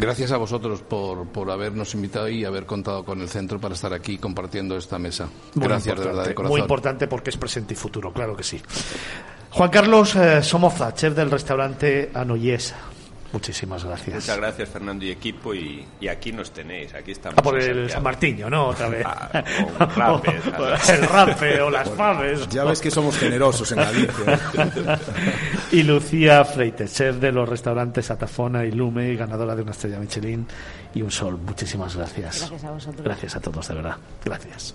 [0.00, 3.92] Gracias a vosotros por, por habernos invitado y haber contado con el centro para estar
[3.92, 5.28] aquí compartiendo esta mesa.
[5.54, 6.52] Muy Gracias de verdad, importante, de corazón.
[6.52, 8.60] Muy importante porque es presente y futuro, claro que sí.
[9.50, 12.74] Juan Carlos eh, Somoza, chef del restaurante Anoyes.
[13.32, 14.14] Muchísimas gracias.
[14.16, 15.54] Muchas gracias, Fernando y equipo.
[15.54, 17.38] Y, y aquí nos tenéis, aquí estamos.
[17.38, 17.88] A por el Santiago.
[17.90, 18.66] San Martiño, ¿no?
[18.66, 19.04] Otra vez.
[19.06, 19.44] Ah,
[19.96, 22.48] rapes, O- el rape o las faves.
[22.48, 24.40] Ya ves que somos generosos en Galicia.
[25.72, 30.46] y Lucía Freites, chef de los restaurantes Atafona y Lume, ganadora de una estrella Michelin
[30.94, 31.38] y un sol.
[31.38, 32.40] Muchísimas gracias.
[32.40, 33.02] Gracias a vosotros.
[33.04, 33.96] Gracias a todos, de verdad.
[34.24, 34.74] Gracias.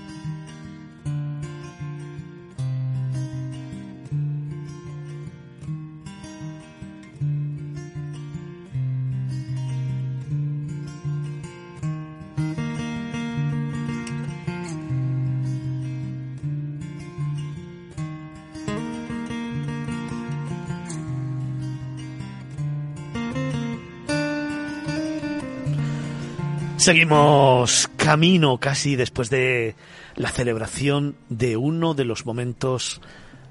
[26.81, 29.75] Seguimos camino casi después de
[30.15, 33.01] la celebración de uno de los momentos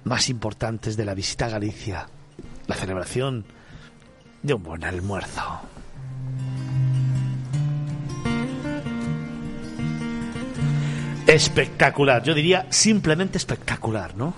[0.03, 2.09] más importantes de la visita a Galicia,
[2.67, 3.45] la celebración
[4.43, 5.61] de un buen almuerzo.
[11.29, 14.35] Espectacular, yo diría simplemente espectacular, ¿no?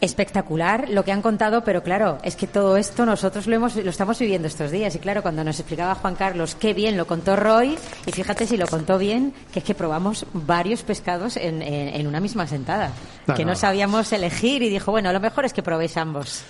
[0.00, 3.90] Espectacular lo que han contado, pero claro, es que todo esto nosotros lo, hemos, lo
[3.90, 4.94] estamos viviendo estos días.
[4.94, 8.56] Y claro, cuando nos explicaba Juan Carlos qué bien lo contó Roy, y fíjate si
[8.56, 12.92] lo contó bien, que es que probamos varios pescados en, en, una misma sentada.
[13.34, 13.54] que no.
[13.54, 16.42] sabíamos elegir y dijo, bueno, lo mejor es que probéis ambos.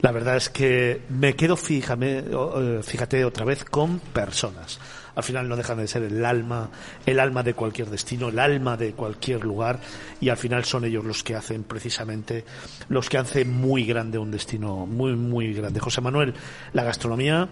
[0.00, 4.78] La verdad es que me quedo, fíjame, eh, fíjate otra vez, con personas
[5.20, 6.70] al final no dejan de ser el alma,
[7.04, 9.80] el alma de cualquier destino, el alma de cualquier lugar,
[10.18, 12.44] y al final son ellos los que hacen precisamente,
[12.88, 15.78] los que hacen muy grande un destino, muy, muy grande.
[15.78, 16.32] José Manuel,
[16.72, 17.48] la gastronomía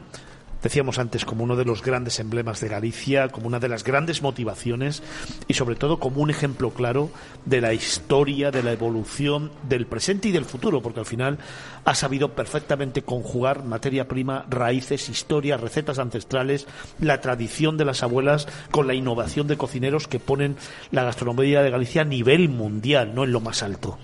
[0.62, 4.22] decíamos antes, como uno de los grandes emblemas de Galicia, como una de las grandes
[4.22, 5.02] motivaciones
[5.46, 7.10] y sobre todo como un ejemplo claro
[7.44, 11.38] de la historia, de la evolución del presente y del futuro, porque al final
[11.84, 16.66] ha sabido perfectamente conjugar materia prima, raíces, historia, recetas ancestrales,
[17.00, 20.56] la tradición de las abuelas con la innovación de cocineros que ponen
[20.90, 23.98] la gastronomía de Galicia a nivel mundial, no en lo más alto.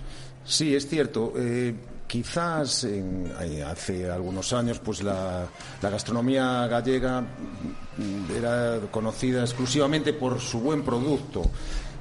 [0.45, 1.33] Sí, es cierto.
[1.37, 1.75] Eh,
[2.15, 5.49] Quizás eh, hace algunos años pues la,
[5.83, 11.43] gastronomía gallega mm, era conocida exclusivamente por su buen producto.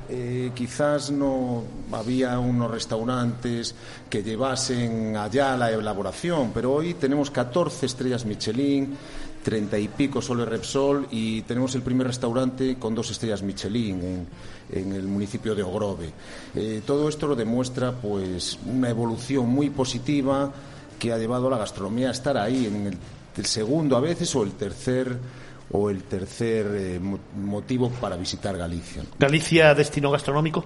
[0.08, 3.74] Eh, quizás no había unos restaurantes
[4.08, 8.96] que llevasen allá la elaboración, pero hoy tenemos 14 estrellas Michelin,
[9.44, 14.28] treinta y pico Sole Repsol y tenemos el primer restaurante con dos estrellas Michelin
[14.74, 16.12] el municipio de Ogrove.
[16.56, 20.52] Eh, todo esto lo demuestra pues una evolución muy positiva
[20.98, 22.88] que ha llevado a la gastronomía a estar ahí en
[23.36, 25.18] el, segundo a veces o el tercer
[25.72, 29.04] o el tercer eh, motivo para visitar Galicia.
[29.20, 30.64] ¿Galicia destino gastronómico?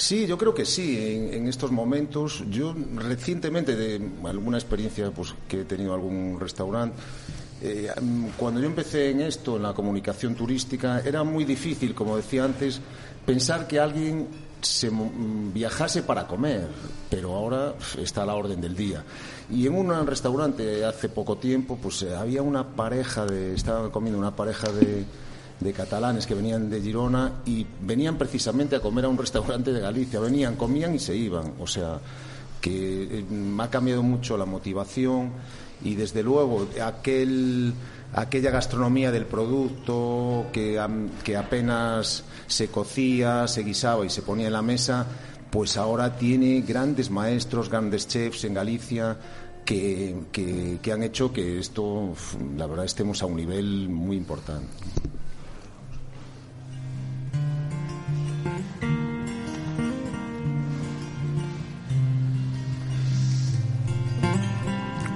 [0.00, 1.28] Sí, yo creo que sí.
[1.32, 6.96] En, estos momentos, yo recientemente de alguna experiencia pues, que he tenido algún restaurante,
[7.62, 7.90] eh,
[8.36, 12.80] cuando yo empecé en esto, en la comunicación turística, era muy difícil, como decía antes,
[13.26, 14.28] pensar que alguien
[14.62, 14.90] se
[15.54, 16.68] viajase para comer,
[17.08, 19.04] pero ahora está a la orden del día.
[19.50, 24.18] Y en un restaurante hace poco tiempo, pues eh, había una pareja de, estaban comiendo
[24.18, 25.04] una pareja de,
[25.60, 29.80] de catalanes que venían de Girona y venían precisamente a comer a un restaurante de
[29.80, 30.20] Galicia.
[30.20, 31.54] Venían, comían y se iban.
[31.60, 31.98] O sea,
[32.60, 35.32] que eh, me ha cambiado mucho la motivación
[35.82, 37.72] y desde luego aquel,
[38.12, 40.80] aquella gastronomía del producto que,
[41.24, 45.06] que apenas se cocía, se guisaba y se ponía en la mesa,
[45.50, 49.16] pues ahora tiene grandes maestros, grandes chefs en Galicia
[49.64, 52.14] que, que, que han hecho que esto,
[52.56, 54.68] la verdad, estemos a un nivel muy importante.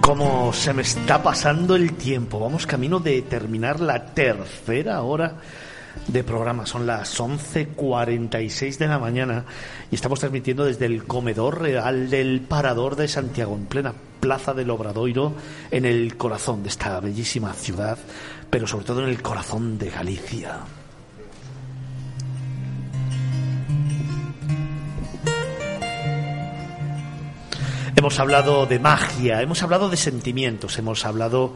[0.05, 2.39] Cómo se me está pasando el tiempo.
[2.39, 5.37] Vamos camino de terminar la tercera hora
[6.07, 6.67] de programa.
[6.67, 9.47] Son las 11.46 de la mañana
[9.91, 14.69] y estamos transmitiendo desde el comedor real del Parador de Santiago, en plena plaza del
[14.69, 15.33] Obradoiro,
[15.71, 17.97] en el corazón de esta bellísima ciudad,
[18.51, 20.59] pero sobre todo en el corazón de Galicia.
[28.05, 31.55] Hemos hablado de magia, hemos hablado de sentimientos, hemos hablado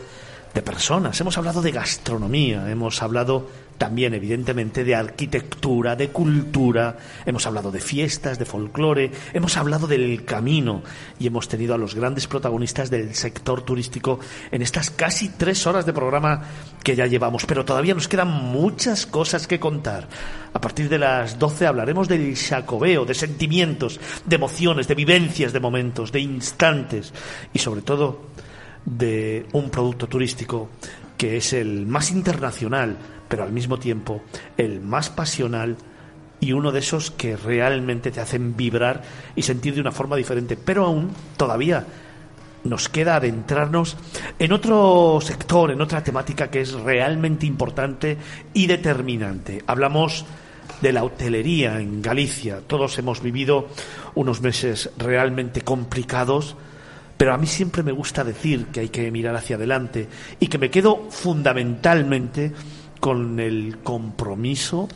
[0.55, 3.47] de personas, hemos hablado de gastronomía, hemos hablado
[3.79, 10.25] también evidentemente de arquitectura, de cultura, hemos hablado de fiestas, de folclore, hemos hablado del
[10.25, 10.83] camino
[11.19, 14.19] y hemos tenido a los grandes protagonistas del sector turístico
[14.51, 16.43] en estas casi tres horas de programa
[16.83, 20.09] que ya llevamos, pero todavía nos quedan muchas cosas que contar.
[20.53, 25.61] A partir de las 12 hablaremos del jacobeo, de sentimientos, de emociones, de vivencias, de
[25.61, 27.13] momentos, de instantes
[27.53, 28.23] y sobre todo
[28.85, 30.71] de un producto turístico
[31.17, 32.97] que es el más internacional,
[33.29, 34.23] pero al mismo tiempo
[34.57, 35.77] el más pasional
[36.41, 39.03] y uno de esos que realmente te hacen vibrar
[39.35, 40.57] y sentir de una forma diferente.
[40.57, 41.85] Pero aún todavía
[42.65, 43.97] nos queda adentrarnos
[44.39, 48.17] en otro sector, en otra temática que es realmente importante
[48.55, 49.63] y determinante.
[49.67, 50.25] Hablamos
[50.81, 52.61] de la hotelería en Galicia.
[52.67, 53.69] Todos hemos vivido
[54.15, 56.57] unos meses realmente complicados
[57.19, 60.57] pero a mí siempre me gusta decir que hay que mirar hacia adelante y que
[60.57, 62.53] me quedo fundamentalmente
[63.01, 64.89] con el compromiso,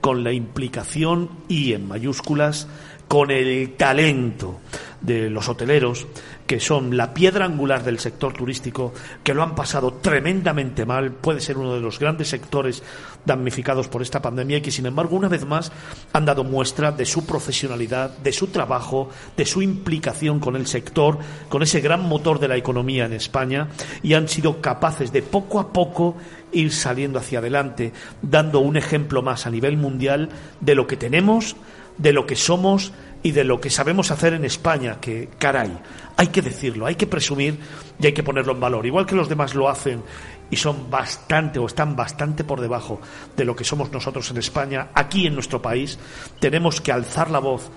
[0.00, 2.68] con la implicación y en mayúsculas
[3.10, 4.60] con el talento
[5.00, 6.06] de los hoteleros,
[6.46, 8.94] que son la piedra angular del sector turístico,
[9.24, 12.84] que lo han pasado tremendamente mal, puede ser uno de los grandes sectores
[13.24, 15.72] damnificados por esta pandemia y que, sin embargo, una vez más
[16.12, 21.18] han dado muestra de su profesionalidad, de su trabajo, de su implicación con el sector,
[21.48, 23.68] con ese gran motor de la economía en España
[24.02, 26.16] y han sido capaces de poco a poco
[26.52, 27.92] ir saliendo hacia adelante,
[28.22, 30.30] dando un ejemplo más a nivel mundial
[30.60, 31.56] de lo que tenemos,
[31.98, 32.92] de lo que somos
[33.22, 35.70] y de lo que sabemos hacer en España, que caray,
[36.16, 37.58] hay que decirlo, hay que presumir
[37.98, 38.86] y hay que ponerlo en valor.
[38.86, 40.02] Igual que los demás lo hacen
[40.50, 43.00] y son bastante o están bastante por debajo
[43.36, 45.98] de lo que somos nosotros en España, aquí en nuestro país,
[46.38, 47.70] tenemos que alzar la voz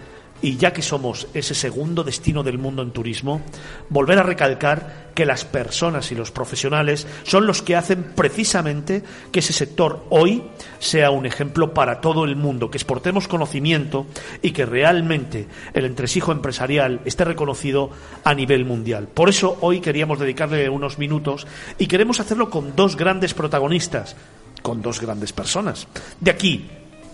[0.43, 3.41] y ya que somos ese segundo destino del mundo en turismo,
[3.87, 9.39] volver a recalcar que las personas y los profesionales son los que hacen precisamente que
[9.39, 10.43] ese sector hoy
[10.79, 14.05] sea un ejemplo para todo el mundo, que exportemos conocimiento
[14.41, 17.91] y que realmente el entresijo empresarial esté reconocido
[18.25, 19.07] a nivel mundial.
[19.07, 21.47] Por eso hoy queríamos dedicarle unos minutos
[21.77, 24.17] y queremos hacerlo con dos grandes protagonistas,
[24.61, 25.87] con dos grandes personas.
[26.19, 26.67] De aquí,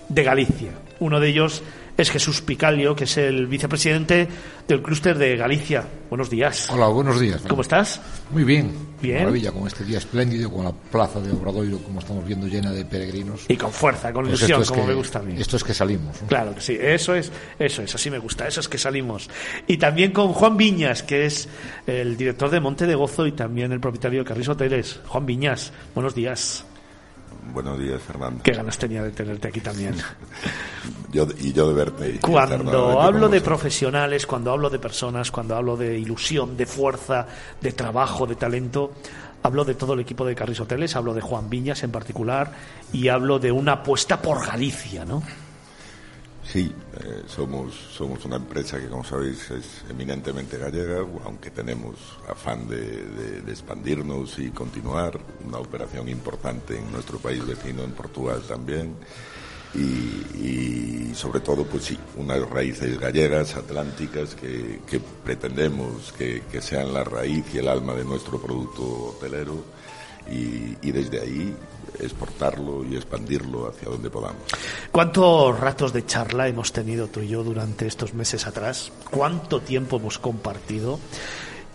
[0.07, 0.72] de Galicia.
[0.99, 1.61] Uno de ellos
[2.01, 4.27] es Jesús Picalio, que es el vicepresidente
[4.67, 5.84] del clúster de Galicia.
[6.09, 6.69] Buenos días.
[6.71, 7.41] Hola, buenos días.
[7.47, 8.01] ¿Cómo estás?
[8.31, 8.89] Muy bien.
[9.01, 9.19] Bien.
[9.19, 12.84] Maravilla, con este día espléndido, con la plaza de Obradoiro, como estamos viendo, llena de
[12.85, 13.45] peregrinos.
[13.47, 15.35] Y con fuerza, con Pues ilusión, es como que- me gusta a mí.
[15.39, 16.21] Esto es que salimos.
[16.21, 16.27] ¿no?
[16.27, 19.30] Claro que sí, eso es, eso es, así me gusta, eso es que salimos.
[19.67, 21.47] Y también con Juan Viñas, que es
[21.88, 24.99] el director de Monte de Gozo y también el propietario de Carris Hoteles.
[25.07, 26.65] Juan Viñas, buenos días.
[27.53, 28.43] Buenos días, Fernando.
[28.43, 29.95] Qué ganas tenía de tenerte aquí también.
[31.11, 32.10] Yo, y yo de verte.
[32.11, 37.26] y Cuando hablo de profesionales, cuando hablo de personas, cuando hablo de ilusión, de fuerza,
[37.60, 38.91] de trabajo, de talento,
[39.41, 42.51] hablo de todo el equipo de Carris Hoteles, hablo de Juan Viñas en particular
[42.93, 45.23] y hablo de una apuesta por Galicia, ¿no?
[46.51, 51.95] Sí, eh, somos, somos una empresa que, como sabéis, es eminentemente gallega, aunque tenemos
[52.27, 55.19] afán de, expandirnos y continuar.
[55.45, 58.95] Una operación importante en nuestro país vecino, en Portugal también.
[59.76, 64.80] Y, sobre todo, pues sí, unas raíces gallegas, atlánticas, que,
[65.23, 69.63] pretendemos que, sean la raíz y el alma de nuestro producto hotelero.
[70.27, 71.55] Y desde ahí
[71.99, 74.41] exportarlo y expandirlo hacia donde podamos.
[74.91, 78.91] ¿Cuántos ratos de charla hemos tenido tú y yo durante estos meses atrás?
[79.11, 80.99] ¿Cuánto tiempo hemos compartido?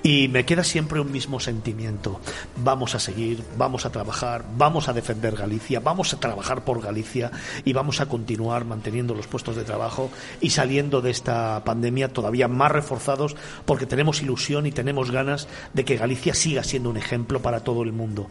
[0.07, 2.21] Y me queda siempre un mismo sentimiento.
[2.57, 7.31] Vamos a seguir, vamos a trabajar, vamos a defender Galicia, vamos a trabajar por Galicia
[7.65, 10.11] y vamos a continuar manteniendo los puestos de trabajo
[10.43, 13.35] y saliendo de esta pandemia todavía más reforzados
[13.65, 17.83] porque tenemos ilusión y tenemos ganas de que Galicia siga siendo un ejemplo para todo
[17.83, 18.29] el mundo.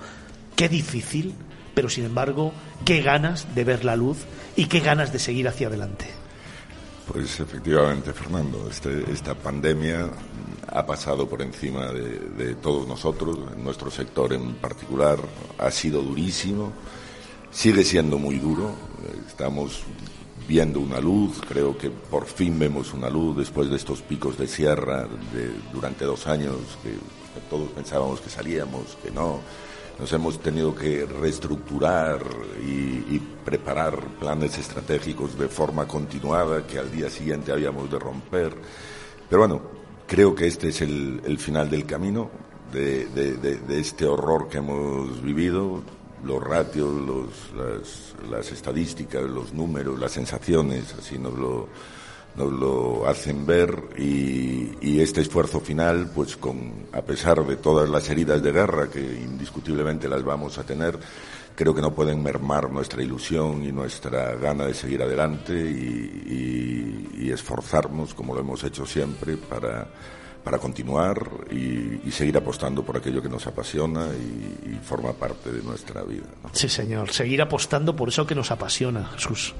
[0.55, 1.33] Qué difícil,
[1.73, 2.53] pero sin embargo,
[2.85, 4.17] qué ganas de ver la luz
[4.55, 6.05] y qué ganas de seguir hacia adelante.
[7.11, 10.09] Pues efectivamente, Fernando, este- esta pandemia
[10.71, 15.19] ha pasado por encima de, de todos nosotros, en nuestro sector en particular,
[15.57, 16.71] ha sido durísimo,
[17.51, 18.71] sigue siendo muy duro,
[19.27, 19.81] estamos
[20.47, 24.47] viendo una luz, creo que por fin vemos una luz después de estos picos de
[24.47, 26.93] sierra de- durante dos años que
[27.49, 29.39] todos pensábamos que salíamos, que no.
[30.03, 32.19] Nos hemos tenido que reestructurar
[32.61, 38.53] y, preparar planes estratégicos de forma continuada que al día siguiente habíamos de romper.
[39.29, 39.61] Pero bueno,
[40.05, 42.29] creo que este es el, final del camino
[42.73, 45.81] de- de este horror que hemos vivido.
[46.25, 51.69] Los ratios, los, las, las estadísticas, los números, las sensaciones, así nos lo,
[52.35, 58.09] nos lo hacen ver y, este esfuerzo final, pues con, a pesar de todas las
[58.09, 60.97] heridas de guerra que indiscutiblemente las vamos a tener,
[61.55, 68.13] creo que no pueden mermar nuestra ilusión y nuestra gana de seguir adelante y, esforzarnos,
[68.13, 69.87] como lo hemos hecho siempre, para,
[70.43, 71.17] para continuar
[71.49, 76.27] y, seguir apostando por aquello que nos apasiona y, forma parte de nuestra vida.
[76.51, 77.11] Sí, señor.
[77.11, 79.55] Seguir apostando por eso que nos apasiona, Jesús.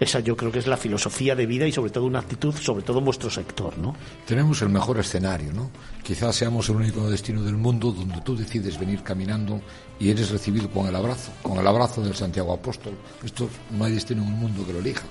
[0.00, 2.82] Esa yo creo que es la filosofía de vida y sobre todo una actitud, sobre
[2.82, 3.94] todo en vuestro sector, ¿no?
[4.26, 5.70] Tenemos el mejor escenario, ¿no?
[6.02, 9.60] Quizás seamos el único destino del mundo donde tú decides venir caminando
[9.98, 12.94] y eres recibido con el abrazo, con el abrazo del Santiago Apóstol.
[13.22, 15.04] Esto no hay destino en el mundo que lo elija.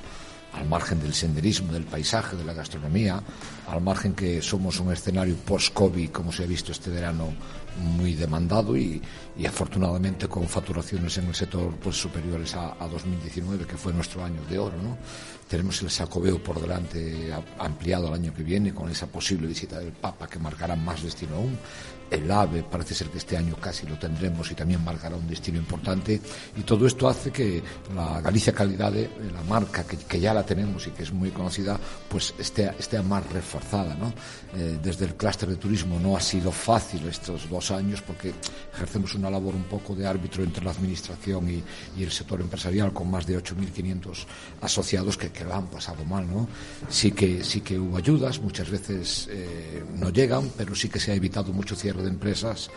[0.53, 3.21] Al margen del senderismo, del paisaje, de la gastronomía,
[3.67, 7.31] al margen que somos un escenario post-COVID, como se ha visto este verano,
[7.77, 9.01] muy demandado y,
[9.37, 14.23] y afortunadamente con facturaciones en el sector pues superiores a, a 2019, que fue nuestro
[14.23, 14.97] año de oro, ¿no?
[15.49, 19.93] Tenemos el Sacobeo por delante ampliado el año que viene con esa posible visita del
[19.93, 21.57] Papa que marcará más destino aún.
[22.11, 25.57] El AVE parece ser que este año casi lo tendremos y también marcará un destino
[25.57, 26.21] importante.
[26.55, 27.63] Y todo esto hace que
[27.95, 31.79] la Galicia Calidad, la marca que, que ya la tenemos y que es muy conocida,
[32.07, 33.95] pues esté, esté más reforzada.
[33.95, 34.13] ¿no?
[34.55, 38.33] Eh, desde el clúster de turismo no ha sido fácil estos dos años porque
[38.73, 41.63] ejercemos una labor un poco de árbitro entre la administración y,
[42.01, 44.25] el sector empresarial con más de 8.500
[44.61, 46.27] asociados que, que lo han pasado mal.
[46.27, 46.47] ¿no?
[46.89, 51.11] Sí, que, sí que hubo ayudas, muchas veces eh, no llegan, pero sí que se
[51.11, 52.69] ha evitado mucho cierre de empresas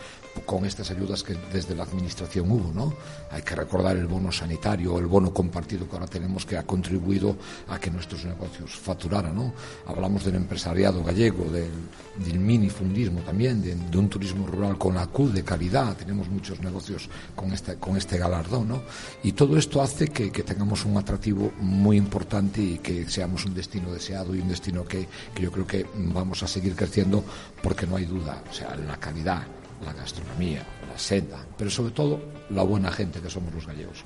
[0.45, 2.93] con estas ayudas que desde la administración hubo, ¿no?
[3.31, 7.37] Hay que recordar el bono sanitario, el bono compartido que ahora tenemos que ha contribuido
[7.69, 9.53] a que nuestros negocios facturaran, ¿no?
[9.85, 11.71] Hablamos del empresariado gallego, del,
[12.17, 17.09] del minifundismo también, de, un turismo rural con la CUD de calidad, tenemos muchos negocios
[17.35, 18.81] con este, con este galardón, ¿no?
[19.23, 23.53] Y todo esto hace que, que tengamos un atractivo muy importante y que seamos un
[23.53, 27.23] destino deseado y un destino que, que yo creo que vamos a seguir creciendo
[27.61, 29.43] porque no hay duda, o sea, la calidad
[29.83, 32.19] la gastronomía, la seda, pero sobre todo
[32.49, 34.03] la buena gente que somos los gallegos.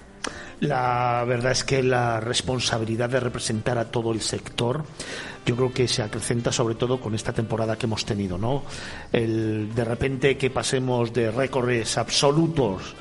[0.59, 4.83] La verdad es que la responsabilidad de representar a todo el sector
[5.47, 8.63] yo creo que se acrecenta sobre todo con esta temporada que hemos tenido, ¿no?
[9.13, 12.95] El de repente que pasemos de récords absolutos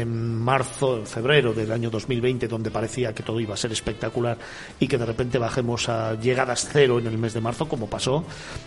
[0.00, 4.36] en marzo, en febrero del año 2020, donde parecía que todo iba a ser espectacular
[4.80, 8.24] y que de repente bajemos a llegadas cero en el mes de marzo, como pasó,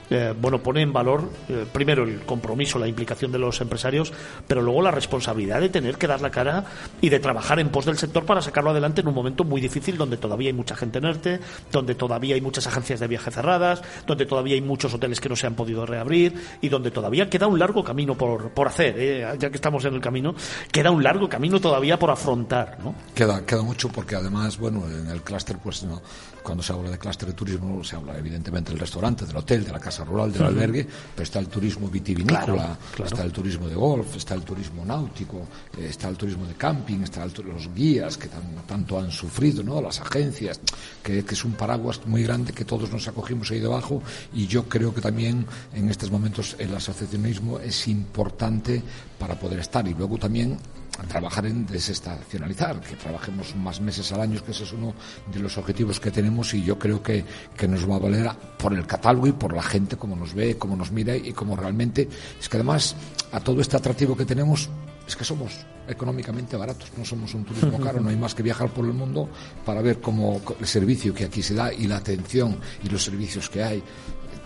[0.10, 4.14] eh, bueno, pone en valor eh, primero el compromiso, la implicación de los empresarios,
[4.48, 6.66] pero luego la responsabilidad de tener que dar la cara
[7.02, 9.98] y de trabajar en pos del sector para sacarlo adelante en un momento muy difícil
[9.98, 11.40] donde todavía hay mucha gente en ERTE,
[11.72, 15.36] donde todavía hay muchas agencias de viaje cerradas, donde todavía hay muchos hoteles que no
[15.36, 19.36] se han podido reabrir y donde todavía queda un largo camino por, por hacer, ¿eh?
[19.40, 20.36] ya que estamos en el camino,
[20.72, 22.94] queda un largo camino todavía por afrontar, ¿no?
[23.16, 26.02] Queda, queda mucho porque además, bueno, en el clúster, pues no,
[26.44, 29.72] cuando se habla de clúster de turismo se habla evidentemente del restaurante, del hotel, de
[29.72, 33.12] la casa rural, del albergue, pero está el turismo vitivinícola, claro, claro.
[33.12, 35.38] está el turismo de golf, está el turismo náutico,
[35.78, 39.82] eh, está el turismo de camping, están los guías que tan, tanto han sufrido, ¿no?
[39.82, 40.60] Las agencias,
[41.04, 44.02] que, que, es un paraguas muy grande que todos nos acogimos ahí debajo
[44.34, 48.82] y yo creo que también en estos momentos el asociacionismo es importante
[49.20, 50.58] para poder estar y luego también
[51.06, 54.94] trabajar en desestacionalizar, que trabajemos más meses al año, que ese es uno
[55.32, 57.24] de los objetivos que tenemos y yo creo que,
[57.56, 60.58] que nos va a valer por el catálogo y por la gente, como nos ve,
[60.58, 62.08] cómo nos mira y cómo realmente.
[62.40, 62.96] Es que además,
[63.32, 64.70] a todo este atractivo que tenemos,
[65.08, 68.70] es que somos económicamente baratos, no somos un turismo caro, no hay más que viajar
[68.70, 69.30] por el mundo
[69.66, 73.50] para ver cómo el servicio que aquí se da y la atención y los servicios
[73.50, 73.82] que hay.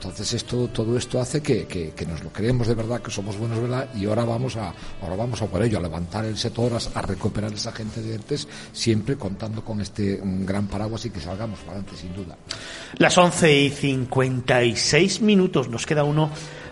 [0.02, 3.62] Entonces esto, todo esto hace que, que, nos lo creemos de verdad, que somos buenos,
[3.62, 3.88] ¿verdad?
[3.94, 7.02] Y ahora vamos a, ahora vamos a por ello, a levantar el sector, a, a
[7.04, 11.74] recuperar esa gente de ERTES, siempre contando con este gran paraguas y que salgamos para
[11.74, 12.36] adelante, sin duda.
[12.98, 16.32] Las 11 y 56 minutos, nos queda uno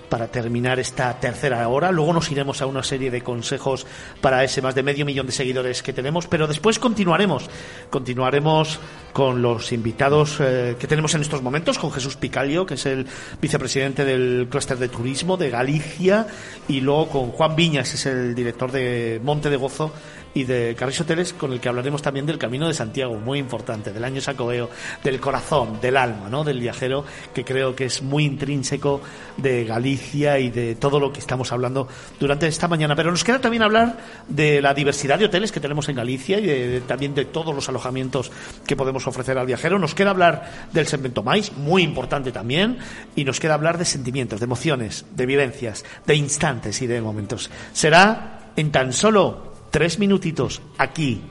[0.09, 1.91] para terminar esta tercera hora.
[1.91, 3.85] Luego nos iremos a una serie de consejos
[4.21, 7.49] para ese más de medio millón de seguidores que tenemos, pero después continuaremos.
[7.89, 8.79] Continuaremos
[9.13, 13.07] con los invitados eh, que tenemos en estos momentos, con Jesús Picalio, que es el
[13.41, 16.27] vicepresidente del clúster de turismo de Galicia,
[16.67, 19.93] y luego con Juan Viñas, que es el director de Monte de Gozo
[20.33, 23.91] y de Carris Hoteles, con el que hablaremos también del Camino de Santiago, muy importante,
[23.91, 24.69] del año sacobeo,
[25.03, 26.43] del corazón, del alma, ¿no?
[26.43, 29.01] del viajero, que creo que es muy intrínseco
[29.37, 31.87] de Galicia y de todo lo que estamos hablando
[32.19, 32.95] durante esta mañana.
[32.95, 33.97] Pero nos queda también hablar
[34.27, 37.55] de la diversidad de hoteles que tenemos en Galicia y de, de, también de todos
[37.55, 38.31] los alojamientos
[38.65, 39.79] que podemos ofrecer al viajero.
[39.79, 42.77] Nos queda hablar del segmento Mais, muy importante también,
[43.15, 47.49] y nos queda hablar de sentimientos, de emociones, de vivencias, de instantes y de momentos.
[47.73, 51.21] Será en tan solo tres minutitos aquí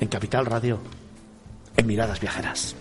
[0.00, 0.78] en Capital Radio,
[1.76, 2.76] en Miradas Viajeras.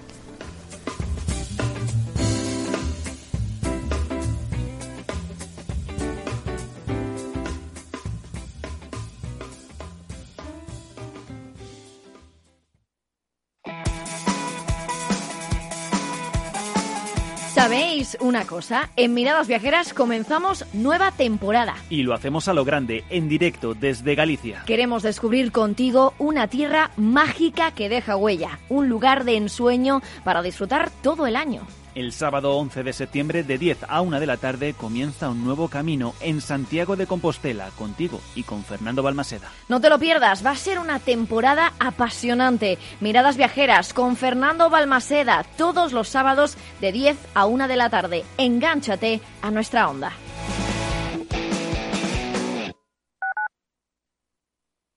[18.03, 18.89] ¿Sabéis una cosa?
[18.97, 21.75] En Miradas Viajeras comenzamos nueva temporada.
[21.89, 24.63] Y lo hacemos a lo grande, en directo desde Galicia.
[24.65, 30.91] Queremos descubrir contigo una tierra mágica que deja huella, un lugar de ensueño para disfrutar
[31.01, 31.65] todo el año.
[31.95, 35.67] El sábado 11 de septiembre de 10 a 1 de la tarde comienza un nuevo
[35.67, 39.51] camino en Santiago de Compostela contigo y con Fernando Balmaseda.
[39.69, 42.79] No te lo pierdas, va a ser una temporada apasionante.
[42.99, 48.23] Miradas viajeras con Fernando Balmaseda todos los sábados de 10 a 1 de la tarde.
[48.37, 50.13] Engánchate a nuestra onda.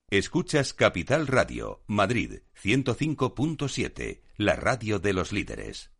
[0.09, 5.91] Escuchas Capital Radio, Madrid 105.7, la radio de los líderes.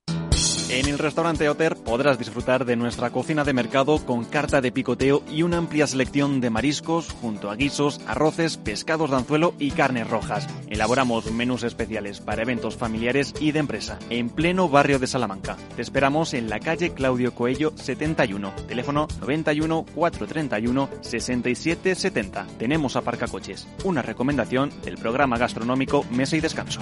[0.70, 5.24] En el restaurante Oter podrás disfrutar de nuestra cocina de mercado con carta de picoteo
[5.32, 10.10] y una amplia selección de mariscos junto a guisos, arroces, pescados de anzuelo y carnes
[10.10, 10.46] rojas.
[10.70, 15.56] Elaboramos menús especiales para eventos familiares y de empresa en pleno barrio de Salamanca.
[15.78, 22.46] Te esperamos en la calle Claudio Coello 71, teléfono 91 431 67 70.
[22.60, 26.82] Tenemos aparcacoches, una recomendación del programa gastronómico Mesa y Descanso.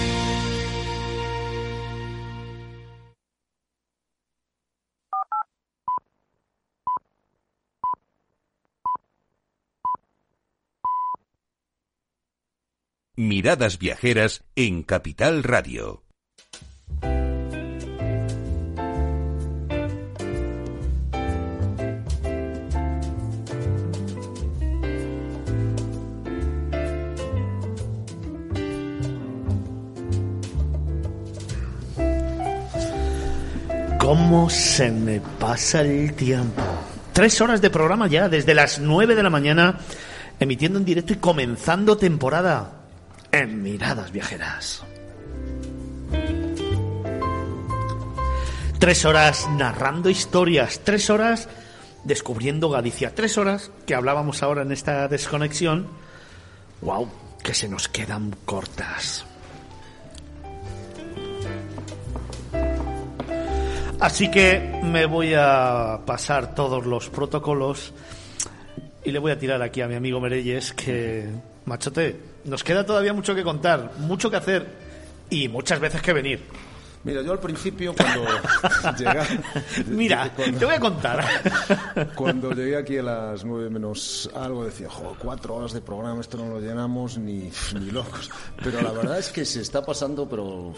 [13.17, 16.05] Miradas Viajeras en Capital Radio.
[33.99, 36.61] ¿Cómo se me pasa el tiempo?
[37.11, 39.79] Tres horas de programa ya, desde las nueve de la mañana,
[40.39, 42.80] emitiendo en directo y comenzando temporada
[43.31, 44.83] en Miradas Viajeras.
[48.79, 51.47] Tres horas narrando historias, tres horas
[52.03, 55.87] descubriendo Galicia, tres horas que hablábamos ahora en esta desconexión.
[56.81, 57.09] ¡Wow!
[57.43, 59.25] Que se nos quedan cortas.
[63.99, 67.93] Así que me voy a pasar todos los protocolos
[69.03, 71.29] y le voy a tirar aquí a mi amigo Merelles que,
[71.65, 74.67] machote, nos queda todavía mucho que contar, mucho que hacer
[75.29, 76.41] y muchas veces que venir.
[77.03, 78.25] Mira, yo al principio cuando
[78.97, 79.21] llegué...
[79.87, 81.25] Mira, te voy a contar.
[82.15, 86.37] Cuando llegué aquí a las nueve menos algo decía, jo, cuatro horas de programa, esto
[86.37, 88.29] no lo llenamos ni, ni locos.
[88.63, 90.73] Pero la verdad es que se está pasando, pero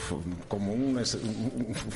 [0.48, 0.98] como un,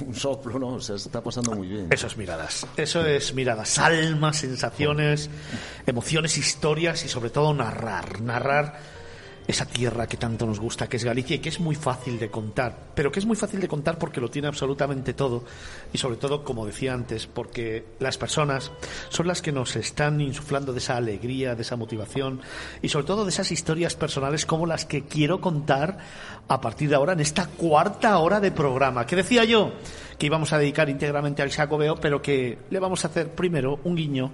[0.06, 0.82] un, soplo, ¿no?
[0.82, 1.88] Se está pasando muy bien.
[1.90, 2.68] Eso es miradas.
[2.76, 3.80] Eso es miradas.
[3.80, 5.30] Almas, sensaciones,
[5.86, 8.20] emociones, historias y sobre todo narrar.
[8.22, 8.97] Narrar
[9.48, 12.30] esa tierra que tanto nos gusta, que es Galicia y que es muy fácil de
[12.30, 15.44] contar, pero que es muy fácil de contar porque lo tiene absolutamente todo
[15.94, 18.72] y sobre todo, como decía antes, porque las personas
[19.10, 22.42] son las que nos están insuflando de esa alegría, de esa motivación
[22.82, 25.98] y sobre todo de esas historias personales como las que quiero contar
[26.48, 29.06] a partir de ahora en esta cuarta hora de programa.
[29.06, 29.72] Que decía yo
[30.18, 33.96] que íbamos a dedicar íntegramente al Jacobeo, pero que le vamos a hacer primero un
[33.96, 34.32] guiño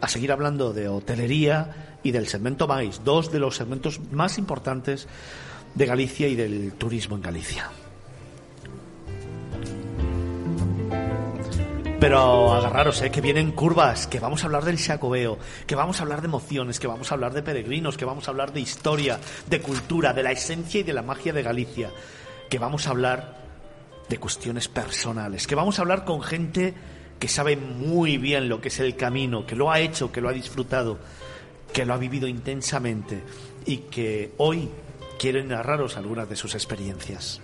[0.00, 5.08] a seguir hablando de hotelería y del segmento MAIS, dos de los segmentos más importantes
[5.74, 7.70] de Galicia y del turismo en Galicia.
[11.98, 13.10] Pero agarraros, ¿eh?
[13.10, 16.78] que vienen curvas, que vamos a hablar del Xacobeo, que vamos a hablar de emociones,
[16.78, 19.18] que vamos a hablar de peregrinos, que vamos a hablar de historia,
[19.48, 21.90] de cultura, de la esencia y de la magia de Galicia,
[22.50, 23.38] que vamos a hablar
[24.08, 26.74] de cuestiones personales, que vamos a hablar con gente
[27.18, 30.28] que sabe muy bien lo que es el camino, que lo ha hecho, que lo
[30.28, 30.98] ha disfrutado,
[31.72, 33.22] que lo ha vivido intensamente
[33.64, 34.68] y que hoy
[35.18, 37.40] quiere narraros algunas de sus experiencias.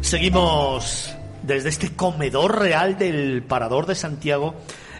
[0.00, 4.54] Seguimos desde este comedor real del Parador de Santiago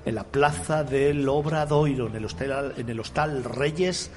[0.05, 2.27] en la plaza del Obradoiro, en el
[2.77, 4.11] en el hostal Reyes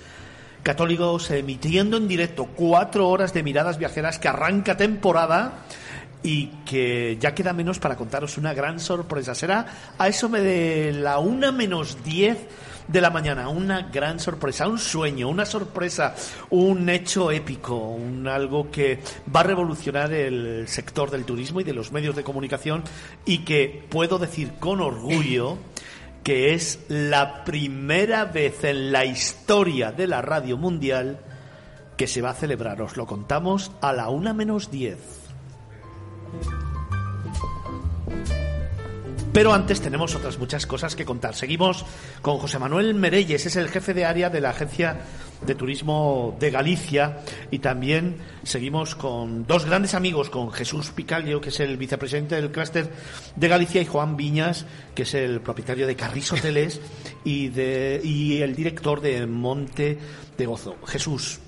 [0.63, 5.65] Católicos, emitiendo en directo cuatro horas de miradas viajeras que arranca temporada
[6.23, 9.35] y que ya queda menos para contaros una gran sorpresa.
[9.35, 12.48] Será a eso de la una menos diez
[12.88, 13.49] de la mañana.
[13.49, 16.15] Una gran sorpresa, un sueño, una sorpresa,
[16.49, 18.99] un hecho épico, un algo que
[19.34, 22.84] va a revolucionar el sector del turismo y de los medios de comunicación
[23.26, 25.57] y que puedo decir con orgullo
[26.23, 31.19] que es la primera vez en la historia de la radio mundial
[31.98, 32.81] que se va a celebrar.
[32.81, 35.20] Os lo contamos a la una menos diez.
[39.34, 41.36] Pero antes tenemos otras muchas cosas que contar.
[41.36, 41.86] Seguimos
[42.22, 44.99] con José Manuel Merelles, es el jefe de área de la Agencia
[45.45, 51.48] de Turismo de Galicia y también seguimos con dos grandes amigos, con Jesús Picalio, que
[51.48, 52.91] es el vicepresidente del clúster
[53.36, 56.82] de Galicia, y Juan Viñas, que es el propietario de Carris Hoteles
[57.24, 59.98] y, de, y el director de Monte
[60.38, 60.76] de Gozo.
[60.86, 61.40] Jesús,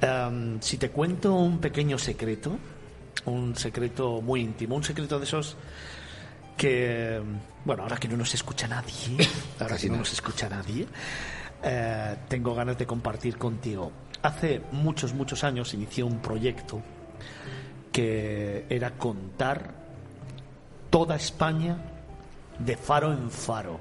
[0.00, 2.56] em, si te cuento un pequeño secreto,
[3.24, 5.56] un secreto muy íntimo, un secreto de esos
[6.56, 7.20] que,
[7.64, 9.16] bueno, ahora que no nos escucha nadie,
[9.60, 10.86] ahora que no nos escucha nadie,
[11.62, 13.92] eh, tengo ganas de compartir contigo.
[14.22, 16.82] Hace muchos, muchos años inicié un proyecto
[17.92, 19.72] que era contar
[20.90, 21.76] toda España
[22.58, 23.80] de faro en faro.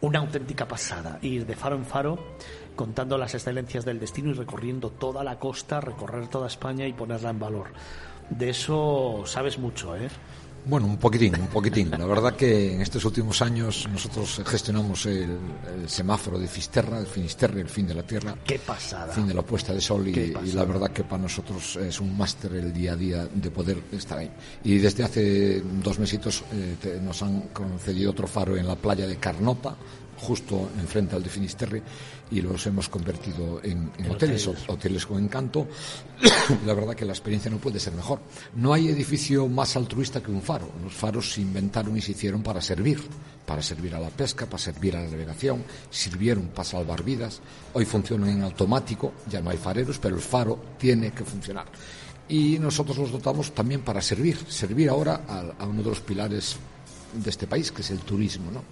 [0.00, 2.18] Una auténtica pasada, ir de faro en faro
[2.76, 7.30] contando las excelencias del destino y recorriendo toda la costa, recorrer toda España y ponerla
[7.30, 7.66] en valor.
[8.30, 10.08] De eso sabes mucho, ¿eh?
[10.66, 11.90] Bueno, un poquitín, un poquitín.
[11.90, 15.36] La verdad que en estos últimos años nosotros gestionamos el,
[15.82, 18.34] el semáforo de Fisterra, el Finisterre, el fin de la Tierra.
[18.42, 19.12] ¡Qué pasada!
[19.12, 22.54] Fin de la puesta de sol y, la verdad que para nosotros es un máster
[22.54, 24.30] el día a día de poder estar ahí.
[24.64, 29.06] Y desde hace dos mesitos eh, te- nos han concedido otro faro en la playa
[29.06, 29.76] de Carnota,
[30.24, 31.82] justo enfrente al de Finisterre,
[32.30, 34.68] y los hemos convertido en, en En hoteles, hoteles.
[34.68, 35.68] hoteles con encanto.
[36.66, 38.20] la verdad que la experiencia no puede ser mejor.
[38.56, 40.68] No hay edificio más altruista que un faro.
[40.82, 43.00] Los faros se inventaron y se hicieron para servir,
[43.46, 47.40] para servir a la pesca, para servir a la navegación, sirvieron para salvar vidas.
[47.74, 51.66] Hoy funcionan en automático, ya no hay fareros, pero el faro tiene que funcionar.
[52.26, 56.56] Y nosotros los dotamos también para servir, servir ahora a, a uno de los pilares
[57.12, 58.62] de este país, que es el turismo, ¿no?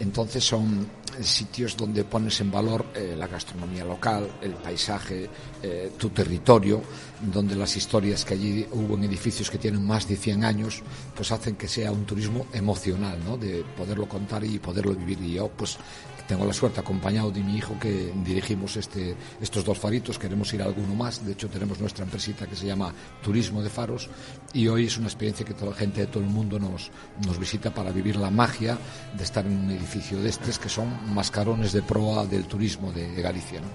[0.00, 0.86] Entonces son
[1.22, 5.28] sitios donde pones en valor eh, la gastronomía local, el paisaje,
[5.62, 6.82] eh, tu territorio,
[7.20, 10.82] donde las historias que allí hubo en edificios que tienen más de 100 años,
[11.14, 13.36] pues hacen que sea un turismo emocional, ¿no?
[13.36, 15.20] De poderlo contar y poderlo vivir.
[15.22, 15.78] Y yo, pues,
[16.26, 20.62] tengo la suerte, acompañado de mi hijo, que dirigimos este, estos dos faritos, queremos ir
[20.62, 21.24] a alguno más.
[21.24, 22.92] De hecho, tenemos nuestra empresita que se llama
[23.22, 24.08] Turismo de Faros
[24.52, 26.90] y hoy es una experiencia que toda la gente de todo el mundo nos,
[27.26, 28.78] nos visita para vivir la magia
[29.16, 33.10] de estar en un edificio de estos que son mascarones de proa del turismo de,
[33.10, 33.60] de Galicia.
[33.60, 33.68] ¿no?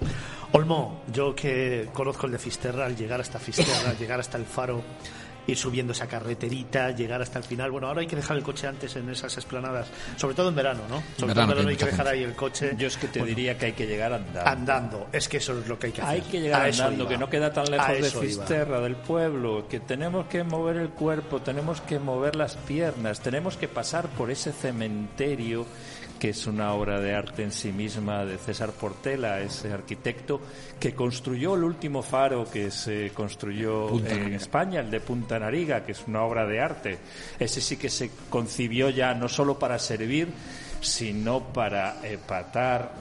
[0.52, 4.44] Olmo, yo que conozco el de Fisterra, al llegar hasta Fisterra, al llegar hasta el
[4.44, 4.82] faro,
[5.46, 7.70] ir subiendo esa carreterita, llegar hasta el final.
[7.70, 10.82] Bueno, ahora hay que dejar el coche antes en esas esplanadas, sobre todo en verano,
[10.88, 11.02] ¿no?
[11.16, 12.10] Sobre verano, todo en verano hay hay que dejar gente.
[12.18, 12.74] ahí el coche.
[12.76, 14.48] Yo es que te Bueno, diría que hay que llegar andando.
[14.50, 15.06] andando.
[15.12, 16.14] Es que eso es lo que hay que hacer.
[16.14, 18.20] Hay que llegar A andando, que no queda tan lejos de iba.
[18.20, 23.56] Fisterra, del pueblo, que tenemos que mover el cuerpo, tenemos que mover las piernas, tenemos
[23.56, 25.66] que pasar por ese cementerio
[26.20, 30.38] que es una obra de arte en sí misma de César Portela, ese arquitecto
[30.78, 34.36] que construyó el último faro que se construyó Punta en Nariga.
[34.36, 36.98] España, el de Punta Nariga, que es una obra de arte.
[37.38, 40.28] Ese sí que se concibió ya no solo para servir,
[40.82, 42.92] sino para empatar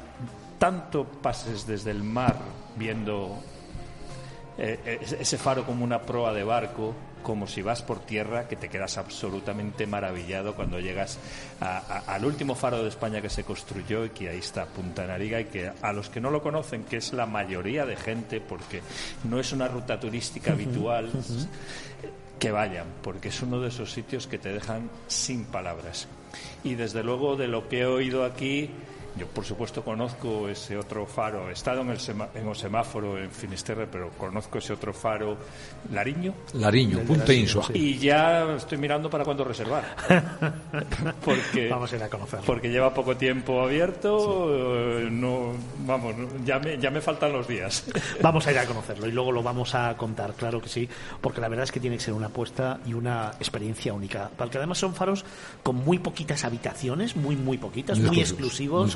[0.57, 2.37] tanto pases desde el mar
[2.77, 3.37] viendo
[4.57, 8.55] eh, eh, ese faro como una proa de barco, como si vas por tierra, que
[8.55, 11.17] te quedas absolutamente maravillado cuando llegas
[11.59, 15.05] a- a- al último faro de España que se construyó y que ahí está Punta
[15.05, 18.39] Nariga y que a los que no lo conocen, que es la mayoría de gente,
[18.41, 18.81] porque
[19.25, 21.09] no es una ruta turística habitual,
[22.39, 26.07] que vayan, porque es uno de esos sitios que te dejan sin palabras.
[26.63, 28.69] Y desde luego de lo que he oído aquí,
[29.17, 33.17] yo por supuesto conozco ese otro faro, he estado en el, sema- en el semáforo
[33.17, 35.37] en Finisterre, pero conozco ese otro faro,
[35.91, 36.33] Lariño.
[36.53, 37.65] Lariño, Punta Insua.
[37.73, 39.83] Y ya estoy mirando para cuándo reservar.
[41.23, 42.45] porque, Vamos a ir a conocerlo.
[42.45, 44.47] Porque lleva poco tiempo abierto,
[44.99, 45.53] eh, no,
[45.85, 46.15] vamos,
[46.45, 47.85] ya, me, ya me faltan los días.
[48.21, 50.87] Vamos a ir a conocerlo y luego lo vamos a contar, claro que sí,
[51.21, 54.29] porque la verdad es que tiene que ser una apuesta y una experiencia única.
[54.37, 55.23] Porque además son faros
[55.63, 58.81] con muy poquitas habitaciones, muy, muy poquitas, Muy muy, exclusivos, exclusivos.
[58.81, 58.91] muy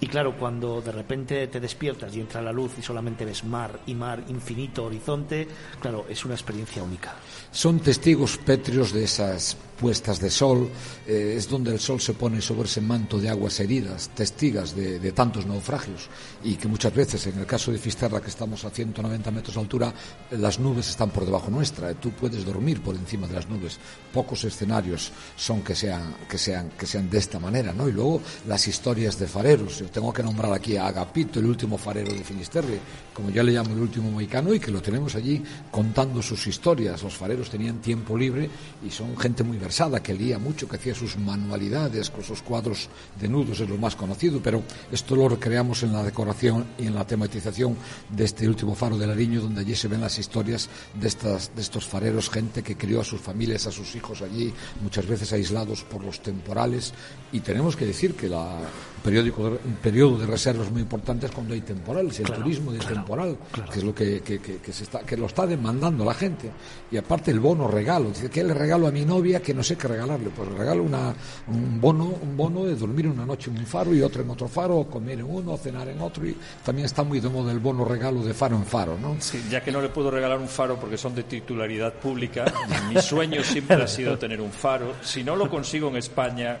[0.00, 3.80] Y claro, cuando de repente te despiertas y entra la luz y solamente ves mar
[3.86, 5.46] y mar, infinito, horizonte,
[5.80, 7.14] claro, es una experiencia única.
[7.50, 10.68] Son testigos pétreos de esas puestas de sol,
[11.06, 15.12] eh, es donde el sol se pone sobre ese manto de aguas heridas, testigas de,
[15.12, 16.08] tantos naufragios,
[16.42, 19.60] y que muchas veces, en el caso de Fisterra, que estamos a 190 metros de
[19.60, 19.94] altura,
[20.32, 23.78] las nubes están por debajo nuestra, eh, tú puedes dormir por encima de las nubes.
[24.12, 27.88] Pocos escenarios son que sean, que sean, que sean de esta manera, ¿no?
[27.88, 29.82] Y luego las historias de fareros.
[29.92, 32.80] Tengo que nombrar aquí a Agapito, el último farero de Finisterre,
[33.18, 35.42] como yo le llamo el último moicano, y que lo tenemos allí
[35.72, 37.02] contando sus historias.
[37.02, 38.48] Los fareros tenían tiempo libre
[38.86, 42.88] y son gente muy versada, que leía mucho, que hacía sus manualidades con sus cuadros
[43.20, 44.62] de nudos, es lo más conocido, pero
[44.92, 47.76] esto lo recreamos en la decoración y en la tematización
[48.08, 51.62] de este último faro de Lariño, donde allí se ven las historias de, estas, de
[51.62, 55.82] estos fareros, gente que crió a sus familias, a sus hijos allí, muchas veces aislados
[55.82, 56.94] por los temporales.
[57.32, 58.60] Y tenemos que decir que la,
[58.98, 63.36] periódico un periodo de reservas muy importante es cuando hay temporales, el turismo de temporal,
[63.72, 66.50] que es lo que, que, que, se está, que lo está demandando la gente.
[66.90, 69.76] Y aparte el bono regalo, dice que le regalo a mi novia que no sé
[69.76, 71.14] qué regalarle, pues le regalo una,
[71.48, 74.48] un bono, un bono de dormir una noche en un faro y otro en otro
[74.48, 77.52] faro, o comer en uno, o cenar en otro, y también está muy de moda
[77.52, 79.16] el bono regalo de faro en faro, ¿no?
[79.20, 82.44] Sí, ya que no le puedo regalar un faro porque son de titularidad pública,
[82.88, 84.94] mi sueño siempre ha sido tener un faro.
[85.02, 86.58] Si no lo consigo en España,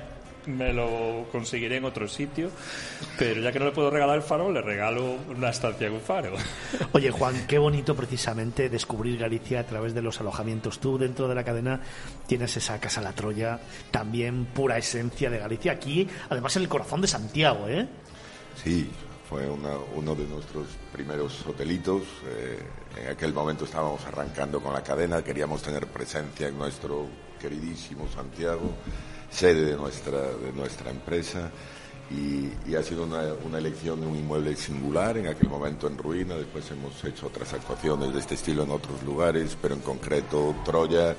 [0.48, 2.50] me lo conseguiré en otro sitio,
[3.18, 6.00] pero ya que no le puedo regalar el faro, le regalo una estancia en un
[6.00, 6.32] faro.
[6.92, 10.78] Oye, Juan, qué bonito precisamente descubrir Galicia a través de los alojamientos.
[10.78, 11.80] Tú dentro de la cadena
[12.26, 13.60] tienes esa Casa La Troya,
[13.90, 17.86] también pura esencia de Galicia, aquí, además en el corazón de Santiago, ¿eh?
[18.62, 18.90] Sí,
[19.28, 22.02] fue uno de nuestros primeros hotelitos.
[22.26, 22.58] Eh,
[23.02, 27.06] en aquel momento estábamos arrancando con la cadena, queríamos tener presencia en nuestro
[27.38, 28.74] queridísimo Santiago
[29.30, 31.50] sede de nuestra, de nuestra empresa
[32.10, 36.36] y, ha sido una, una, elección de un inmueble singular, en aquel momento en ruina,
[36.36, 41.14] después hemos hecho otras actuaciones de este estilo en otros lugares, pero en concreto Troya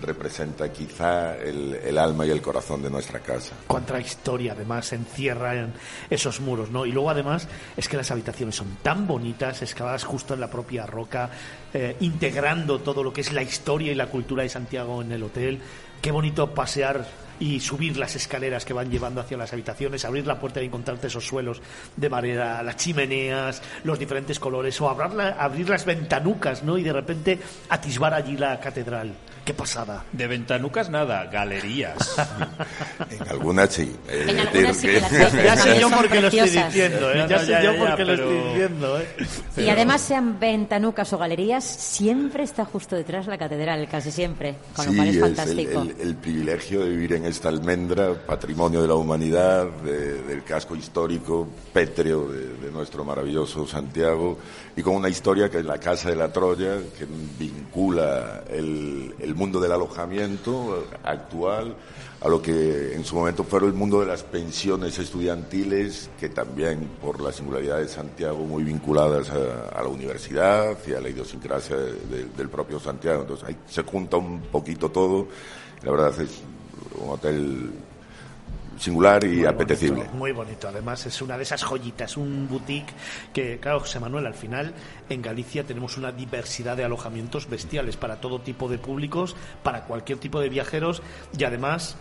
[0.00, 3.54] representa quizá el, alma y el corazón de nuestra casa.
[3.66, 5.72] Cuánta historia además encierra en
[6.10, 6.86] esos muros, ¿no?
[6.86, 10.86] Y luego además es que las habitaciones son tan bonitas, excavadas justo en la propia
[10.86, 11.30] roca,
[11.72, 15.22] eh, integrando todo lo que es la historia y la cultura de Santiago en el
[15.22, 15.60] hotel.
[16.02, 17.06] Qué bonito pasear
[17.38, 21.08] y subir las escaleras que van llevando hacia las habitaciones, abrir la puerta y encontrarte
[21.08, 21.60] esos suelos
[21.96, 26.78] de madera, las chimeneas, los diferentes colores, o abrir las ventanucas, ¿no?
[26.78, 29.14] Y de repente atisbar allí la catedral.
[29.46, 30.04] Qué pasada.
[30.10, 31.96] De ventanucas nada, galerías.
[33.10, 33.94] en algunas sí.
[34.10, 34.88] En algunas sí
[35.44, 37.26] ya sé yo por qué lo estoy diciendo, ¿eh?
[37.28, 39.06] ya sé yo por qué lo estoy diciendo, ¿eh?
[39.58, 44.86] Y además sean ventanucas o galerías, siempre está justo detrás la catedral, casi siempre, con
[44.86, 45.82] lo cual es fantástico.
[45.82, 51.46] El, el, privilegio de vivir en esta almendra, patrimonio de la humanidad, del casco histórico
[51.72, 54.38] pétreo de, de nuestro maravilloso Santiago,
[54.76, 57.06] y con una historia que es la Casa de la Troya, que
[57.38, 61.76] vincula el, el mundo del alojamiento actual
[62.20, 66.88] a lo que en su momento fue el mundo de las pensiones estudiantiles, que también
[67.00, 72.48] por la singularidad de Santiago muy vinculadas a, la universidad y a la idiosincrasia del
[72.48, 73.22] propio Santiago.
[73.22, 75.28] Entonces ahí se junta un poquito todo.
[75.82, 76.42] La verdad es
[76.98, 77.70] un hotel
[78.78, 80.04] singular y apetecible.
[80.12, 82.92] muy bonito, además es una de esas joyitas, un boutique
[83.32, 84.74] que, claro, José Manuel, al final
[85.08, 90.18] en Galicia tenemos una diversidad de alojamientos bestiales para todo tipo de públicos, para cualquier
[90.18, 91.02] tipo de viajeros
[91.36, 91.96] y además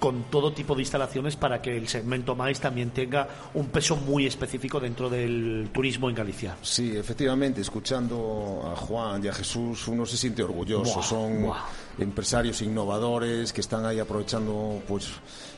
[0.00, 4.26] con todo tipo de instalaciones para que el segmento MAIS también tenga un peso muy
[4.26, 6.56] específico dentro del turismo en Galicia.
[6.62, 11.02] Sí, efectivamente, escuchando a Juan y a Jesús, uno se siente orgulloso.
[11.02, 11.52] Son
[11.98, 15.10] empresarios innovadores que están ahí aprovechando pues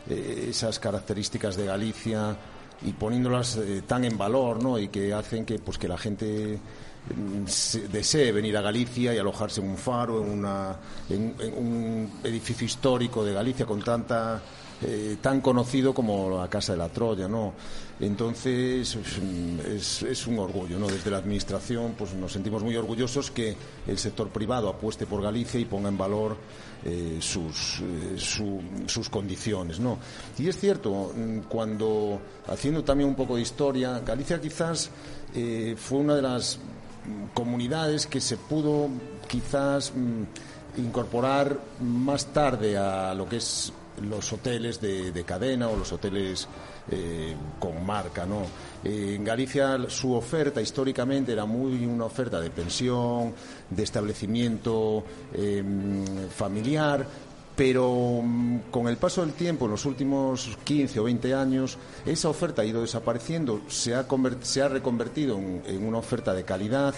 [0.08, 2.36] eh, esas características de Galicia
[2.82, 4.78] y poniéndolas eh, tan en valor, ¿no?
[4.78, 6.58] Y que hacen que pues que la gente
[7.14, 10.76] mm, desee venir a Galicia y alojarse en un faro, en, una,
[11.10, 14.42] un edificio histórico de Galicia con tanta
[14.84, 17.52] eh, tan conocido como la Casa de la Troya, ¿no?
[18.00, 18.98] Entonces
[19.64, 20.88] es, es, un orgullo, ¿no?
[20.88, 23.54] Desde la administración, pues nos sentimos muy orgullosos que
[23.86, 26.36] el sector privado apueste por Galicia y ponga en valor
[26.84, 28.16] eh, sus, eh,
[28.86, 29.98] sus condiciones, ¿no?
[30.36, 34.90] Y es cierto, mm, cuando haciendo también un poco de historia, Galicia quizás
[35.34, 36.58] eh, fue una de las
[37.34, 38.88] comunidades que se pudo
[39.28, 45.92] quizás mm, incorporar más tarde a lo que es los hoteles de, cadena o los
[45.92, 46.48] hoteles
[47.58, 48.42] con marca, ¿no?
[48.84, 53.32] en Galicia su oferta históricamente era muy una oferta de pensión,
[53.70, 57.06] de establecimiento em, familiar,
[57.56, 62.28] pero mm, con el paso del tiempo, en los últimos 15 o 20 años, esa
[62.28, 64.06] oferta ha ido desapareciendo, se ha,
[64.40, 66.94] se ha reconvertido en, una oferta de calidad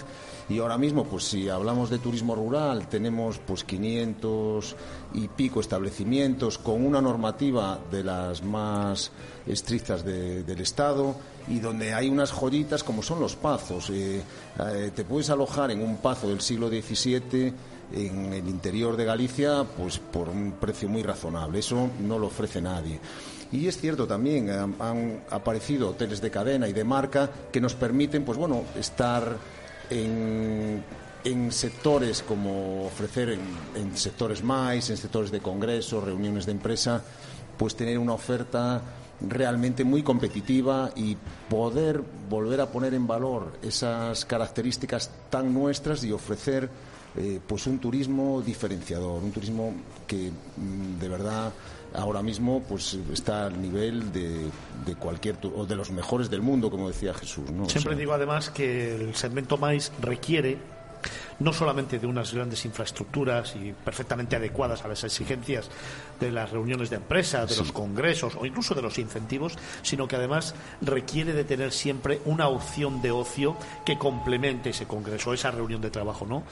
[0.47, 4.75] y ahora mismo, pues si hablamos de turismo rural, tenemos pues 500
[5.15, 9.11] y pico establecimientos con una normativa de las más
[9.47, 11.15] estrictas del Estado
[11.47, 13.89] y donde hay unas joyitas como son los pazos.
[13.89, 14.21] Eh,
[14.59, 17.53] eh, te puedes alojar en un pazo del siglo XVII
[17.93, 21.59] en el interior de Galicia pues por un precio muy razonable.
[21.59, 22.99] Eso no lo ofrece nadie.
[23.51, 27.75] Y es cierto también, han, han aparecido hoteles de cadena y de marca que nos
[27.75, 29.37] permiten, pues bueno, estar
[29.89, 30.83] en,
[31.23, 33.41] en sectores como ofrecer en,
[33.75, 37.01] en sectores más, en sectores de congresos, reuniones de empresa,
[37.57, 38.81] pues tener una oferta
[39.21, 41.15] realmente muy competitiva y
[41.49, 46.69] poder volver a poner en valor esas características tan nuestras y ofrecer
[47.17, 49.73] eh, pues un turismo diferenciador, un turismo
[50.07, 51.53] que mm, de verdad
[51.93, 54.49] ahora mismo pues está al nivel de,
[54.85, 57.49] de cualquier o de los mejores del mundo, como decía Jesús.
[57.51, 57.63] ¿no?
[57.63, 60.57] O Siempre sea, digo además que el segmento MAIS requiere
[61.39, 65.69] no solamente de unas grandes infraestructuras y perfectamente adecuadas a las exigencias
[66.19, 70.15] de las reuniones de empresa, de los congresos o incluso de los incentivos, sino que
[70.15, 75.81] además requiere de tener siempre una opción de ocio que complemente ese congreso, esa reunión
[75.81, 76.43] de trabajo, ¿no?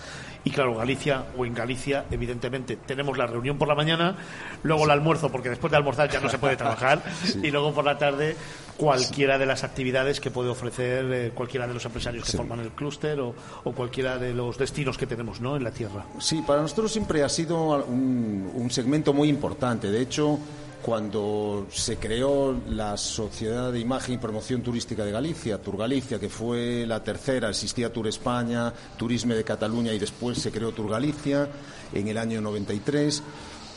[0.43, 4.15] Y claro, Galicia o en Galicia, evidentemente, tenemos la reunión por la mañana,
[4.63, 7.01] luego el almuerzo, porque después de almorzar ya no se puede trabajar,
[7.43, 8.35] y luego por la tarde
[8.77, 12.37] cualquiera de las actividades que puede ofrecer eh, cualquiera de los empresarios que Sí.
[12.37, 13.33] forman el clúster o,
[13.63, 15.55] o cualquiera de los destinos que tenemos ¿no?
[15.55, 16.05] en la tierra.
[16.19, 19.91] Sí, para nosotros siempre ha sido un, un segmento muy importante.
[19.91, 20.39] De hecho,
[20.81, 26.27] cuando se creó la Sociedad de Imagen y Promoción Turística de Galicia, Tour Galicia, que
[26.27, 31.47] fue la tercera, existía Tour España, Turisme de Cataluña y después se creó Tour Galicia
[31.93, 33.23] en el año 93.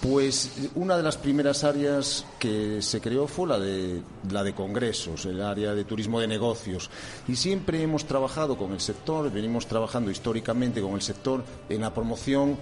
[0.00, 5.24] Pues una de las primeras áreas que se creó fue la de, la de congresos,
[5.24, 6.90] el área de turismo de negocios.
[7.26, 11.94] Y siempre hemos trabajado con el sector, venimos trabajando históricamente con el sector en la
[11.94, 12.58] promoción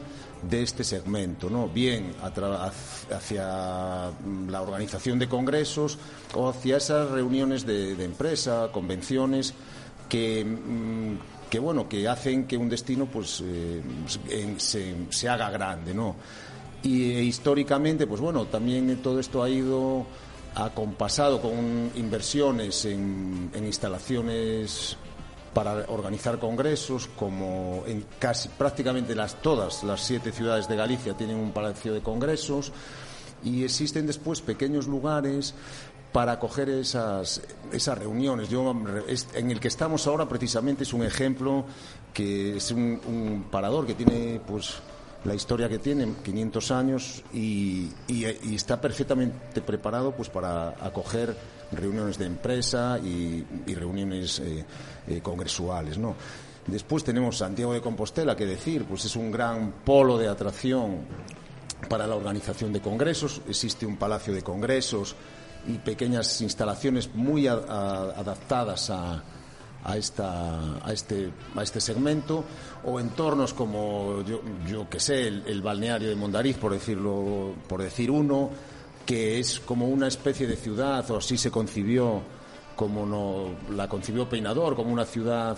[0.48, 1.69] de este segmento, ¿no?
[1.69, 2.15] bien
[3.11, 5.98] hacia mm, la organización de congresos
[6.35, 9.55] o hacia esas reuniones de, empresa, convenciones
[10.09, 13.82] que, mm, que bueno que hacen que un destino pues eh,
[14.59, 16.16] se, se haga grande, ¿no?
[16.85, 20.06] Y eh, históricamente, pues bueno, también todo esto ha ido
[20.55, 24.97] acompasado con inversiones en, instalaciones
[25.55, 31.36] para organizar congresos, como en casi prácticamente las todas las siete ciudades de Galicia tienen
[31.36, 32.73] un palacio de congresos
[33.43, 35.55] y existen después pequeños lugares
[36.12, 37.40] para acoger esas,
[37.73, 38.48] esas reuniones.
[38.48, 38.74] Yo,
[39.35, 41.65] en el que estamos ahora precisamente es un ejemplo
[42.12, 44.81] que es un, un parador que tiene pues
[45.24, 47.90] la historia que tiene, 500 años, y,
[48.55, 51.36] está perfectamente preparado pues para acoger
[51.72, 53.44] reuniones de empresa y,
[53.74, 54.64] reuniones eh,
[55.09, 56.14] eh, congresuales, ¿no?
[56.66, 61.01] Después tenemos Santiago de Compostela, que decir, pues es un gran polo de atracción
[61.88, 63.42] para la organización de congresos.
[63.48, 65.14] Existe un palacio de congresos
[65.66, 69.22] y pequeñas instalaciones muy a- adaptadas a,
[69.85, 72.44] a, esta, a, este, a este segmento,
[72.85, 77.82] o entornos como, yo, yo que sé, el, el balneario de Mondariz, por, decirlo, por
[77.82, 78.51] decir uno,
[79.06, 82.23] que es como una especie de ciudad, o así se concibió,
[82.74, 85.56] como no, la concibió Peinador, como una ciudad,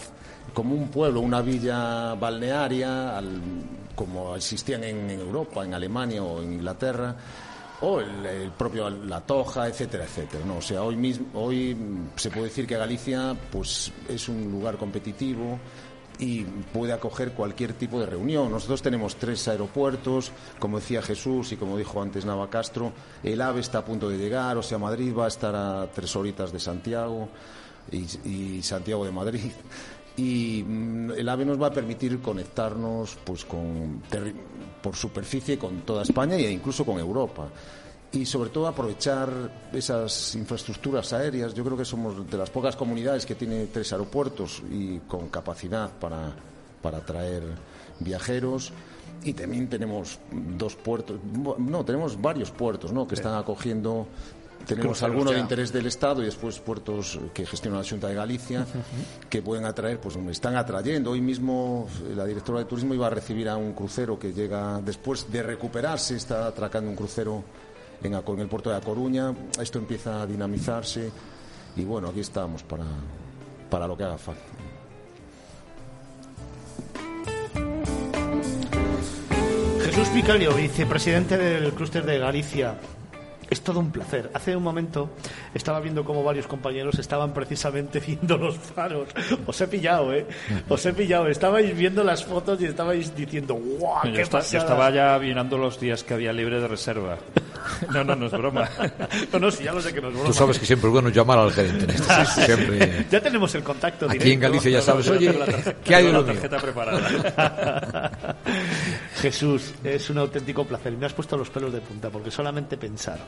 [0.53, 3.41] como un pueblo, una villa balnearia, al-
[3.95, 7.17] como existían en, en Europa, en Alemania o en Inglaterra
[7.81, 10.45] o el, propio La Toja, etcétera, etcétera.
[10.45, 10.59] ¿no?
[10.59, 14.77] O sea, hoy mismo, hoy mm, se puede decir que Galicia pues es un lugar
[14.77, 15.59] competitivo
[16.19, 18.51] y puede acoger cualquier tipo de reunión.
[18.51, 22.93] Nosotros tenemos tres aeropuertos, como decía Jesús y como dijo antes Nava Castro,
[23.23, 26.17] el AVE está a punto de llegar, o sea, Madrid va a estar a tres
[26.17, 27.29] horitas de Santiago
[27.93, 29.53] y, y Santiago de Madrid.
[30.19, 34.01] Y mm, el AVE nos va a permitir conectarnos pues con
[34.87, 37.49] por superficie con toda España e incluso con Europa.
[38.13, 39.29] Y sobre todo aprovechar
[39.73, 41.53] esas infraestructuras aéreas.
[41.55, 45.91] Yo creo que somos de las pocas comunidades que tiene tres aeropuertos y con capacidad
[45.99, 46.31] para,
[46.81, 47.43] para traer
[47.99, 48.73] viajeros.
[49.25, 51.19] Y también tenemos dos puertos,
[51.59, 53.09] no, tenemos varios puertos ¿no?
[53.09, 54.07] que están acogiendo
[54.67, 58.67] tenemos algunos de interés del Estado y después puertos que gestiona la Junta de Galicia
[59.31, 61.13] que pueden atraer, pues están atrayendo.
[61.13, 64.81] Hoy mismo eh, la directora de turismo iba a recibir a un crucero que llega
[64.81, 67.45] después de recuperarse, está atracando un crucero
[68.03, 69.33] en el puerto de A Coruña.
[69.61, 71.11] Esto empieza a dinamizarse
[71.77, 72.85] y bueno, aquí estamos para,
[73.71, 74.43] para lo que haga falta.
[79.85, 82.77] Jesús Picalio, vicepresidente del clúster de Galicia.
[83.49, 84.31] Es todo un placer.
[84.35, 85.11] Hace un momento
[85.55, 89.09] estaba viendo cómo varios compañeros estaban precisamente viendo los faros.
[89.47, 90.27] Os he pillado, ¿eh?
[90.69, 91.29] Os he pillado.
[91.29, 94.05] Estabais viendo las fotos y estabais diciendo, ¡guau!
[94.07, 94.63] Yo, ¡Qué yo pasada!
[94.63, 97.19] estaba ya mirando los días que había libre de reserva.
[97.93, 98.69] No, no, no es broma.
[99.33, 100.29] No, no, sí, ya lo sé que no es broma.
[100.29, 101.85] Tú sabes que siempre es bueno llamar al gerente.
[101.85, 102.15] en esto.
[102.27, 103.07] Siempre.
[103.11, 104.33] Ya tenemos el contacto Aquí directo.
[104.35, 105.37] en Galicia ya sabes, oye,
[105.85, 106.27] ¿qué hay de la mío?
[106.27, 108.27] tarjeta preparada.
[109.21, 110.93] Jesús, es un auténtico placer.
[110.97, 113.19] Me has puesto los pelos de punta porque solamente pensar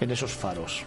[0.00, 0.84] en esos faros,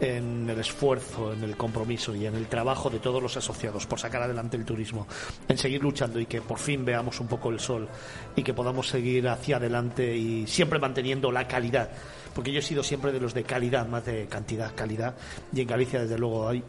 [0.00, 3.98] en el esfuerzo, en el compromiso y en el trabajo de todos los asociados por
[3.98, 5.06] sacar adelante el turismo,
[5.48, 7.88] en seguir luchando y que por fin veamos un poco el sol
[8.36, 11.90] y que podamos seguir hacia adelante y siempre manteniendo la calidad,
[12.34, 15.14] porque yo he sido siempre de los de calidad, más de cantidad, calidad,
[15.52, 16.62] y en Galicia desde luego hay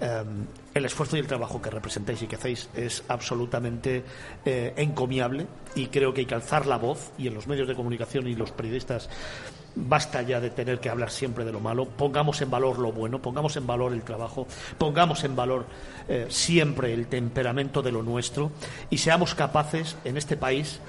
[0.00, 4.04] em, el esfuerzo y el trabajo que representáis y que hacéis es absolutamente
[4.44, 7.74] eh, encomiable y creo que hay que alzar la voz y en los medios de
[7.74, 9.08] comunicación y los periodistas
[9.74, 13.20] basta ya de tener que hablar siempre de lo malo, pongamos en valor lo bueno,
[13.20, 15.66] pongamos en valor el trabajo, pongamos en valor
[16.08, 18.50] eh, siempre el temperamento de lo nuestro
[18.90, 20.80] y seamos capaces en este país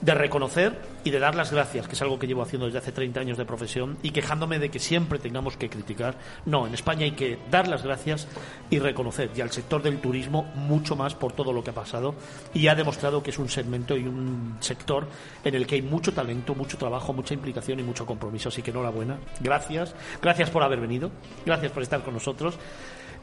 [0.00, 2.92] de reconocer y de dar las gracias, que es algo que llevo haciendo desde hace
[2.92, 6.16] 30 años de profesión y quejándome de que siempre tengamos que criticar.
[6.46, 8.28] No, en España hay que dar las gracias
[8.70, 12.14] y reconocer, y al sector del turismo mucho más por todo lo que ha pasado
[12.54, 15.08] y ha demostrado que es un segmento y un sector
[15.44, 18.48] en el que hay mucho talento, mucho trabajo, mucha implicación y mucho compromiso.
[18.48, 21.10] Así que enhorabuena, gracias, gracias por haber venido,
[21.44, 22.58] gracias por estar con nosotros.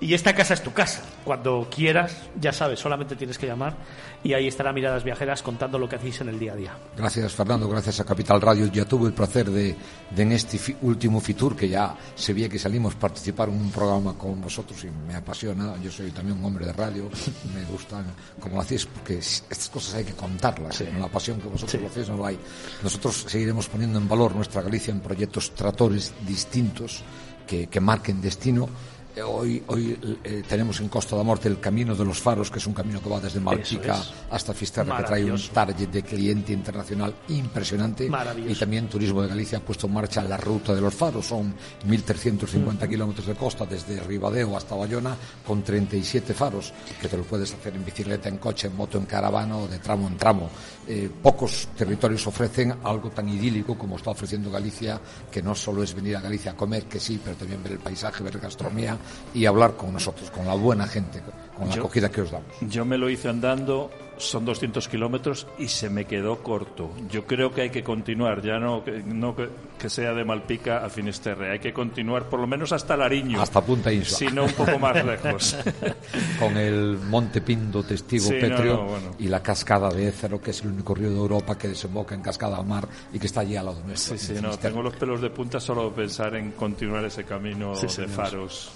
[0.01, 1.01] Y esta casa es tu casa.
[1.23, 3.75] Cuando quieras, ya sabes, solamente tienes que llamar
[4.23, 6.77] y ahí estará Miradas Viajeras contando lo que hacéis en el día a día.
[6.97, 7.69] Gracias, Fernando.
[7.69, 8.67] Gracias a Capital Radio.
[8.67, 9.73] Ya tuve el placer de,
[10.11, 13.71] de en este fi- último Fitur, que ya se veía que salimos, participar en un
[13.71, 15.75] programa con vosotros y me apasiona.
[15.81, 17.09] Yo soy también un hombre de radio.
[17.55, 18.05] Me gustan
[18.39, 20.77] como lo hacéis, porque estas cosas hay que contarlas.
[20.83, 22.37] Con la pasión que vosotros lo hacéis no lo hay.
[22.83, 27.01] Nosotros seguiremos poniendo en valor nuestra Galicia en proyectos tratores distintos
[27.47, 28.67] que, que marquen destino.
[29.15, 32.59] Eh, Hoy, hoy eh, tenemos en Costa da Morte el Camino de los Faros, que
[32.59, 34.13] es un camino que va desde Malpica es.
[34.29, 38.09] hasta Fisterra, que trae un target de cliente internacional impresionante.
[38.47, 41.25] Y también Turismo de Galicia ha puesto en marcha la ruta de los faros.
[41.27, 41.53] Son
[41.87, 47.53] 1.350 kilómetros de costa desde Ribadeo hasta Bayona, con 37 faros, que te lo puedes
[47.53, 50.49] hacer en bicicleta, en coche, en moto, en caravana o de tramo en tramo.
[50.87, 54.99] Eh, pocos territorios ofrecen algo tan idílico como está ofreciendo Galicia,
[55.31, 57.79] que no solo es venir a Galicia a comer, que sí, pero también ver el
[57.79, 58.95] paisaje, ver gastronomía
[59.33, 61.21] y hablar con nosotros, con la buena gente,
[61.57, 62.47] con la Yo- acogida que os damos.
[62.61, 66.91] Yo me lo hice andando, son 200 kilómetros y se me quedó corto.
[67.09, 70.85] Yo creo que hay que continuar, ya no que, no que, que sea de Malpica
[70.85, 73.41] a Finisterre, hay que continuar por lo menos hasta Lariño.
[73.41, 74.17] Hasta Punta Insua.
[74.17, 75.57] Si no, un poco más lejos.
[76.39, 79.11] con el Monte Pindo testigo Sí, no, pétreo no, bueno.
[79.19, 82.21] y la cascada de Ézaro, que es el único río de Europa que desemboca en
[82.21, 84.17] cascada al mar y que está allí al lado nuestro.
[84.17, 87.75] Sí, sí, no, tengo los pelos de punta solo de pensar en continuar ese camino
[87.75, 88.09] Sí, de señor.
[88.11, 88.71] faros.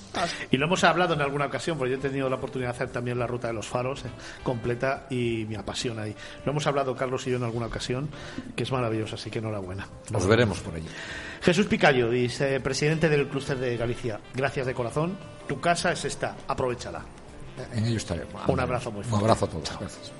[0.51, 2.89] Y lo hemos hablado en alguna ocasión, porque yo he tenido la oportunidad de hacer
[2.89, 4.09] también la ruta de los faros eh,
[4.43, 6.15] completa y me apasiona ahí.
[6.45, 8.09] Lo hemos hablado Carlos y yo en alguna ocasión,
[8.55, 9.87] que es maravilloso, así que enhorabuena.
[10.11, 10.87] Nos veremos por allí.
[11.41, 15.17] Jesús Picayo, vicepresidente del Clúster de Galicia, gracias de corazón.
[15.47, 17.03] Tu casa es esta, aprovechala.
[17.73, 18.25] En ello estaré.
[18.47, 19.25] Un abrazo muy Un fuerte.
[19.25, 19.79] abrazo a todos.
[19.79, 20.11] Gracias.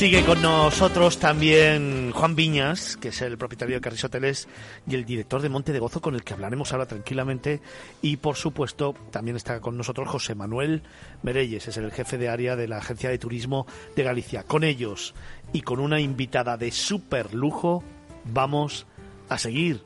[0.00, 4.48] Sigue con nosotros también Juan Viñas, que es el propietario de Carris Hoteles
[4.86, 7.60] y el director de Monte de Gozo, con el que hablaremos ahora tranquilamente.
[8.00, 10.84] Y por supuesto, también está con nosotros José Manuel
[11.22, 14.42] Merelles, es el jefe de área de la Agencia de Turismo de Galicia.
[14.42, 15.14] Con ellos
[15.52, 17.84] y con una invitada de super lujo,
[18.24, 18.86] vamos
[19.28, 19.84] a seguir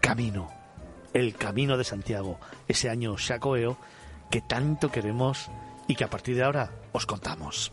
[0.00, 0.50] camino,
[1.12, 3.76] el camino de Santiago, ese año Chacoeo
[4.30, 5.50] que tanto queremos
[5.86, 7.72] y que a partir de ahora os contamos.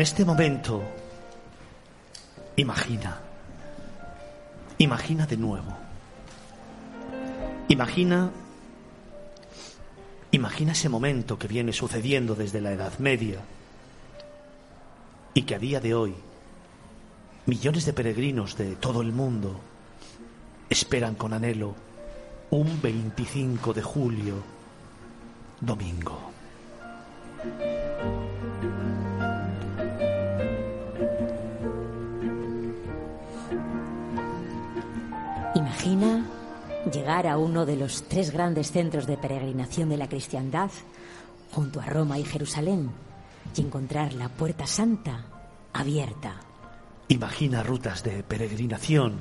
[0.00, 0.82] En este momento,
[2.56, 3.20] imagina,
[4.78, 5.76] imagina de nuevo
[7.68, 8.30] Imagina,
[10.30, 13.40] imagina ese momento que viene sucediendo desde la Edad Media
[15.34, 16.14] y que a día de hoy
[17.44, 19.60] millones de peregrinos de todo el mundo
[20.70, 21.74] esperan con anhelo
[22.48, 24.36] un 25 de julio,
[25.60, 26.19] domingo.
[37.60, 40.70] Uno de los tres grandes centros de peregrinación de la cristiandad,
[41.52, 42.90] junto a Roma y Jerusalén,
[43.54, 45.26] y encontrar la Puerta Santa
[45.74, 46.36] abierta.
[47.08, 49.18] Imagina rutas de peregrinación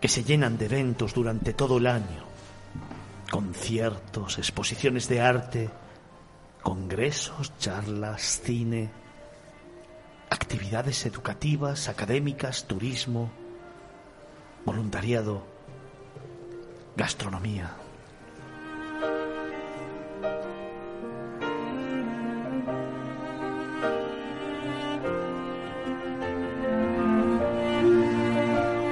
[0.00, 2.24] que se llenan de eventos durante todo el año,
[3.30, 5.70] conciertos, exposiciones de arte,
[6.60, 8.90] congresos, charlas, cine,
[10.28, 13.30] actividades educativas, académicas, turismo,
[14.64, 15.59] voluntariado,
[17.00, 17.70] gastronomía.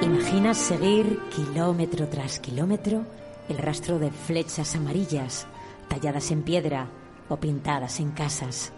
[0.01, 3.05] Imaginas seguir kilómetro tras kilómetro
[3.47, 5.45] el rastro de flechas amarillas
[5.87, 6.87] talladas en piedra
[7.29, 8.73] o pintadas en casas.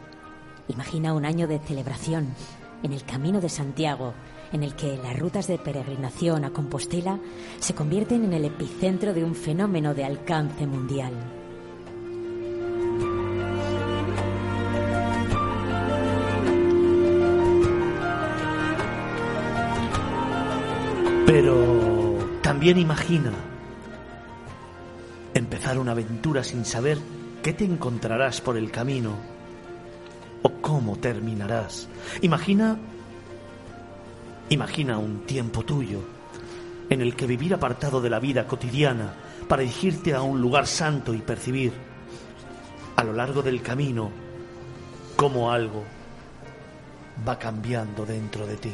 [0.67, 2.35] Imagina un año de celebración
[2.83, 4.13] en el Camino de Santiago,
[4.51, 7.19] en el que las rutas de peregrinación a Compostela
[7.59, 11.13] se convierten en el epicentro de un fenómeno de alcance mundial.
[21.25, 23.31] Pero también imagina
[25.33, 26.97] empezar una aventura sin saber
[27.41, 29.15] qué te encontrarás por el camino
[30.41, 31.87] o cómo terminarás.
[32.21, 32.77] Imagina
[34.51, 36.01] Imagina un tiempo tuyo
[36.89, 39.13] en el que vivir apartado de la vida cotidiana
[39.47, 41.71] para dirigirte a un lugar santo y percibir
[42.97, 44.11] a lo largo del camino
[45.15, 45.85] cómo algo
[47.25, 48.73] va cambiando dentro de ti.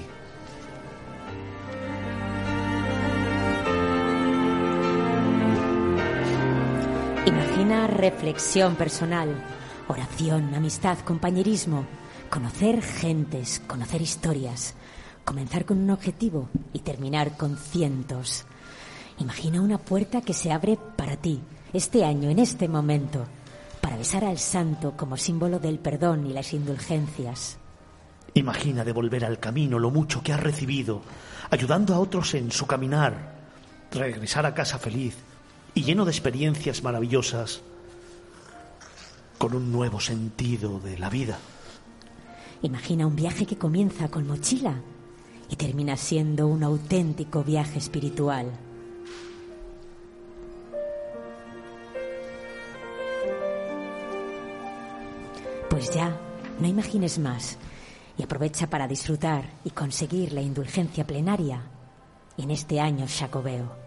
[7.28, 9.30] Imagina reflexión personal,
[9.90, 11.86] oración, amistad, compañerismo,
[12.32, 14.74] conocer gentes, conocer historias,
[15.28, 18.46] comenzar con un objetivo y terminar con cientos.
[19.20, 21.42] Imagina una puerta que se abre para ti,
[21.74, 23.26] este año, en este momento,
[23.82, 27.58] para besar al santo como símbolo del perdón y las indulgencias.
[28.36, 31.02] Imagina devolver al camino lo mucho que has recibido,
[31.50, 33.36] ayudando a otros en su caminar,
[33.92, 35.18] regresar a casa feliz
[35.74, 37.62] y lleno de experiencias maravillosas,
[39.38, 41.38] con un nuevo sentido de la vida.
[42.62, 44.82] Imagina un viaje que comienza con mochila
[45.50, 48.52] y termina siendo un auténtico viaje espiritual.
[55.70, 56.18] Pues ya,
[56.60, 57.58] no imagines más
[58.18, 61.62] y aprovecha para disfrutar y conseguir la indulgencia plenaria
[62.38, 63.87] en este año jacobeo.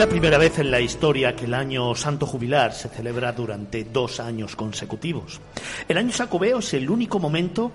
[0.00, 4.18] La primera vez en la historia que el año santo jubilar se celebra durante dos
[4.18, 5.42] años consecutivos.
[5.86, 7.70] El año sacobeo es el único momento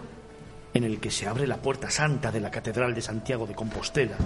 [0.74, 4.18] en el que se abre la puerta santa de la Catedral de Santiago de Compostela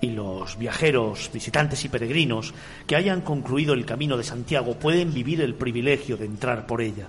[0.00, 2.54] y los viajeros, visitantes y peregrinos
[2.86, 7.08] que hayan concluido el camino de Santiago pueden vivir el privilegio de entrar por ella.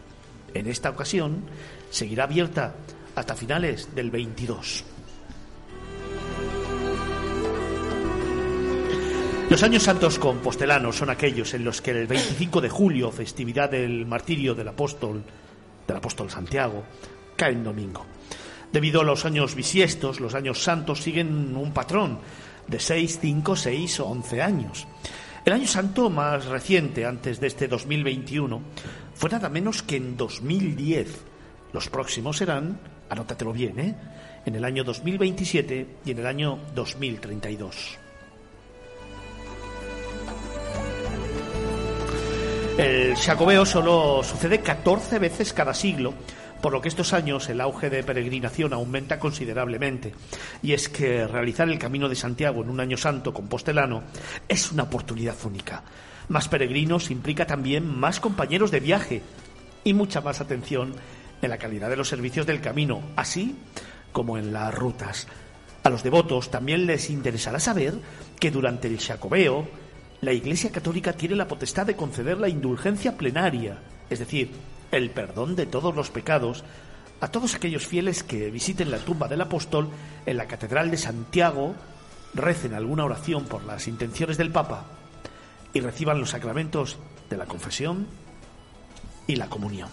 [0.56, 1.44] En esta ocasión
[1.92, 2.74] seguirá abierta
[3.16, 4.95] hasta finales del 22.
[9.56, 14.06] Los años santos compostelanos son aquellos en los que el 25 de julio, festividad del
[14.06, 15.24] martirio del apóstol,
[15.88, 16.84] del apóstol Santiago,
[17.38, 18.06] cae en domingo.
[18.74, 22.20] Debido a los años bisiestos, los años santos siguen un patrón
[22.68, 24.88] de 6, 5, 6 o 11 años.
[25.46, 28.62] El año santo más reciente, antes de este 2021,
[29.14, 31.08] fue nada menos que en 2010.
[31.72, 32.78] Los próximos serán,
[33.10, 33.96] anótatelo bien, ¿eh?
[34.46, 38.00] en el año 2027 y en el año 2032.
[42.78, 46.14] El Xacobeo solo sucede 14 veces cada siglo,
[46.62, 50.14] por lo que estos años el auge de peregrinación aumenta considerablemente.
[50.62, 54.04] Y es que realizar el Camino de Santiago en un año santo compostelano
[54.50, 55.84] es una oportunidad única.
[56.28, 59.22] Más peregrinos implica también más compañeros de viaje
[59.86, 60.96] y mucha más atención
[61.42, 63.56] en la calidad de los servicios del camino, así
[64.12, 65.28] como en las rutas.
[65.84, 67.94] A los devotos también les interesará saber
[68.38, 69.85] que durante el Xacobeo
[70.22, 73.80] la Iglesia Católica tiene la potestad de conceder la indulgencia plenaria,
[74.10, 74.52] es decir,
[74.92, 76.64] el perdón de todos los pecados
[77.22, 79.90] a todos aquellos fieles que visiten la tumba del apóstol
[80.26, 81.76] en la Catedral de Santiago,
[82.34, 84.86] recen alguna oración por las intenciones del Papa
[85.74, 86.98] y reciban los sacramentos
[87.30, 88.08] de la confesión
[89.28, 89.90] y la comunión.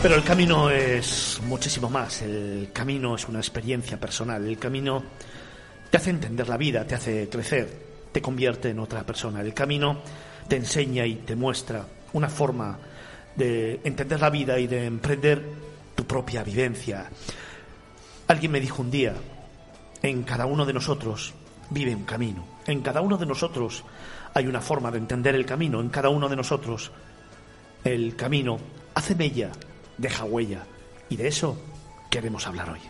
[0.00, 2.22] Pero el camino es muchísimo más.
[2.22, 4.46] El camino es una experiencia personal.
[4.46, 5.02] El camino
[5.90, 7.68] te hace entender la vida, te hace crecer,
[8.12, 9.40] te convierte en otra persona.
[9.40, 9.98] El camino
[10.46, 12.78] te enseña y te muestra una forma
[13.34, 15.42] de entender la vida y de emprender
[15.96, 17.10] tu propia vivencia.
[18.28, 19.14] Alguien me dijo un día,
[20.00, 21.34] en cada uno de nosotros
[21.70, 22.46] vive un camino.
[22.68, 23.82] En cada uno de nosotros
[24.32, 25.80] hay una forma de entender el camino.
[25.80, 26.92] En cada uno de nosotros
[27.82, 28.60] el camino
[28.94, 29.50] hace mella
[29.98, 30.64] deja huella.
[31.08, 31.58] Y de eso
[32.10, 32.80] queremos hablar hoy.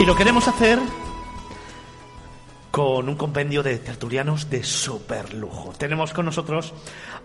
[0.00, 0.78] Y lo queremos hacer
[2.70, 5.72] con un compendio de tertulianos de super lujo.
[5.76, 6.72] Tenemos con nosotros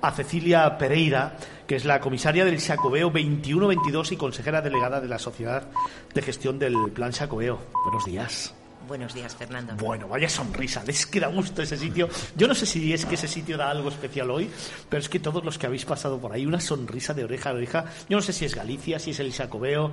[0.01, 5.19] a Cecilia Pereira, que es la comisaria del Xacobeo 21-22 y consejera delegada de la
[5.19, 5.69] Sociedad
[6.13, 7.59] de Gestión del Plan Xacobeo.
[7.85, 8.53] Buenos días.
[8.87, 9.75] Buenos días, Fernando.
[9.75, 12.07] Bueno, vaya sonrisa, es que da gusto ese sitio.
[12.35, 14.49] Yo no sé si es que ese sitio da algo especial hoy,
[14.89, 17.53] pero es que todos los que habéis pasado por ahí, una sonrisa de oreja a
[17.53, 17.85] oreja.
[18.09, 19.91] Yo no sé si es Galicia, si es el Jacobeo,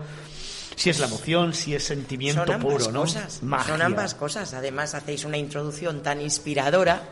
[0.76, 3.00] si es la emoción, si es sentimiento Son ambas puro, ¿no?
[3.00, 3.42] Cosas.
[3.42, 3.68] Magia.
[3.68, 4.54] Son ambas cosas.
[4.54, 7.02] Además, hacéis una introducción tan inspiradora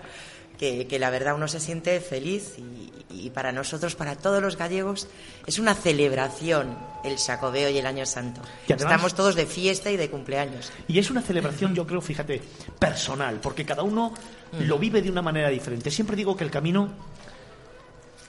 [0.58, 4.56] que, que la verdad uno se siente feliz y, y para nosotros, para todos los
[4.56, 5.08] gallegos,
[5.46, 8.40] es una celebración el Xacobeo y el Año Santo.
[8.64, 10.70] Además- Estamos todos de fiesta y de cumpleaños.
[10.88, 12.40] Y es una celebración, yo creo, fíjate,
[12.78, 14.12] personal, porque cada uno
[14.52, 14.62] Mm.
[14.62, 15.90] lo vive de una manera diferente.
[15.90, 16.88] Siempre digo que el camino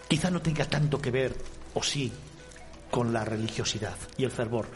[0.08, 1.36] quizá no tenga tanto que ver,
[1.74, 2.12] o sí,
[2.90, 4.68] con la religiosidad y el fervor.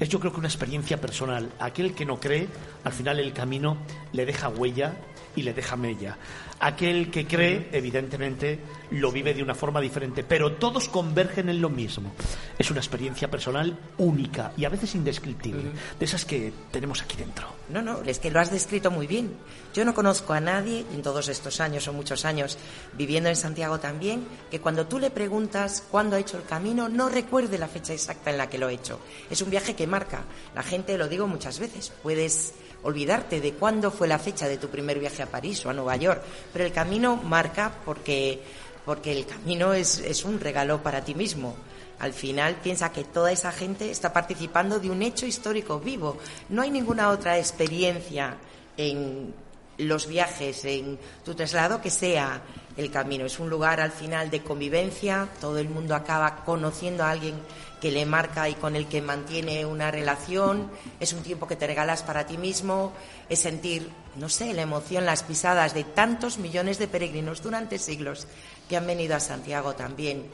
[0.00, 1.50] Es yo creo que una experiencia personal.
[1.58, 2.48] Aquel que no cree,
[2.84, 3.78] al final el camino
[4.12, 4.94] le deja huella
[5.38, 6.16] y le deja mella.
[6.60, 8.58] Aquel que cree, evidentemente,
[8.90, 12.12] lo vive de una forma diferente, pero todos convergen en lo mismo.
[12.58, 17.46] Es una experiencia personal única y a veces indescriptible, de esas que tenemos aquí dentro.
[17.68, 19.36] No, no, es que lo has descrito muy bien.
[19.72, 22.58] Yo no conozco a nadie, en todos estos años o muchos años
[22.94, 27.08] viviendo en Santiago también, que cuando tú le preguntas cuándo ha hecho el camino, no
[27.08, 28.98] recuerde la fecha exacta en la que lo ha hecho.
[29.30, 30.24] Es un viaje que marca.
[30.56, 34.68] La gente, lo digo muchas veces, puedes olvidarte de cuándo fue la fecha de tu
[34.68, 38.40] primer viaje a París o a Nueva York, pero el camino marca porque,
[38.84, 41.56] porque el camino es, es un regalo para ti mismo.
[41.98, 46.16] Al final piensa que toda esa gente está participando de un hecho histórico vivo.
[46.48, 48.36] No hay ninguna otra experiencia
[48.76, 49.34] en
[49.78, 52.42] los viajes, en tu traslado que sea
[52.76, 53.26] el camino.
[53.26, 57.34] Es un lugar al final de convivencia, todo el mundo acaba conociendo a alguien
[57.80, 61.66] que le marca y con el que mantiene una relación, es un tiempo que te
[61.66, 62.92] regalas para ti mismo,
[63.28, 68.26] es sentir, no sé, la emoción, las pisadas de tantos millones de peregrinos durante siglos
[68.68, 70.26] que han venido a Santiago también.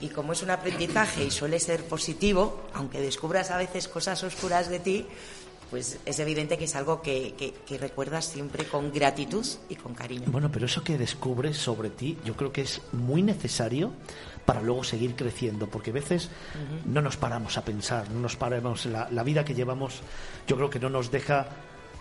[0.00, 4.68] Y como es un aprendizaje y suele ser positivo, aunque descubras a veces cosas oscuras
[4.68, 5.06] de ti,
[5.70, 9.94] pues es evidente que es algo que, que- que recuerdas siempre con gratitud y con
[9.94, 10.26] cariño.
[10.28, 13.90] Bueno, pero eso que descubres sobre ti, yo creo que es muy necesario
[14.46, 16.30] para luego seguir creciendo, porque a veces
[16.86, 20.00] no nos paramos a pensar, no nos paramos, la, la vida que llevamos,
[20.46, 21.48] yo creo que no nos deja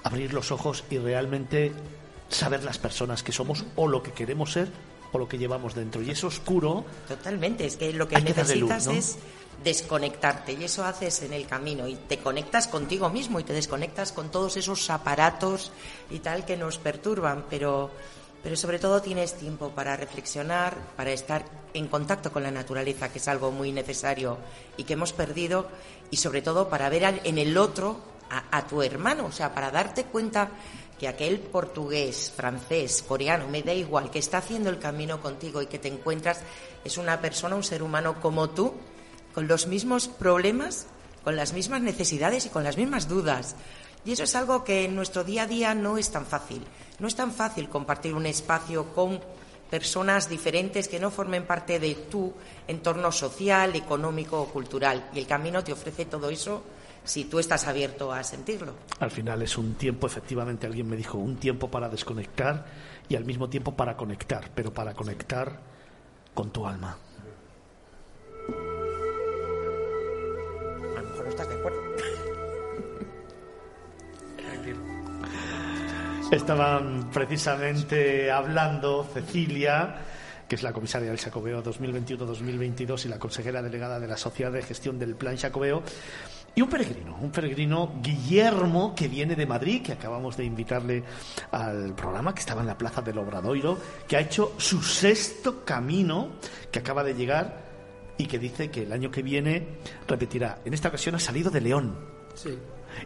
[0.03, 1.73] abrir los ojos y realmente
[2.29, 4.69] saber las personas que somos o lo que queremos ser
[5.11, 6.01] o lo que llevamos dentro.
[6.01, 8.93] Y eso oscuro, Totalmente, es que lo que luz, necesitas ¿no?
[8.93, 9.17] es
[9.63, 14.11] desconectarte y eso haces en el camino y te conectas contigo mismo y te desconectas
[14.11, 15.71] con todos esos aparatos
[16.09, 17.91] y tal que nos perturban, pero
[18.45, 23.17] pero sobre todo tienes tiempo para reflexionar, para estar en contacto con la naturaleza, que
[23.17, 24.37] es algo muy necesario
[24.77, 25.67] y que hemos perdido,
[26.11, 27.99] y sobre todo para ver en el otro
[28.29, 30.51] a tu hermano, o sea, para darte cuenta
[30.99, 35.65] que aquel portugués, francés, coreano, me da igual, que está haciendo el camino contigo y
[35.65, 36.41] que te encuentras,
[36.83, 38.75] es una persona, un ser humano como tú,
[39.33, 40.85] con los mismos problemas,
[41.23, 43.55] con las mismas necesidades y con las mismas dudas.
[44.05, 46.61] Y eso es algo que en nuestro día a día no es tan fácil.
[46.99, 49.19] No es tan fácil compartir un espacio con
[49.69, 52.31] personas diferentes que no formen parte de tu
[52.67, 55.09] entorno social, económico o cultural.
[55.13, 56.63] Y el camino te ofrece todo eso
[57.03, 58.73] si tú estás abierto a sentirlo.
[58.99, 62.65] Al final es un tiempo, efectivamente, alguien me dijo, un tiempo para desconectar
[63.09, 65.59] y al mismo tiempo para conectar, pero para conectar
[66.33, 66.97] con tu alma.
[70.97, 71.84] A lo mejor no estás de acuerdo.
[76.31, 79.95] Estaban precisamente hablando Cecilia,
[80.47, 84.63] que es la comisaria del Xacobeo 2021-2022 y la consejera delegada de la Sociedad de
[84.63, 85.83] Gestión del Plan Xacobeo,
[86.55, 91.03] y un peregrino, un peregrino Guillermo que viene de Madrid, que acabamos de invitarle
[91.51, 96.31] al programa, que estaba en la Plaza del Obradoiro, que ha hecho su sexto camino,
[96.71, 97.65] que acaba de llegar
[98.17, 99.67] y que dice que el año que viene
[100.07, 100.59] repetirá.
[100.65, 101.95] En esta ocasión ha salido de León.
[102.33, 102.57] Sí.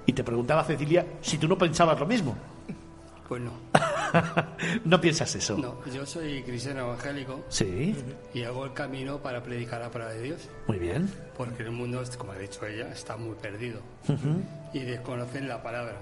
[0.06, 2.35] Y te preguntaba Cecilia si tú no pensabas lo mismo.
[3.30, 3.51] Pues no.
[4.85, 5.56] no piensas eso.
[5.56, 7.45] No, yo soy cristiano evangélico.
[7.49, 7.95] Sí.
[8.33, 10.49] Y hago el camino para predicar la palabra de Dios.
[10.66, 11.08] Muy bien.
[11.38, 13.82] Porque el mundo, como ha dicho ella, está muy perdido.
[14.74, 15.98] Y desconocen la palabra.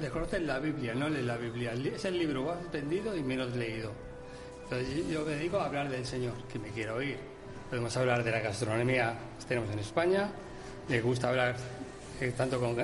[0.00, 1.72] Desconocen la Biblia, no leen la Biblia.
[1.72, 3.92] Es el libro más vendido y menos leído.
[4.64, 7.16] Entonces yo me dedico a hablar del Señor, que me quiero oír.
[7.70, 10.30] Podemos hablar de la gastronomía que tenemos en España.
[10.88, 11.54] Me gusta hablar
[12.20, 12.76] eh, tanto con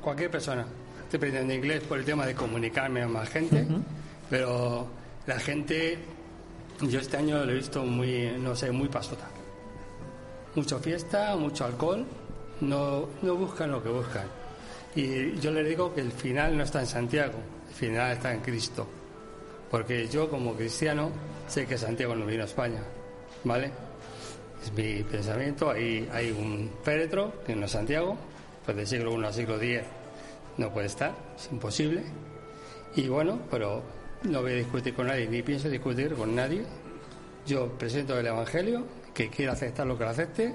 [0.00, 0.66] cualquier persona.
[1.12, 3.66] Estoy aprendiendo inglés por el tema de comunicarme a más gente,
[4.30, 4.86] pero
[5.26, 5.98] la gente,
[6.80, 9.28] yo este año lo he visto muy, no sé, muy pasota.
[10.54, 12.06] Mucha fiesta, mucho alcohol,
[12.62, 14.24] no, no buscan lo que buscan.
[14.96, 18.40] Y yo les digo que el final no está en Santiago, el final está en
[18.40, 18.86] Cristo.
[19.70, 21.10] Porque yo como cristiano
[21.46, 22.80] sé que Santiago no vino a España,
[23.44, 23.70] ¿vale?
[24.62, 28.16] Es mi pensamiento, hay, hay un féretro que no es Santiago,
[28.64, 29.82] pues del siglo I al siglo X
[30.58, 32.02] no puede estar, es imposible.
[32.94, 33.82] Y bueno, pero
[34.24, 36.64] no voy a discutir con nadie, ni pienso discutir con nadie.
[37.46, 40.54] Yo presento el Evangelio, que quiera aceptar lo que lo acepte,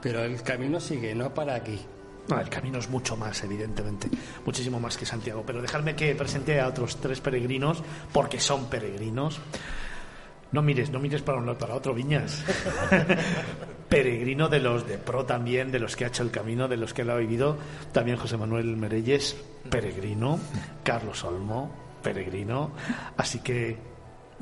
[0.00, 1.80] pero el camino sigue, no para aquí.
[2.28, 4.08] No, el camino es mucho más, evidentemente,
[4.46, 5.42] muchísimo más que Santiago.
[5.46, 7.82] Pero dejadme que presente a otros tres peregrinos,
[8.12, 9.40] porque son peregrinos.
[10.54, 12.44] No mires, no mires para un lado, para otro, Viñas.
[13.88, 16.94] Peregrino de los de pro también, de los que ha hecho el camino, de los
[16.94, 17.58] que lo ha vivido.
[17.90, 19.36] También José Manuel Merelles,
[19.68, 20.38] peregrino.
[20.84, 21.74] Carlos Olmo,
[22.04, 22.70] peregrino.
[23.16, 23.76] Así que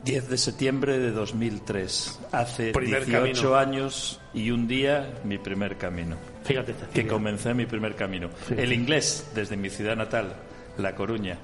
[0.05, 2.20] 10 de septiembre de 2003.
[2.32, 3.57] Hace Primer 18 camino.
[3.57, 6.16] años y un día mi primer camino.
[6.44, 8.28] Fíjate, Que comencé mi primer camino.
[8.28, 8.62] Fíjate.
[8.65, 10.34] El inglés desde mi ciudad natal,
[10.76, 11.39] La Coruña.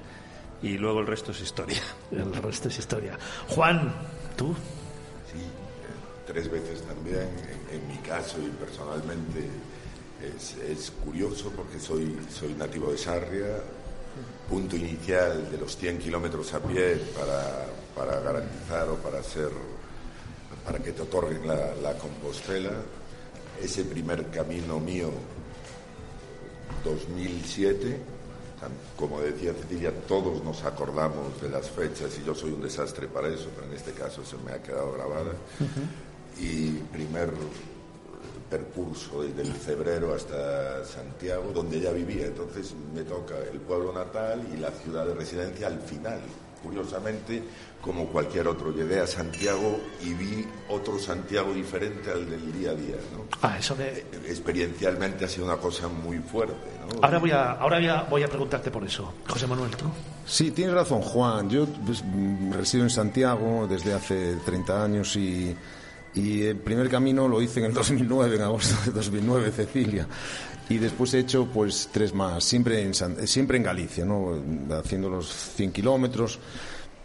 [0.61, 1.81] Y luego el resto es historia.
[2.11, 3.17] El resto es historia.
[3.47, 3.93] Juan,
[4.39, 4.53] tú.
[5.31, 7.27] Sí, eh, tres veces también.
[7.71, 9.45] En, mi caso y personalmente
[10.71, 13.61] es, curioso porque soy, soy nativo de Sarria,
[14.49, 19.49] punto inicial de los 100 kilómetros a pie para, para garantizar o para ser
[20.65, 22.71] para que te otorguen la, la Compostela.
[23.61, 25.11] Ese primer camino mío,
[26.85, 28.18] 2007, tam-
[28.97, 33.27] como decía Cecilia, todos nos acordamos de las fechas y yo soy un desastre para
[33.27, 35.31] eso, pero en este caso se me ha quedado grabada.
[36.39, 37.31] Y primer
[38.49, 42.25] percurso desde el febrero hasta Santiago, donde ya vivía.
[42.25, 46.19] Entonces me toca el pueblo natal y la ciudad de residencia al final.
[46.63, 47.41] Curiosamente,
[47.81, 52.73] como cualquier otro, llegué a Santiago y vi otro Santiago diferente al del día a
[52.73, 52.95] día.
[53.13, 53.25] ¿no?
[53.41, 54.05] Ah, eso de...
[54.27, 56.55] Experiencialmente ha sido una cosa muy fuerte.
[56.81, 57.03] ¿no?
[57.03, 59.13] Ahora voy a, ahora voy a, voy a preguntarte por eso.
[59.27, 59.85] José Manuel, tú.
[60.25, 61.49] Sí, tienes razón, Juan.
[61.49, 62.03] Yo pues,
[62.51, 65.55] resido en Santiago desde hace 30 años y,
[66.15, 70.07] y el primer camino lo hice en el 2009, en agosto de 2009, Cecilia.
[70.69, 72.93] Y después he hecho pues tres más, siempre en,
[73.27, 74.39] siempre en Galicia, ¿no?
[74.71, 76.39] haciendo los 100 kilómetros.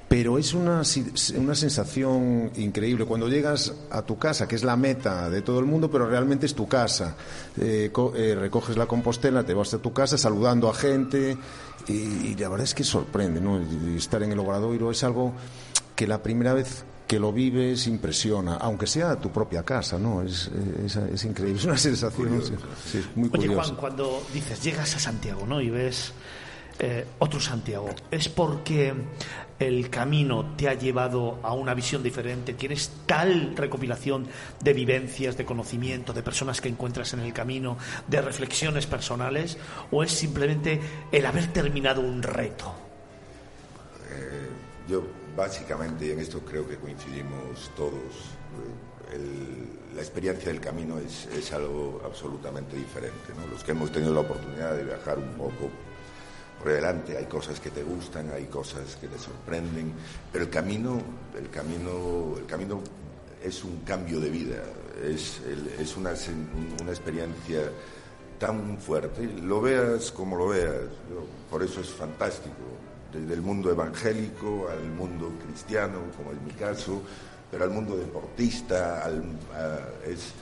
[0.07, 0.83] Pero es una,
[1.37, 5.65] una sensación increíble cuando llegas a tu casa, que es la meta de todo el
[5.65, 7.17] mundo, pero realmente es tu casa.
[7.59, 11.37] Eh, eh, recoges la compostela, te vas a tu casa saludando a gente
[11.89, 13.61] y, la verdad es que sorprende, ¿no?
[13.97, 15.33] Estar en el Obradoiro es algo
[15.97, 20.23] que la primera vez que lo vives impresiona, aunque sea tu propia casa, ¿no?
[20.23, 20.51] Es,
[20.85, 22.55] es, es increíble, es una sensación sí,
[22.91, 23.65] sí, muy Oye, curiosa.
[23.65, 25.61] Juan, cuando dices, llegas a Santiago, ¿no?
[25.61, 26.13] Y ves
[26.79, 28.93] eh, otro Santiago, ¿es porque
[29.59, 32.55] el camino te ha llevado a una visión diferente?
[32.55, 34.27] ¿Tienes tal recopilación
[34.61, 37.77] de vivencias, de conocimiento, de personas que encuentras en el camino,
[38.09, 39.59] de reflexiones personales?
[39.93, 40.81] ¿O es simplemente
[41.13, 42.75] el haber terminado un reto?
[44.11, 44.49] Eh,
[44.89, 45.05] yo
[45.37, 47.93] básicamente, en esto creo que coincidimos todos,
[49.13, 53.33] eh, la experiencia del camino es, es algo absolutamente diferente.
[53.51, 55.71] Los que hemos tenido la oportunidad de viajar un poco
[56.59, 59.93] por delante, hay cosas que te gustan, hay cosas que te sorprenden,
[60.33, 61.01] pero el camino,
[61.39, 62.81] el camino, el camino
[63.43, 64.63] es un cambio de vida,
[65.05, 65.41] es,
[65.79, 66.15] es una,
[66.81, 67.61] una experiencia
[68.39, 70.89] tan fuerte, lo veas como lo veas,
[71.51, 72.55] por eso es fantástico,
[73.15, 77.01] desde el mundo evangélico al mundo cristiano, como es mi caso,
[77.51, 79.23] pero al mundo deportista, al,
[79.55, 80.33] a- es,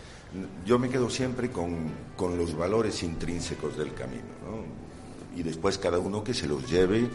[0.65, 4.83] yo me quedo siempre con, con los valores intrínsecos del camino, ¿no?
[5.39, 7.09] y después cada uno que se los lleve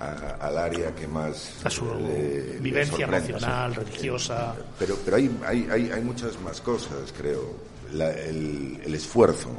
[0.00, 3.80] a- al área que más A su le- le vivencia emocional, sí.
[3.80, 4.56] religiosa.
[4.78, 7.54] Pero, pero hay, hay, hay, hay muchas más cosas, creo.
[7.92, 9.50] La- el, el esfuerzo,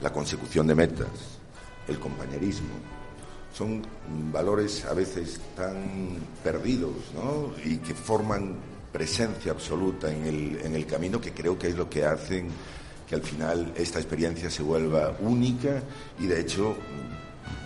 [0.00, 1.08] la consecución de metas,
[1.88, 2.74] el compañerismo.
[3.56, 3.82] Son
[4.32, 7.52] valores a veces tan perdidos, ¿no?
[7.64, 8.56] Y que forman
[8.92, 12.48] presencia absoluta en el, en el camino que creo que es lo que hacen
[13.06, 15.82] que al final esta experiencia se vuelva única
[16.18, 16.74] y de hecho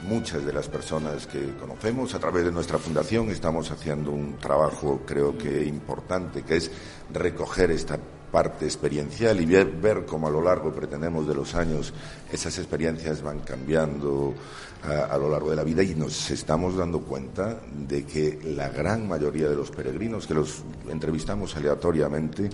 [0.09, 5.03] muchas de las personas que conocemos a través de nuestra fundación estamos haciendo un trabajo
[5.07, 6.71] creo que importante que es
[7.13, 7.99] recoger esta
[8.31, 11.93] parte experiencial y ver, ver cómo a lo largo pretendemos de los años
[12.33, 14.35] esas experiencias van cambiando
[14.83, 19.07] a, lo largo de la vida y nos estamos dando cuenta de que la gran
[19.07, 22.49] mayoría de los peregrinos que los entrevistamos aleatoriamente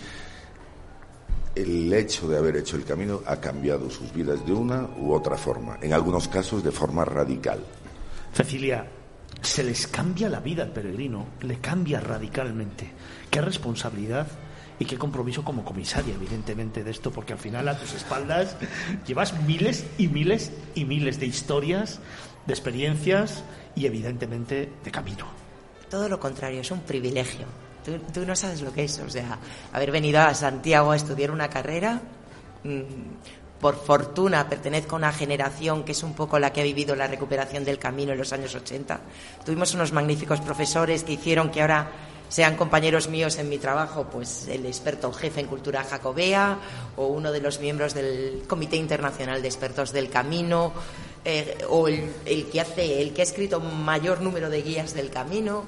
[1.55, 5.39] el hecho de haber hecho el camino ha cambiado sus vidas de una u otra
[5.39, 7.61] forma, en algunos casos de forma radical.
[8.35, 8.87] Cecilia,
[9.41, 12.91] se les cambia la vida al peregrino, le cambia radicalmente.
[13.31, 14.27] Qué responsabilidad
[14.79, 18.57] y qué compromiso como comisaria, evidentemente, de esto, porque al final a tus espaldas
[19.07, 22.01] llevas miles y miles y miles de historias,
[22.47, 23.43] de experiencias
[23.75, 25.27] y, evidentemente, de camino.
[25.89, 27.47] Todo lo contrario, es un privilegio.
[28.13, 28.99] Tú, no sabes lo que es.
[28.99, 29.39] O sea,
[29.73, 32.01] haber venido a Santiago a estudiar una carrera,
[32.65, 32.81] mm,
[33.61, 37.07] por fortuna pertenezco a una generación que es un poco la que ha vivido la
[37.07, 39.01] recuperación del camino en los años 80.
[39.45, 41.91] Tuvimos unos magníficos profesores que hicieron que ahora
[42.29, 46.59] sean compañeros míos en mi trabajo, pues el experto jefe en cultura jacobea
[46.97, 50.73] o uno de los miembros del Comité Internacional de Expertos del Camino
[51.25, 52.13] eh, o el,
[52.51, 55.65] que hace, el que ha escrito mayor número de guías del camino.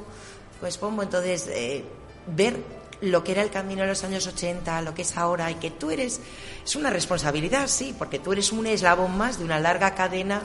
[0.60, 1.84] Pues Pombo, entonces eh,
[2.26, 2.56] ver
[3.00, 5.70] lo que era el camino en los años 80, lo que es ahora y que
[5.70, 6.20] tú eres,
[6.64, 10.42] es una responsabilidad, sí, porque tú eres un eslabón más de una larga cadena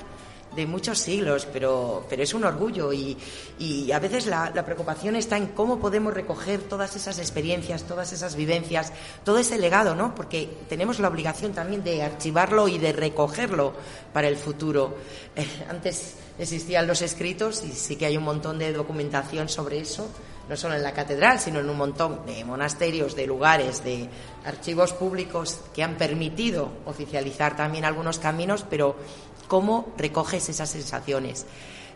[0.55, 3.17] de muchos siglos, pero, pero es un orgullo y,
[3.59, 8.13] y a veces la, la preocupación está en cómo podemos recoger todas esas experiencias, todas
[8.13, 10.15] esas vivencias, todo ese legado, ¿no?
[10.15, 13.73] Porque tenemos la obligación también de archivarlo y de recogerlo
[14.11, 14.95] para el futuro.
[15.35, 20.09] Eh, antes existían los escritos y sí que hay un montón de documentación sobre eso,
[20.49, 24.09] no solo en la catedral, sino en un montón de monasterios, de lugares, de
[24.45, 28.95] archivos públicos que han permitido oficializar también algunos caminos, pero
[29.47, 31.45] cómo recoges esas sensaciones.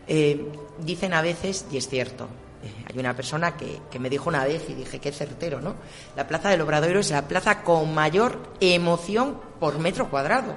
[0.06, 2.28] Eh, dicen a veces, y es cierto,
[2.62, 5.74] eh, hay una persona que, que, me dijo una vez y dije, qué certero, ¿no?
[6.16, 10.56] La plaza del Obradoiro es la plaza con mayor emoción por metro cuadrado.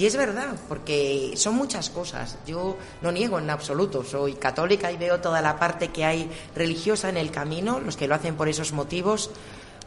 [0.00, 2.38] Y es verdad, porque son muchas cosas.
[2.46, 7.10] Yo no niego en absoluto, soy católica y veo toda la parte que hay religiosa
[7.10, 9.30] en el camino, los que lo hacen por esos motivos,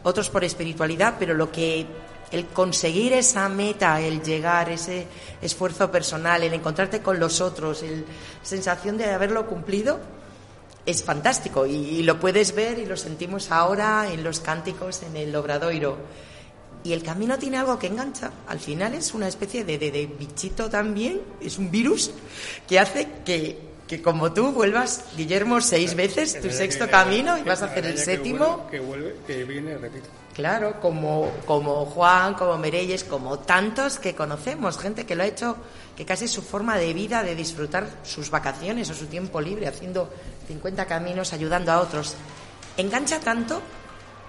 [0.04, 1.88] otros por espiritualidad, pero lo que
[2.34, 5.06] el conseguir esa meta, el llegar, ese
[5.40, 8.02] esfuerzo personal, el encontrarte con los otros, la
[8.42, 10.00] sensación de haberlo cumplido,
[10.84, 15.16] es fantástico y, y, lo puedes ver y lo sentimos ahora en los cánticos en
[15.16, 15.96] el Obradoiro.
[16.84, 18.32] Y el camino tiene algo que engancha.
[18.48, 22.12] Al final es una especie de, de, de bichito también, es un virus
[22.68, 27.62] que hace que, que como tú vuelvas, Guillermo, seis veces tu sexto camino y vas
[27.62, 28.68] a hacer el séptimo.
[28.72, 30.10] Que vuelve, que viene, repito.
[30.34, 35.58] Claro, como, como Juan, como Mereyes, como tantos que conocemos, gente que lo ha hecho,
[35.96, 39.68] que casi es su forma de vida, de disfrutar sus vacaciones o su tiempo libre,
[39.68, 40.12] haciendo
[40.48, 42.16] 50 caminos, ayudando a otros.
[42.78, 43.62] Engancha tanto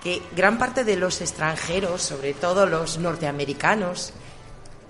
[0.02, 4.12] que gran parte de los extranjeros, sobre todo los norteamericanos,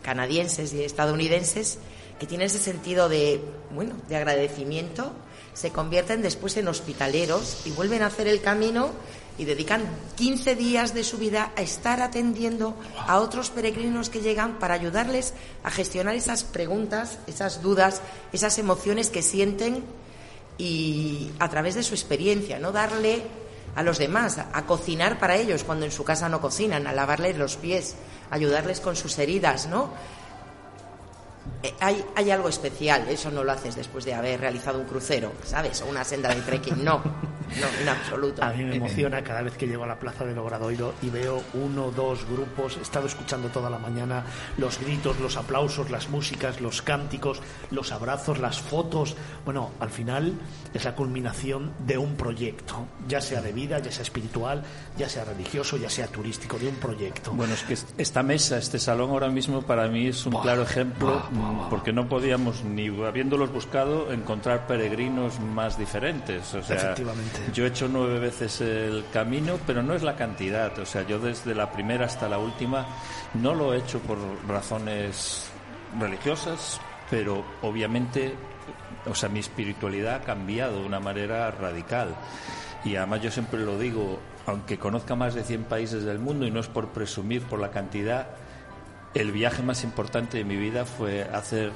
[0.02, 1.78] canadienses y estadounidenses,
[2.18, 5.12] que tienen ese sentido de, bueno, de agradecimiento,
[5.52, 8.90] se convierten después en hospitaleros y vuelven a hacer el camino
[9.38, 9.82] y dedican
[10.16, 15.34] 15 días de su vida a estar atendiendo a otros peregrinos que llegan para ayudarles
[15.64, 18.00] a gestionar esas preguntas, esas dudas,
[18.32, 19.84] esas emociones que sienten
[20.56, 23.22] y a través de su experiencia, no darle
[23.74, 27.36] a los demás, a, cocinar para ellos cuando en su casa no cocinan, a lavarles
[27.36, 27.96] los pies,
[28.30, 29.90] ayudarles con sus heridas, ¿no?
[31.64, 33.08] Eh, hay, hay algo especial.
[33.08, 35.80] Eso no lo haces después de haber realizado un crucero, ¿sabes?
[35.80, 36.84] O una senda de trekking.
[36.84, 38.44] No, no, en absoluto.
[38.44, 41.42] A mí me emociona cada vez que llego a la plaza del Obradoiro y veo
[41.54, 42.76] uno, dos grupos.
[42.76, 44.24] He estado escuchando toda la mañana
[44.58, 49.16] los gritos, los aplausos, las músicas, los cánticos, los abrazos, las fotos.
[49.46, 50.34] Bueno, al final
[50.74, 54.64] es la culminación de un proyecto, ya sea de vida, ya sea espiritual,
[54.98, 57.32] ya sea religioso, ya sea turístico, de un proyecto.
[57.32, 61.22] Bueno, es que esta mesa, este salón ahora mismo para mí es un claro ejemplo
[61.70, 66.54] porque no podíamos ni habiéndolos buscado encontrar peregrinos más diferentes.
[66.54, 67.40] O sea, Efectivamente.
[67.52, 70.78] yo he hecho nueve veces el camino, pero no es la cantidad.
[70.78, 72.86] O sea, yo desde la primera hasta la última
[73.34, 74.18] no lo he hecho por
[74.48, 75.50] razones
[75.98, 78.34] religiosas, pero obviamente,
[79.06, 82.14] o sea, mi espiritualidad ha cambiado de una manera radical.
[82.84, 86.50] Y además yo siempre lo digo, aunque conozca más de 100 países del mundo y
[86.50, 88.28] no es por presumir por la cantidad,
[89.14, 91.72] el viaje más importante de mi vida fue hacer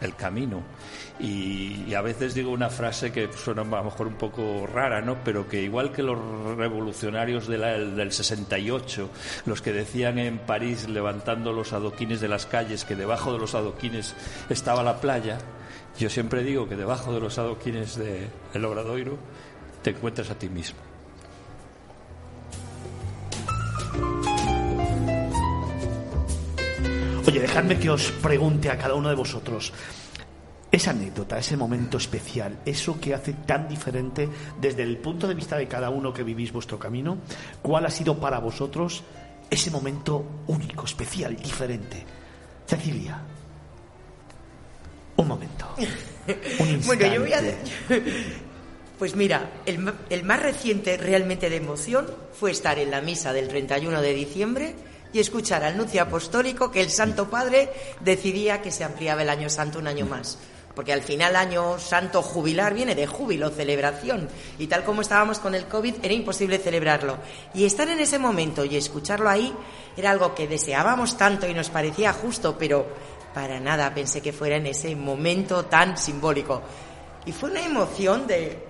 [0.00, 0.62] el camino.
[1.18, 5.16] Y, a veces digo una frase que suena a lo mejor un poco rara, ¿no?
[5.24, 6.16] Pero que igual que los
[6.56, 9.10] revolucionarios de la- del 68,
[9.46, 13.54] los que decían en París levantando los adoquines de las calles que debajo de los
[13.56, 14.14] adoquines
[14.48, 15.38] estaba la playa,
[15.98, 19.18] yo siempre digo que debajo de los adoquines de El Obradoiro
[19.82, 20.87] te encuentras a ti mismo.
[27.28, 29.70] Oye, dejadme que os pregunte a cada uno de vosotros.
[30.72, 34.26] Esa anécdota, ese momento especial, eso que hace tan diferente
[34.58, 37.18] desde el punto de vista de cada uno que vivís vuestro camino,
[37.60, 39.04] ¿cuál ha sido para vosotros
[39.50, 42.02] ese momento único, especial, diferente?
[42.66, 43.20] Cecilia,
[45.16, 45.68] un momento.
[45.76, 47.42] Un Bueno, yo voy a...
[48.98, 53.48] Pues mira, el, el más reciente realmente de emoción fue estar en la misa del
[53.48, 54.74] 31 de diciembre
[55.12, 57.70] y escuchar al nuncio apostólico que el Santo Padre
[58.00, 60.38] decidía que se ampliaba el año santo un año más.
[60.74, 64.28] Porque al final año santo jubilar viene de júbilo, celebración.
[64.60, 67.18] Y tal como estábamos con el COVID, era imposible celebrarlo.
[67.52, 69.52] Y estar en ese momento y escucharlo ahí
[69.96, 72.86] era algo que deseábamos tanto y nos parecía justo, pero
[73.34, 76.62] para nada pensé que fuera en ese momento tan simbólico.
[77.26, 78.64] Y fue una emoción de,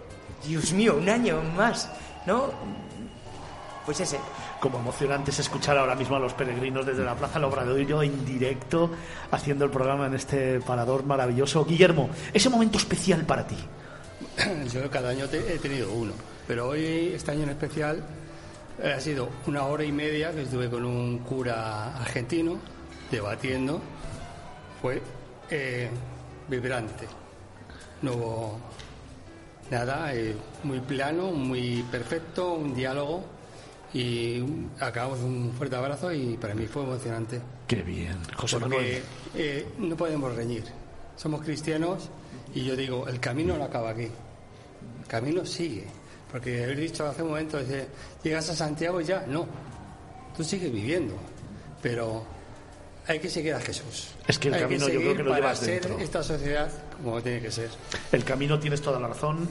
[0.47, 1.91] Dios mío, un año más,
[2.27, 2.51] ¿no?
[3.85, 4.19] Pues ese.
[4.61, 8.25] Como emocionante es escuchar ahora mismo a los peregrinos desde la Plaza del Obradoiro en
[8.25, 8.91] directo,
[9.31, 11.65] haciendo el programa en este parador maravilloso.
[11.65, 13.57] Guillermo, ese momento especial para ti.
[14.73, 16.13] Yo cada año he tenido uno,
[16.49, 18.03] pero hoy, este año en especial,
[18.83, 22.59] eh, ha sido una hora y media que estuve con un cura argentino
[23.13, 23.81] debatiendo.
[24.83, 25.01] Fue
[25.51, 25.89] eh,
[26.49, 27.07] vibrante.
[28.03, 28.61] No hubo
[29.71, 33.38] nada, eh, muy plano, muy perfecto, un diálogo
[33.95, 34.43] y
[34.81, 37.41] acabamos un fuerte abrazo y para mí fue emocionante.
[37.67, 39.03] Qué bien, José Porque
[39.35, 40.65] eh, no podemos reñir.
[41.17, 42.11] Somos cristianos
[42.55, 44.09] y yo digo, el camino no acaba aquí.
[45.01, 45.87] El camino sigue.
[46.31, 47.89] Porque he dicho hace un momento, dice,
[48.23, 49.47] llegas a Santiago y ya, no.
[50.37, 51.15] Tú sigues viviendo.
[51.81, 52.25] Pero
[53.09, 54.09] hay que seguir a Jesús.
[54.27, 55.99] Es que el Hay camino yo creo seguir que lo para llevas ser dentro.
[55.99, 56.71] esta sociedad
[57.03, 57.71] como tiene que ser.
[58.13, 59.49] El camino, tienes toda la razón,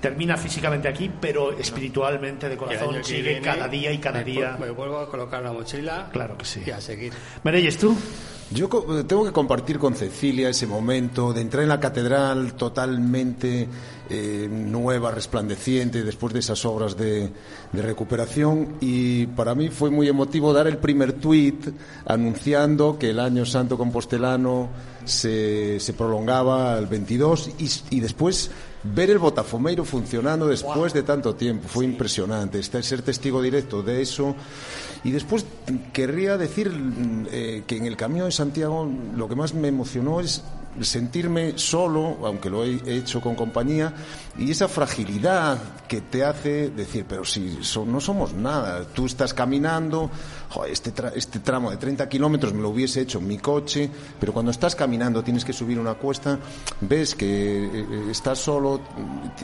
[0.00, 4.56] termina físicamente aquí, pero espiritualmente, de corazón, sigue viene cada día y cada me, día.
[4.60, 6.08] Me vuelvo a colocar la mochila.
[6.12, 6.62] Claro que sí.
[6.66, 7.12] Y a seguir.
[7.44, 7.96] Mereyes, tú.
[8.52, 13.68] Yo co- tengo que compartir con Cecilia ese momento de entrar en la catedral totalmente
[14.10, 17.30] eh, nueva, resplandeciente, después de esas obras de,
[17.72, 18.76] de recuperación.
[18.80, 21.68] Y para mí fue muy emotivo dar el primer tuit
[22.04, 24.68] anunciando que el año santo compostelano
[25.04, 28.50] se, se prolongaba al 22 y, y después
[28.82, 31.68] ver el Botafomeiro funcionando después de tanto tiempo.
[31.68, 32.58] Fue impresionante.
[32.58, 34.34] Este- ser testigo directo de eso.
[35.04, 35.46] Y después
[35.92, 40.20] querría decir mm, eh, que en el Camino de Santiago lo que más me emocionó
[40.20, 40.42] es
[40.80, 43.92] sentirme solo, aunque lo he hecho con compañía,
[44.38, 45.58] y esa fragilidad
[45.88, 50.10] que te hace decir, pero si no somos nada, tú estás caminando,
[50.68, 54.32] este, tra- este tramo de 30 kilómetros me lo hubiese hecho en mi coche, pero
[54.32, 56.38] cuando estás caminando tienes que subir una cuesta,
[56.80, 58.80] ves que eh, eh, estás solo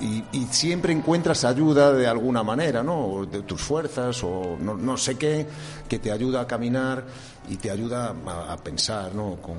[0.01, 3.27] y, siempre encuentras ayuda de alguna manera, ¿no?
[3.27, 5.47] De tus fuerzas o no, no sé qué,
[5.89, 7.05] que te ayuda a caminar
[7.49, 9.37] y te ayuda a, a pensar, ¿no?
[9.43, 9.57] Con,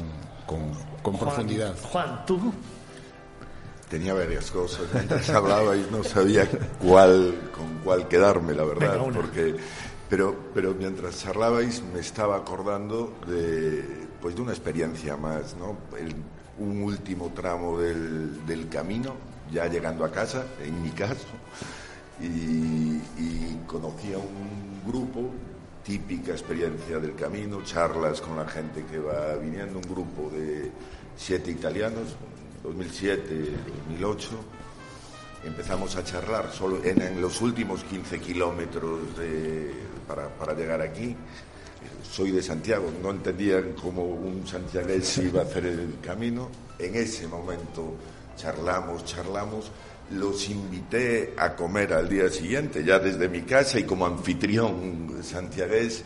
[0.47, 0.71] con-
[1.03, 1.75] con Juan, profundidad.
[1.83, 2.53] Juan, tú.
[3.89, 4.81] Tenía varias cosas.
[4.93, 6.47] Mientras hablaba y no sabía
[6.81, 8.97] cuál, con cuál quedarme, la verdad.
[8.99, 9.55] Venga, porque,
[10.09, 15.77] pero, pero mientras charlabais me estaba acordando de, pues de una experiencia más, ¿no?
[15.97, 16.15] El-
[16.59, 19.13] un último tramo del, del camino,
[19.51, 21.27] ya llegando a casa, en mi caso,
[22.19, 25.29] y, y conocí a un grupo,
[25.87, 30.69] típica experiencia del camino, charlas con la gente que va viniendo, un grupo de
[31.15, 32.15] siete italianos,
[32.61, 33.51] 2007,
[33.87, 34.29] 2008.
[35.45, 39.71] Empezamos a charlar solo en, en los últimos 15 kilómetros de-
[40.05, 41.15] para, para llegar aquí.
[42.03, 46.49] Soy de Santiago, no entendían cómo un santiagués iba a hacer el camino.
[46.79, 47.93] En ese momento
[48.35, 49.71] charlamos, charlamos.
[50.11, 56.03] Los invité a comer al día siguiente, ya desde mi casa y como anfitrión santiagués.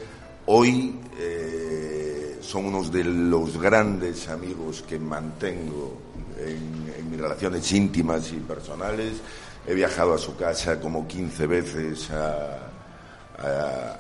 [0.48, 6.02] Hoy eh, son unos de los grandes amigos que mantengo
[6.40, 9.22] en, en mis relaciones íntimas y personales.
[9.68, 12.68] He viajado a su casa como 15 veces a,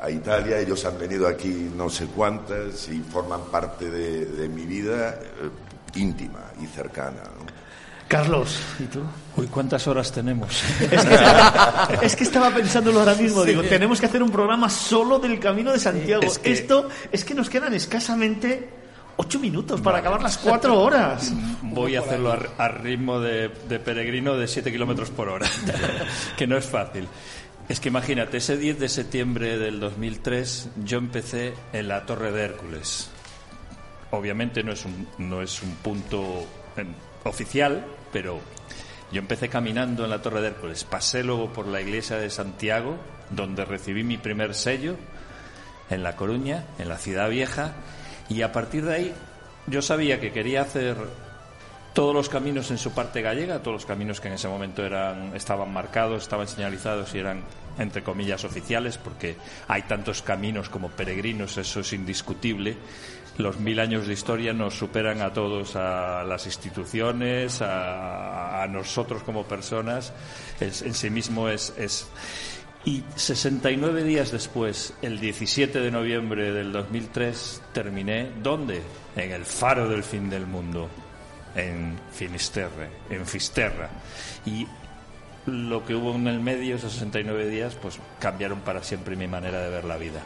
[0.09, 0.59] Italia.
[0.59, 5.99] Ellos han venido aquí no sé cuántas y forman parte de, de mi vida eh,
[5.99, 7.23] íntima y cercana.
[8.11, 8.99] Carlos, ¿y tú?
[9.37, 10.61] Uy, ¿cuántas horas tenemos?
[10.81, 13.41] Es que, estaba, es que estaba pensándolo ahora mismo.
[13.43, 13.49] Sí.
[13.51, 16.21] Digo, tenemos que hacer un programa solo del Camino de Santiago.
[16.21, 18.69] es que- Esto es que nos quedan escasamente
[19.15, 21.31] ocho minutos para acabar las cuatro horas.
[21.61, 25.47] Voy a hacerlo a, a ritmo de, de peregrino de 7 kilómetros por hora,
[26.35, 27.07] que no es fácil.
[27.69, 32.43] Es que imagínate, ese 10 de septiembre del 2003 yo empecé en la Torre de
[32.43, 33.09] Hércules.
[34.09, 36.87] Obviamente no es un, no es un punto em,
[37.23, 38.39] oficial, pero
[39.11, 40.83] yo empecé caminando en la Torre de Hércules.
[40.83, 42.97] Pasé luego por la iglesia de Santiago,
[43.29, 44.95] donde recibí mi primer sello,
[45.89, 47.73] en La Coruña, en la ciudad vieja,
[48.29, 49.13] y a partir de ahí
[49.67, 50.95] yo sabía que quería hacer
[51.93, 55.35] todos los caminos en su parte gallega, todos los caminos que en ese momento eran
[55.35, 57.43] estaban marcados, estaban señalizados y eran
[57.77, 59.35] entre comillas oficiales, porque
[59.67, 62.77] hay tantos caminos como peregrinos, eso es indiscutible.
[63.37, 69.45] Los mil años de historia nos superan a todos, a las instituciones, a, nosotros como
[69.45, 70.13] personas.
[70.59, 72.07] Es- en sí mismo es, es
[72.83, 78.81] y 69 días después, el 17 de noviembre del 2003, terminé, ¿dónde?
[79.15, 80.89] En el faro del fin del mundo,
[81.55, 83.89] en Finisterre, en Fisterra.
[84.45, 84.65] Y
[85.45, 89.61] lo que hubo en el medio, esos 69 días, pues cambiaron para siempre mi manera
[89.61, 90.21] de ver la vida.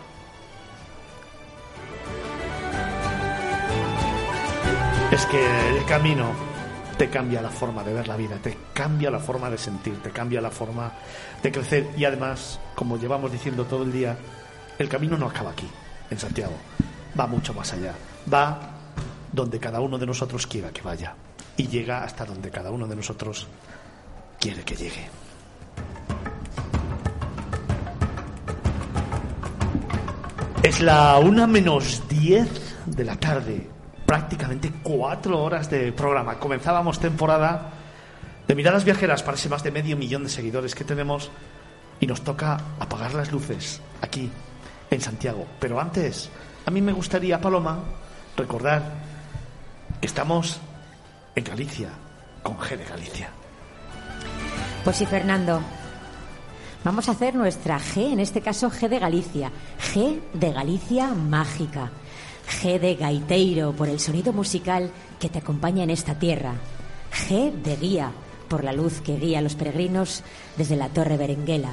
[5.35, 6.31] El camino
[6.97, 10.11] te cambia la forma de ver la vida, te cambia la forma de sentir, te
[10.11, 10.91] cambia la forma
[11.43, 11.89] de crecer.
[11.97, 14.17] Y además, como llevamos diciendo todo el día,
[14.79, 15.67] el camino no acaba aquí,
[16.09, 16.55] en Santiago,
[17.19, 17.93] va mucho más allá,
[18.31, 18.59] va
[19.31, 21.15] donde cada uno de nosotros quiera que vaya.
[21.57, 23.47] Y llega hasta donde cada uno de nosotros
[24.39, 25.09] quiere que llegue.
[30.63, 32.47] Es la una menos 10
[32.87, 33.69] de la tarde,
[34.05, 36.39] prácticamente cuatro horas de programa.
[36.39, 37.71] Comenzábamos temporada
[38.47, 41.31] de miradas viajeras para ese más de medio millón de seguidores que tenemos
[41.99, 44.29] y nos toca apagar las luces aquí
[44.91, 45.45] en Santiago.
[45.59, 46.29] Pero antes,
[46.65, 47.79] a mí me gustaría, Paloma,
[48.37, 48.83] recordar
[49.99, 50.59] que estamos
[51.35, 51.89] en Galicia,
[52.43, 53.29] con G de Galicia.
[54.83, 55.61] Pues sí, Fernando.
[56.83, 59.51] Vamos a hacer nuestra G, en este caso G de Galicia.
[59.79, 61.89] G de Galicia mágica.
[62.47, 66.53] G de gaiteiro por el sonido musical que te acompaña en esta tierra.
[67.11, 68.11] G de guía
[68.47, 70.23] por la luz que guía a los peregrinos
[70.57, 71.71] desde la Torre Berenguela.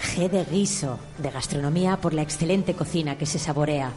[0.00, 3.90] G de guiso, de gastronomía por la excelente cocina que se saborea.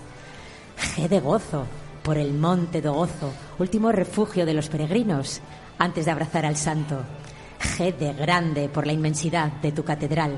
[0.96, 1.66] G de gozo
[2.04, 5.42] por el Monte do Gozo, último refugio de los peregrinos
[5.78, 7.04] antes de abrazar al santo.
[7.60, 10.38] G de grande por la inmensidad de tu catedral.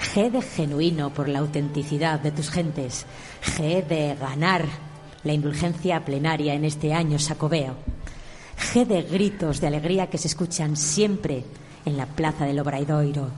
[0.00, 3.04] G de genuino por la autenticidad de tus gentes.
[3.42, 4.66] G de ganar
[5.24, 7.76] la indulgencia plenaria en este año sacobeo.
[8.58, 11.44] G de gritos de alegría que se escuchan siempre
[11.84, 13.30] en la plaza del Obradoiro.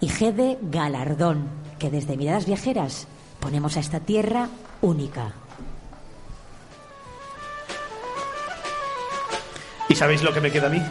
[0.00, 3.06] Y G de galardón que desde Miradas Viajeras
[3.40, 4.48] ponemos a esta tierra
[4.80, 5.32] única.
[9.88, 10.82] ¿Y sabéis lo que me queda a mí?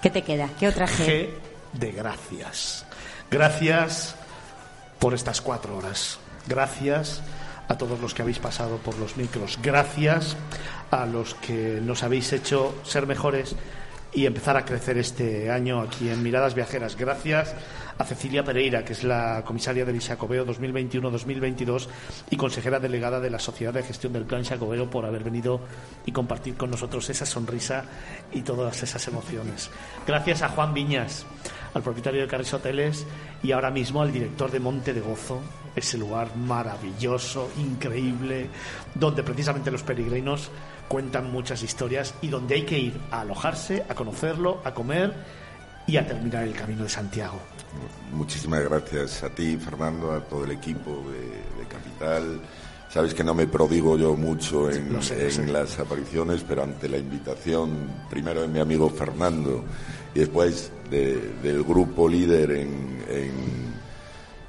[0.00, 0.48] ¿Qué te queda?
[0.58, 1.06] ¿Qué otra G?
[1.06, 1.30] G
[1.72, 2.86] de gracias.
[3.30, 4.14] Gracias
[4.98, 6.18] por estas cuatro horas.
[6.46, 7.22] Gracias
[7.68, 9.58] a todos los que habéis pasado por los micros.
[9.62, 10.36] Gracias
[10.90, 13.56] a los que nos habéis hecho ser mejores
[14.14, 16.96] y empezar a crecer este año aquí en Miradas Viajeras.
[16.96, 17.54] Gracias
[17.98, 21.88] a Cecilia Pereira, que es la comisaria del Xacobeo 2021-2022
[22.30, 25.60] y consejera delegada de la Sociedad de Gestión del Plan Xacobeo, por haber venido
[26.06, 27.84] y compartir con nosotros esa sonrisa
[28.32, 29.70] y todas esas emociones.
[30.06, 31.26] Gracias a Juan Viñas,
[31.74, 33.06] al propietario de Carris Hoteles
[33.42, 35.40] y ahora mismo al director de Monte de Gozo,
[35.76, 38.48] ese lugar maravilloso, increíble,
[38.94, 40.50] donde precisamente los peregrinos
[40.88, 45.14] cuentan muchas historias y donde hay que ir a alojarse, a conocerlo, a comer
[45.86, 47.38] y a terminar el camino de Santiago.
[48.12, 52.40] Muchísimas gracias a ti, Fernando, a todo el equipo de, de Capital.
[52.88, 57.90] Sabes que no me prodigo yo mucho en, sé, las apariciones, pero ante la invitación,
[58.08, 59.64] primero de mi amigo Fernando
[60.14, 63.73] y después de- del grupo líder en, en,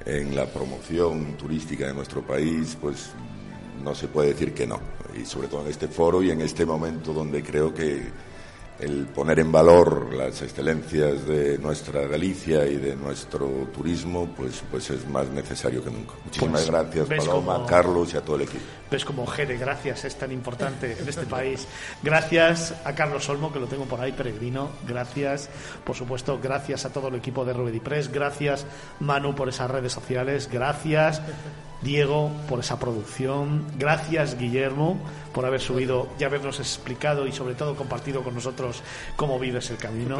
[0.06, 3.10] en la promoción turística de nuestro país, pues
[3.82, 4.80] no se puede decir que no.
[5.20, 8.02] Y sobre todo en este foro y en este momento donde creo que
[8.78, 14.90] el poner en valor las excelencias de nuestra Galicia y de nuestro turismo, pues, pues
[14.90, 16.14] es más necesario que nunca.
[16.24, 18.64] Muchísimas Pues, gracias, ¿ves Paloma, Carlos y a todo el equipo.
[18.90, 21.66] Ves como Jere, gracias, es tan importante en este país.
[22.02, 24.70] Gracias a Carlos Olmo, que lo tengo por ahí, peregrino.
[24.86, 25.48] Gracias,
[25.84, 28.12] por supuesto, gracias a todo el equipo de Rubedi Press.
[28.12, 28.66] Gracias,
[29.00, 30.48] Manu, por esas redes sociales.
[30.52, 31.20] Gracias,
[31.82, 33.64] Diego, por esa producción.
[33.78, 34.98] Gracias, Guillermo,
[35.32, 38.82] por haber subido y habernos explicado y, sobre todo, compartido con nosotros
[39.16, 40.18] cómo vives el camino.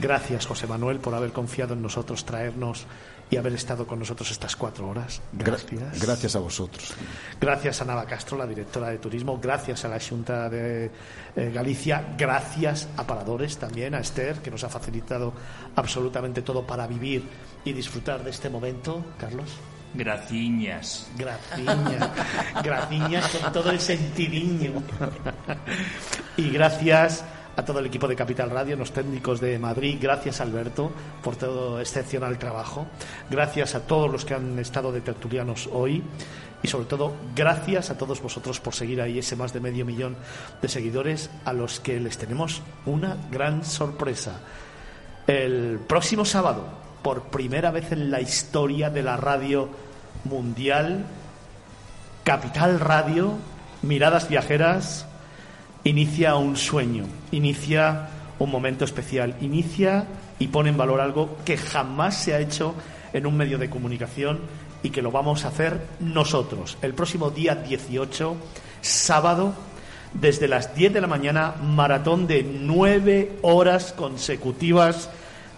[0.00, 2.86] Gracias, José Manuel, por haber confiado en nosotros, traernos
[3.30, 5.20] y haber estado con nosotros estas cuatro horas.
[5.36, 6.00] Gra- Gracias.
[6.00, 6.94] gracias a vosotros.
[7.40, 9.38] Gracias a Nava Castro, la directora de turismo.
[9.42, 10.90] Gracias a la Junta de
[11.36, 12.14] eh, Galicia.
[12.16, 15.34] Gracias a Paradores también, a Esther, que nos ha facilitado
[15.76, 17.24] absolutamente todo para vivir
[17.64, 19.04] y disfrutar de este momento.
[19.18, 19.50] Carlos.
[19.94, 21.10] Graciñas.
[21.16, 22.10] Graciñas.
[22.62, 24.82] Graciñas con todo el sentidiño.
[26.36, 27.24] y gracias
[27.56, 29.98] a todo el equipo de Capital Radio, los técnicos de Madrid.
[30.00, 30.92] Gracias, Alberto,
[31.22, 32.86] por todo excepcional trabajo.
[33.28, 36.02] Gracias a todos los que han estado de tertulianos hoy.
[36.62, 40.16] Y sobre todo, gracias a todos vosotros por seguir ahí ese más de medio millón
[40.62, 44.40] de seguidores a los que les tenemos una gran sorpresa.
[45.26, 46.64] El próximo sábado,
[47.02, 49.68] por primera vez en la historia de la radio
[50.24, 51.06] mundial,
[52.24, 53.34] Capital Radio,
[53.82, 55.06] Miradas Viajeras,
[55.84, 60.06] inicia un sueño, inicia un momento especial, inicia
[60.38, 62.74] y pone en valor algo que jamás se ha hecho
[63.12, 64.40] en un medio de comunicación
[64.82, 66.78] y que lo vamos a hacer nosotros.
[66.82, 68.36] El próximo día 18,
[68.80, 69.54] sábado,
[70.12, 75.10] desde las 10 de la mañana, maratón de nueve horas consecutivas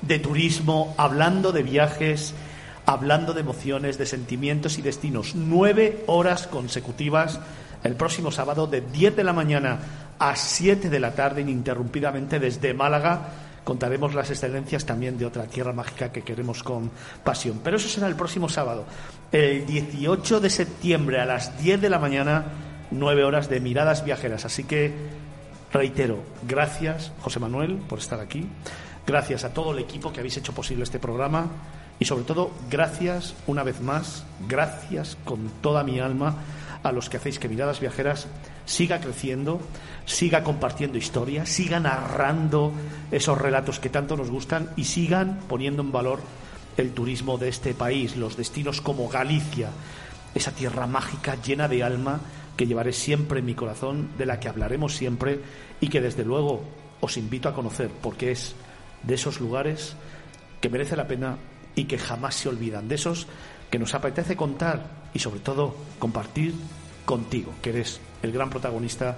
[0.03, 2.35] de turismo, hablando de viajes,
[2.87, 5.35] hablando de emociones, de sentimientos y destinos.
[5.35, 7.41] Nueve horas consecutivas
[7.85, 9.79] el próximo sábado de 10 de la mañana
[10.19, 13.29] a 7 de la tarde, ininterrumpidamente desde Málaga.
[13.65, 16.91] Contaremos las excelencias también de otra tierra mágica que queremos con
[17.25, 17.61] pasión.
[17.63, 18.85] Pero eso será el próximo sábado,
[19.33, 22.45] el 18 de septiembre a las 10 de la mañana,
[22.91, 24.45] 9 horas de miradas viajeras.
[24.45, 24.93] Así que
[25.73, 28.47] reitero, gracias José Manuel por estar aquí.
[29.07, 31.49] Gracias a todo el equipo que habéis hecho posible este programa
[31.99, 36.37] y sobre todo gracias una vez más, gracias con toda mi alma
[36.83, 38.27] a los que hacéis que Miradas Viajeras
[38.65, 39.61] siga creciendo,
[40.07, 42.73] siga compartiendo historias, siga narrando
[43.11, 46.21] esos relatos que tanto nos gustan y sigan poniendo en valor
[46.77, 49.69] el turismo de este país, los destinos como Galicia,
[50.35, 52.21] esa tierra mágica llena de alma
[52.57, 55.41] que llevaré siempre en mi corazón, de la que hablaremos siempre
[55.81, 56.63] y que desde luego
[57.01, 58.55] os invito a conocer porque es
[59.03, 59.95] de esos lugares
[60.61, 61.37] que merece la pena
[61.75, 63.27] y que jamás se olvidan, de esos
[63.71, 66.55] que nos apetece contar y sobre todo compartir
[67.05, 69.17] contigo, que eres el gran protagonista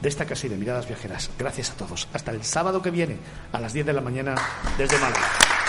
[0.00, 1.30] de esta casa y de miradas viajeras.
[1.38, 2.08] Gracias a todos.
[2.12, 3.16] Hasta el sábado que viene
[3.52, 4.34] a las 10 de la mañana
[4.76, 5.63] desde Málaga.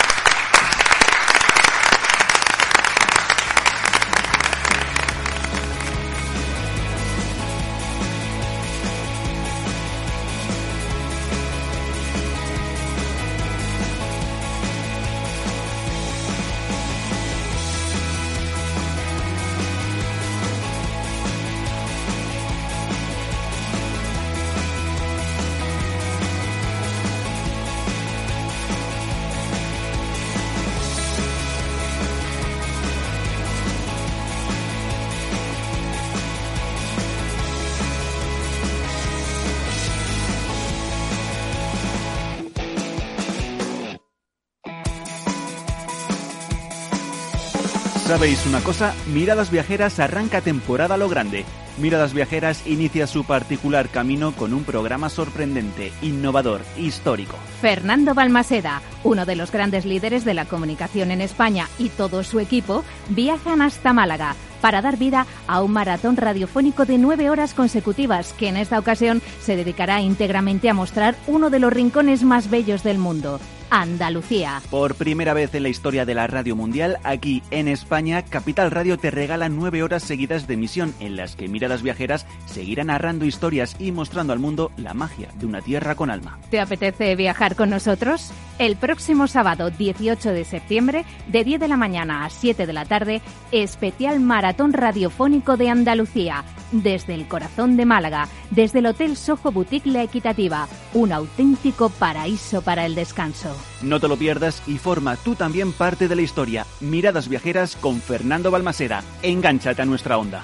[48.16, 48.94] ¿Sabéis una cosa?
[49.14, 51.44] Miradas Viajeras arranca temporada lo grande.
[51.77, 57.35] Miradas Viajeras inicia su particular camino con un programa sorprendente, innovador, histórico.
[57.60, 62.40] Fernando Balmaseda, uno de los grandes líderes de la comunicación en España y todo su
[62.40, 68.32] equipo, viajan hasta Málaga para dar vida a un maratón radiofónico de nueve horas consecutivas
[68.32, 72.82] que en esta ocasión se dedicará íntegramente a mostrar uno de los rincones más bellos
[72.82, 74.61] del mundo, Andalucía.
[74.69, 78.98] Por primera vez en la historia de la radio mundial, aquí en España, Capital Radio
[78.98, 83.76] te regala nueve horas seguidas de emisión en las que Miradas Viajeras seguirá narrando historias
[83.80, 86.40] y mostrando al mundo la magia de una tierra con alma.
[86.50, 88.32] ¿Te apetece viajar con nosotros?
[88.58, 92.85] El próximo sábado 18 de septiembre, de 10 de la mañana a 7 de la
[92.85, 93.22] tarde,
[93.52, 99.88] especial Maratón Radiofónico de Andalucía, desde el corazón de Málaga, desde el Hotel Soho Boutique
[99.88, 103.55] La Equitativa, un auténtico paraíso para el descanso.
[103.82, 106.66] No te lo pierdas y forma tú también parte de la historia.
[106.80, 109.03] Miradas viajeras con Fernando Balmaseda.
[109.22, 110.43] Engánchate a nuestra onda.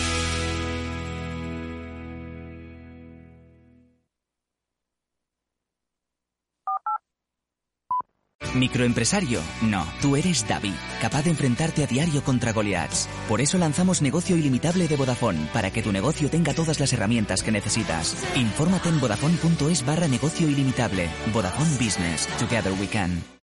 [8.53, 13.07] Microempresario, no, tú eres David, capaz de enfrentarte a diario contra Goliaths.
[13.27, 17.43] Por eso lanzamos Negocio Ilimitable de Vodafone, para que tu negocio tenga todas las herramientas
[17.43, 18.15] que necesitas.
[18.35, 21.09] Infórmate en vodafone.es barra negocio ilimitable.
[21.33, 22.27] Vodafone Business.
[22.37, 23.31] Together we can.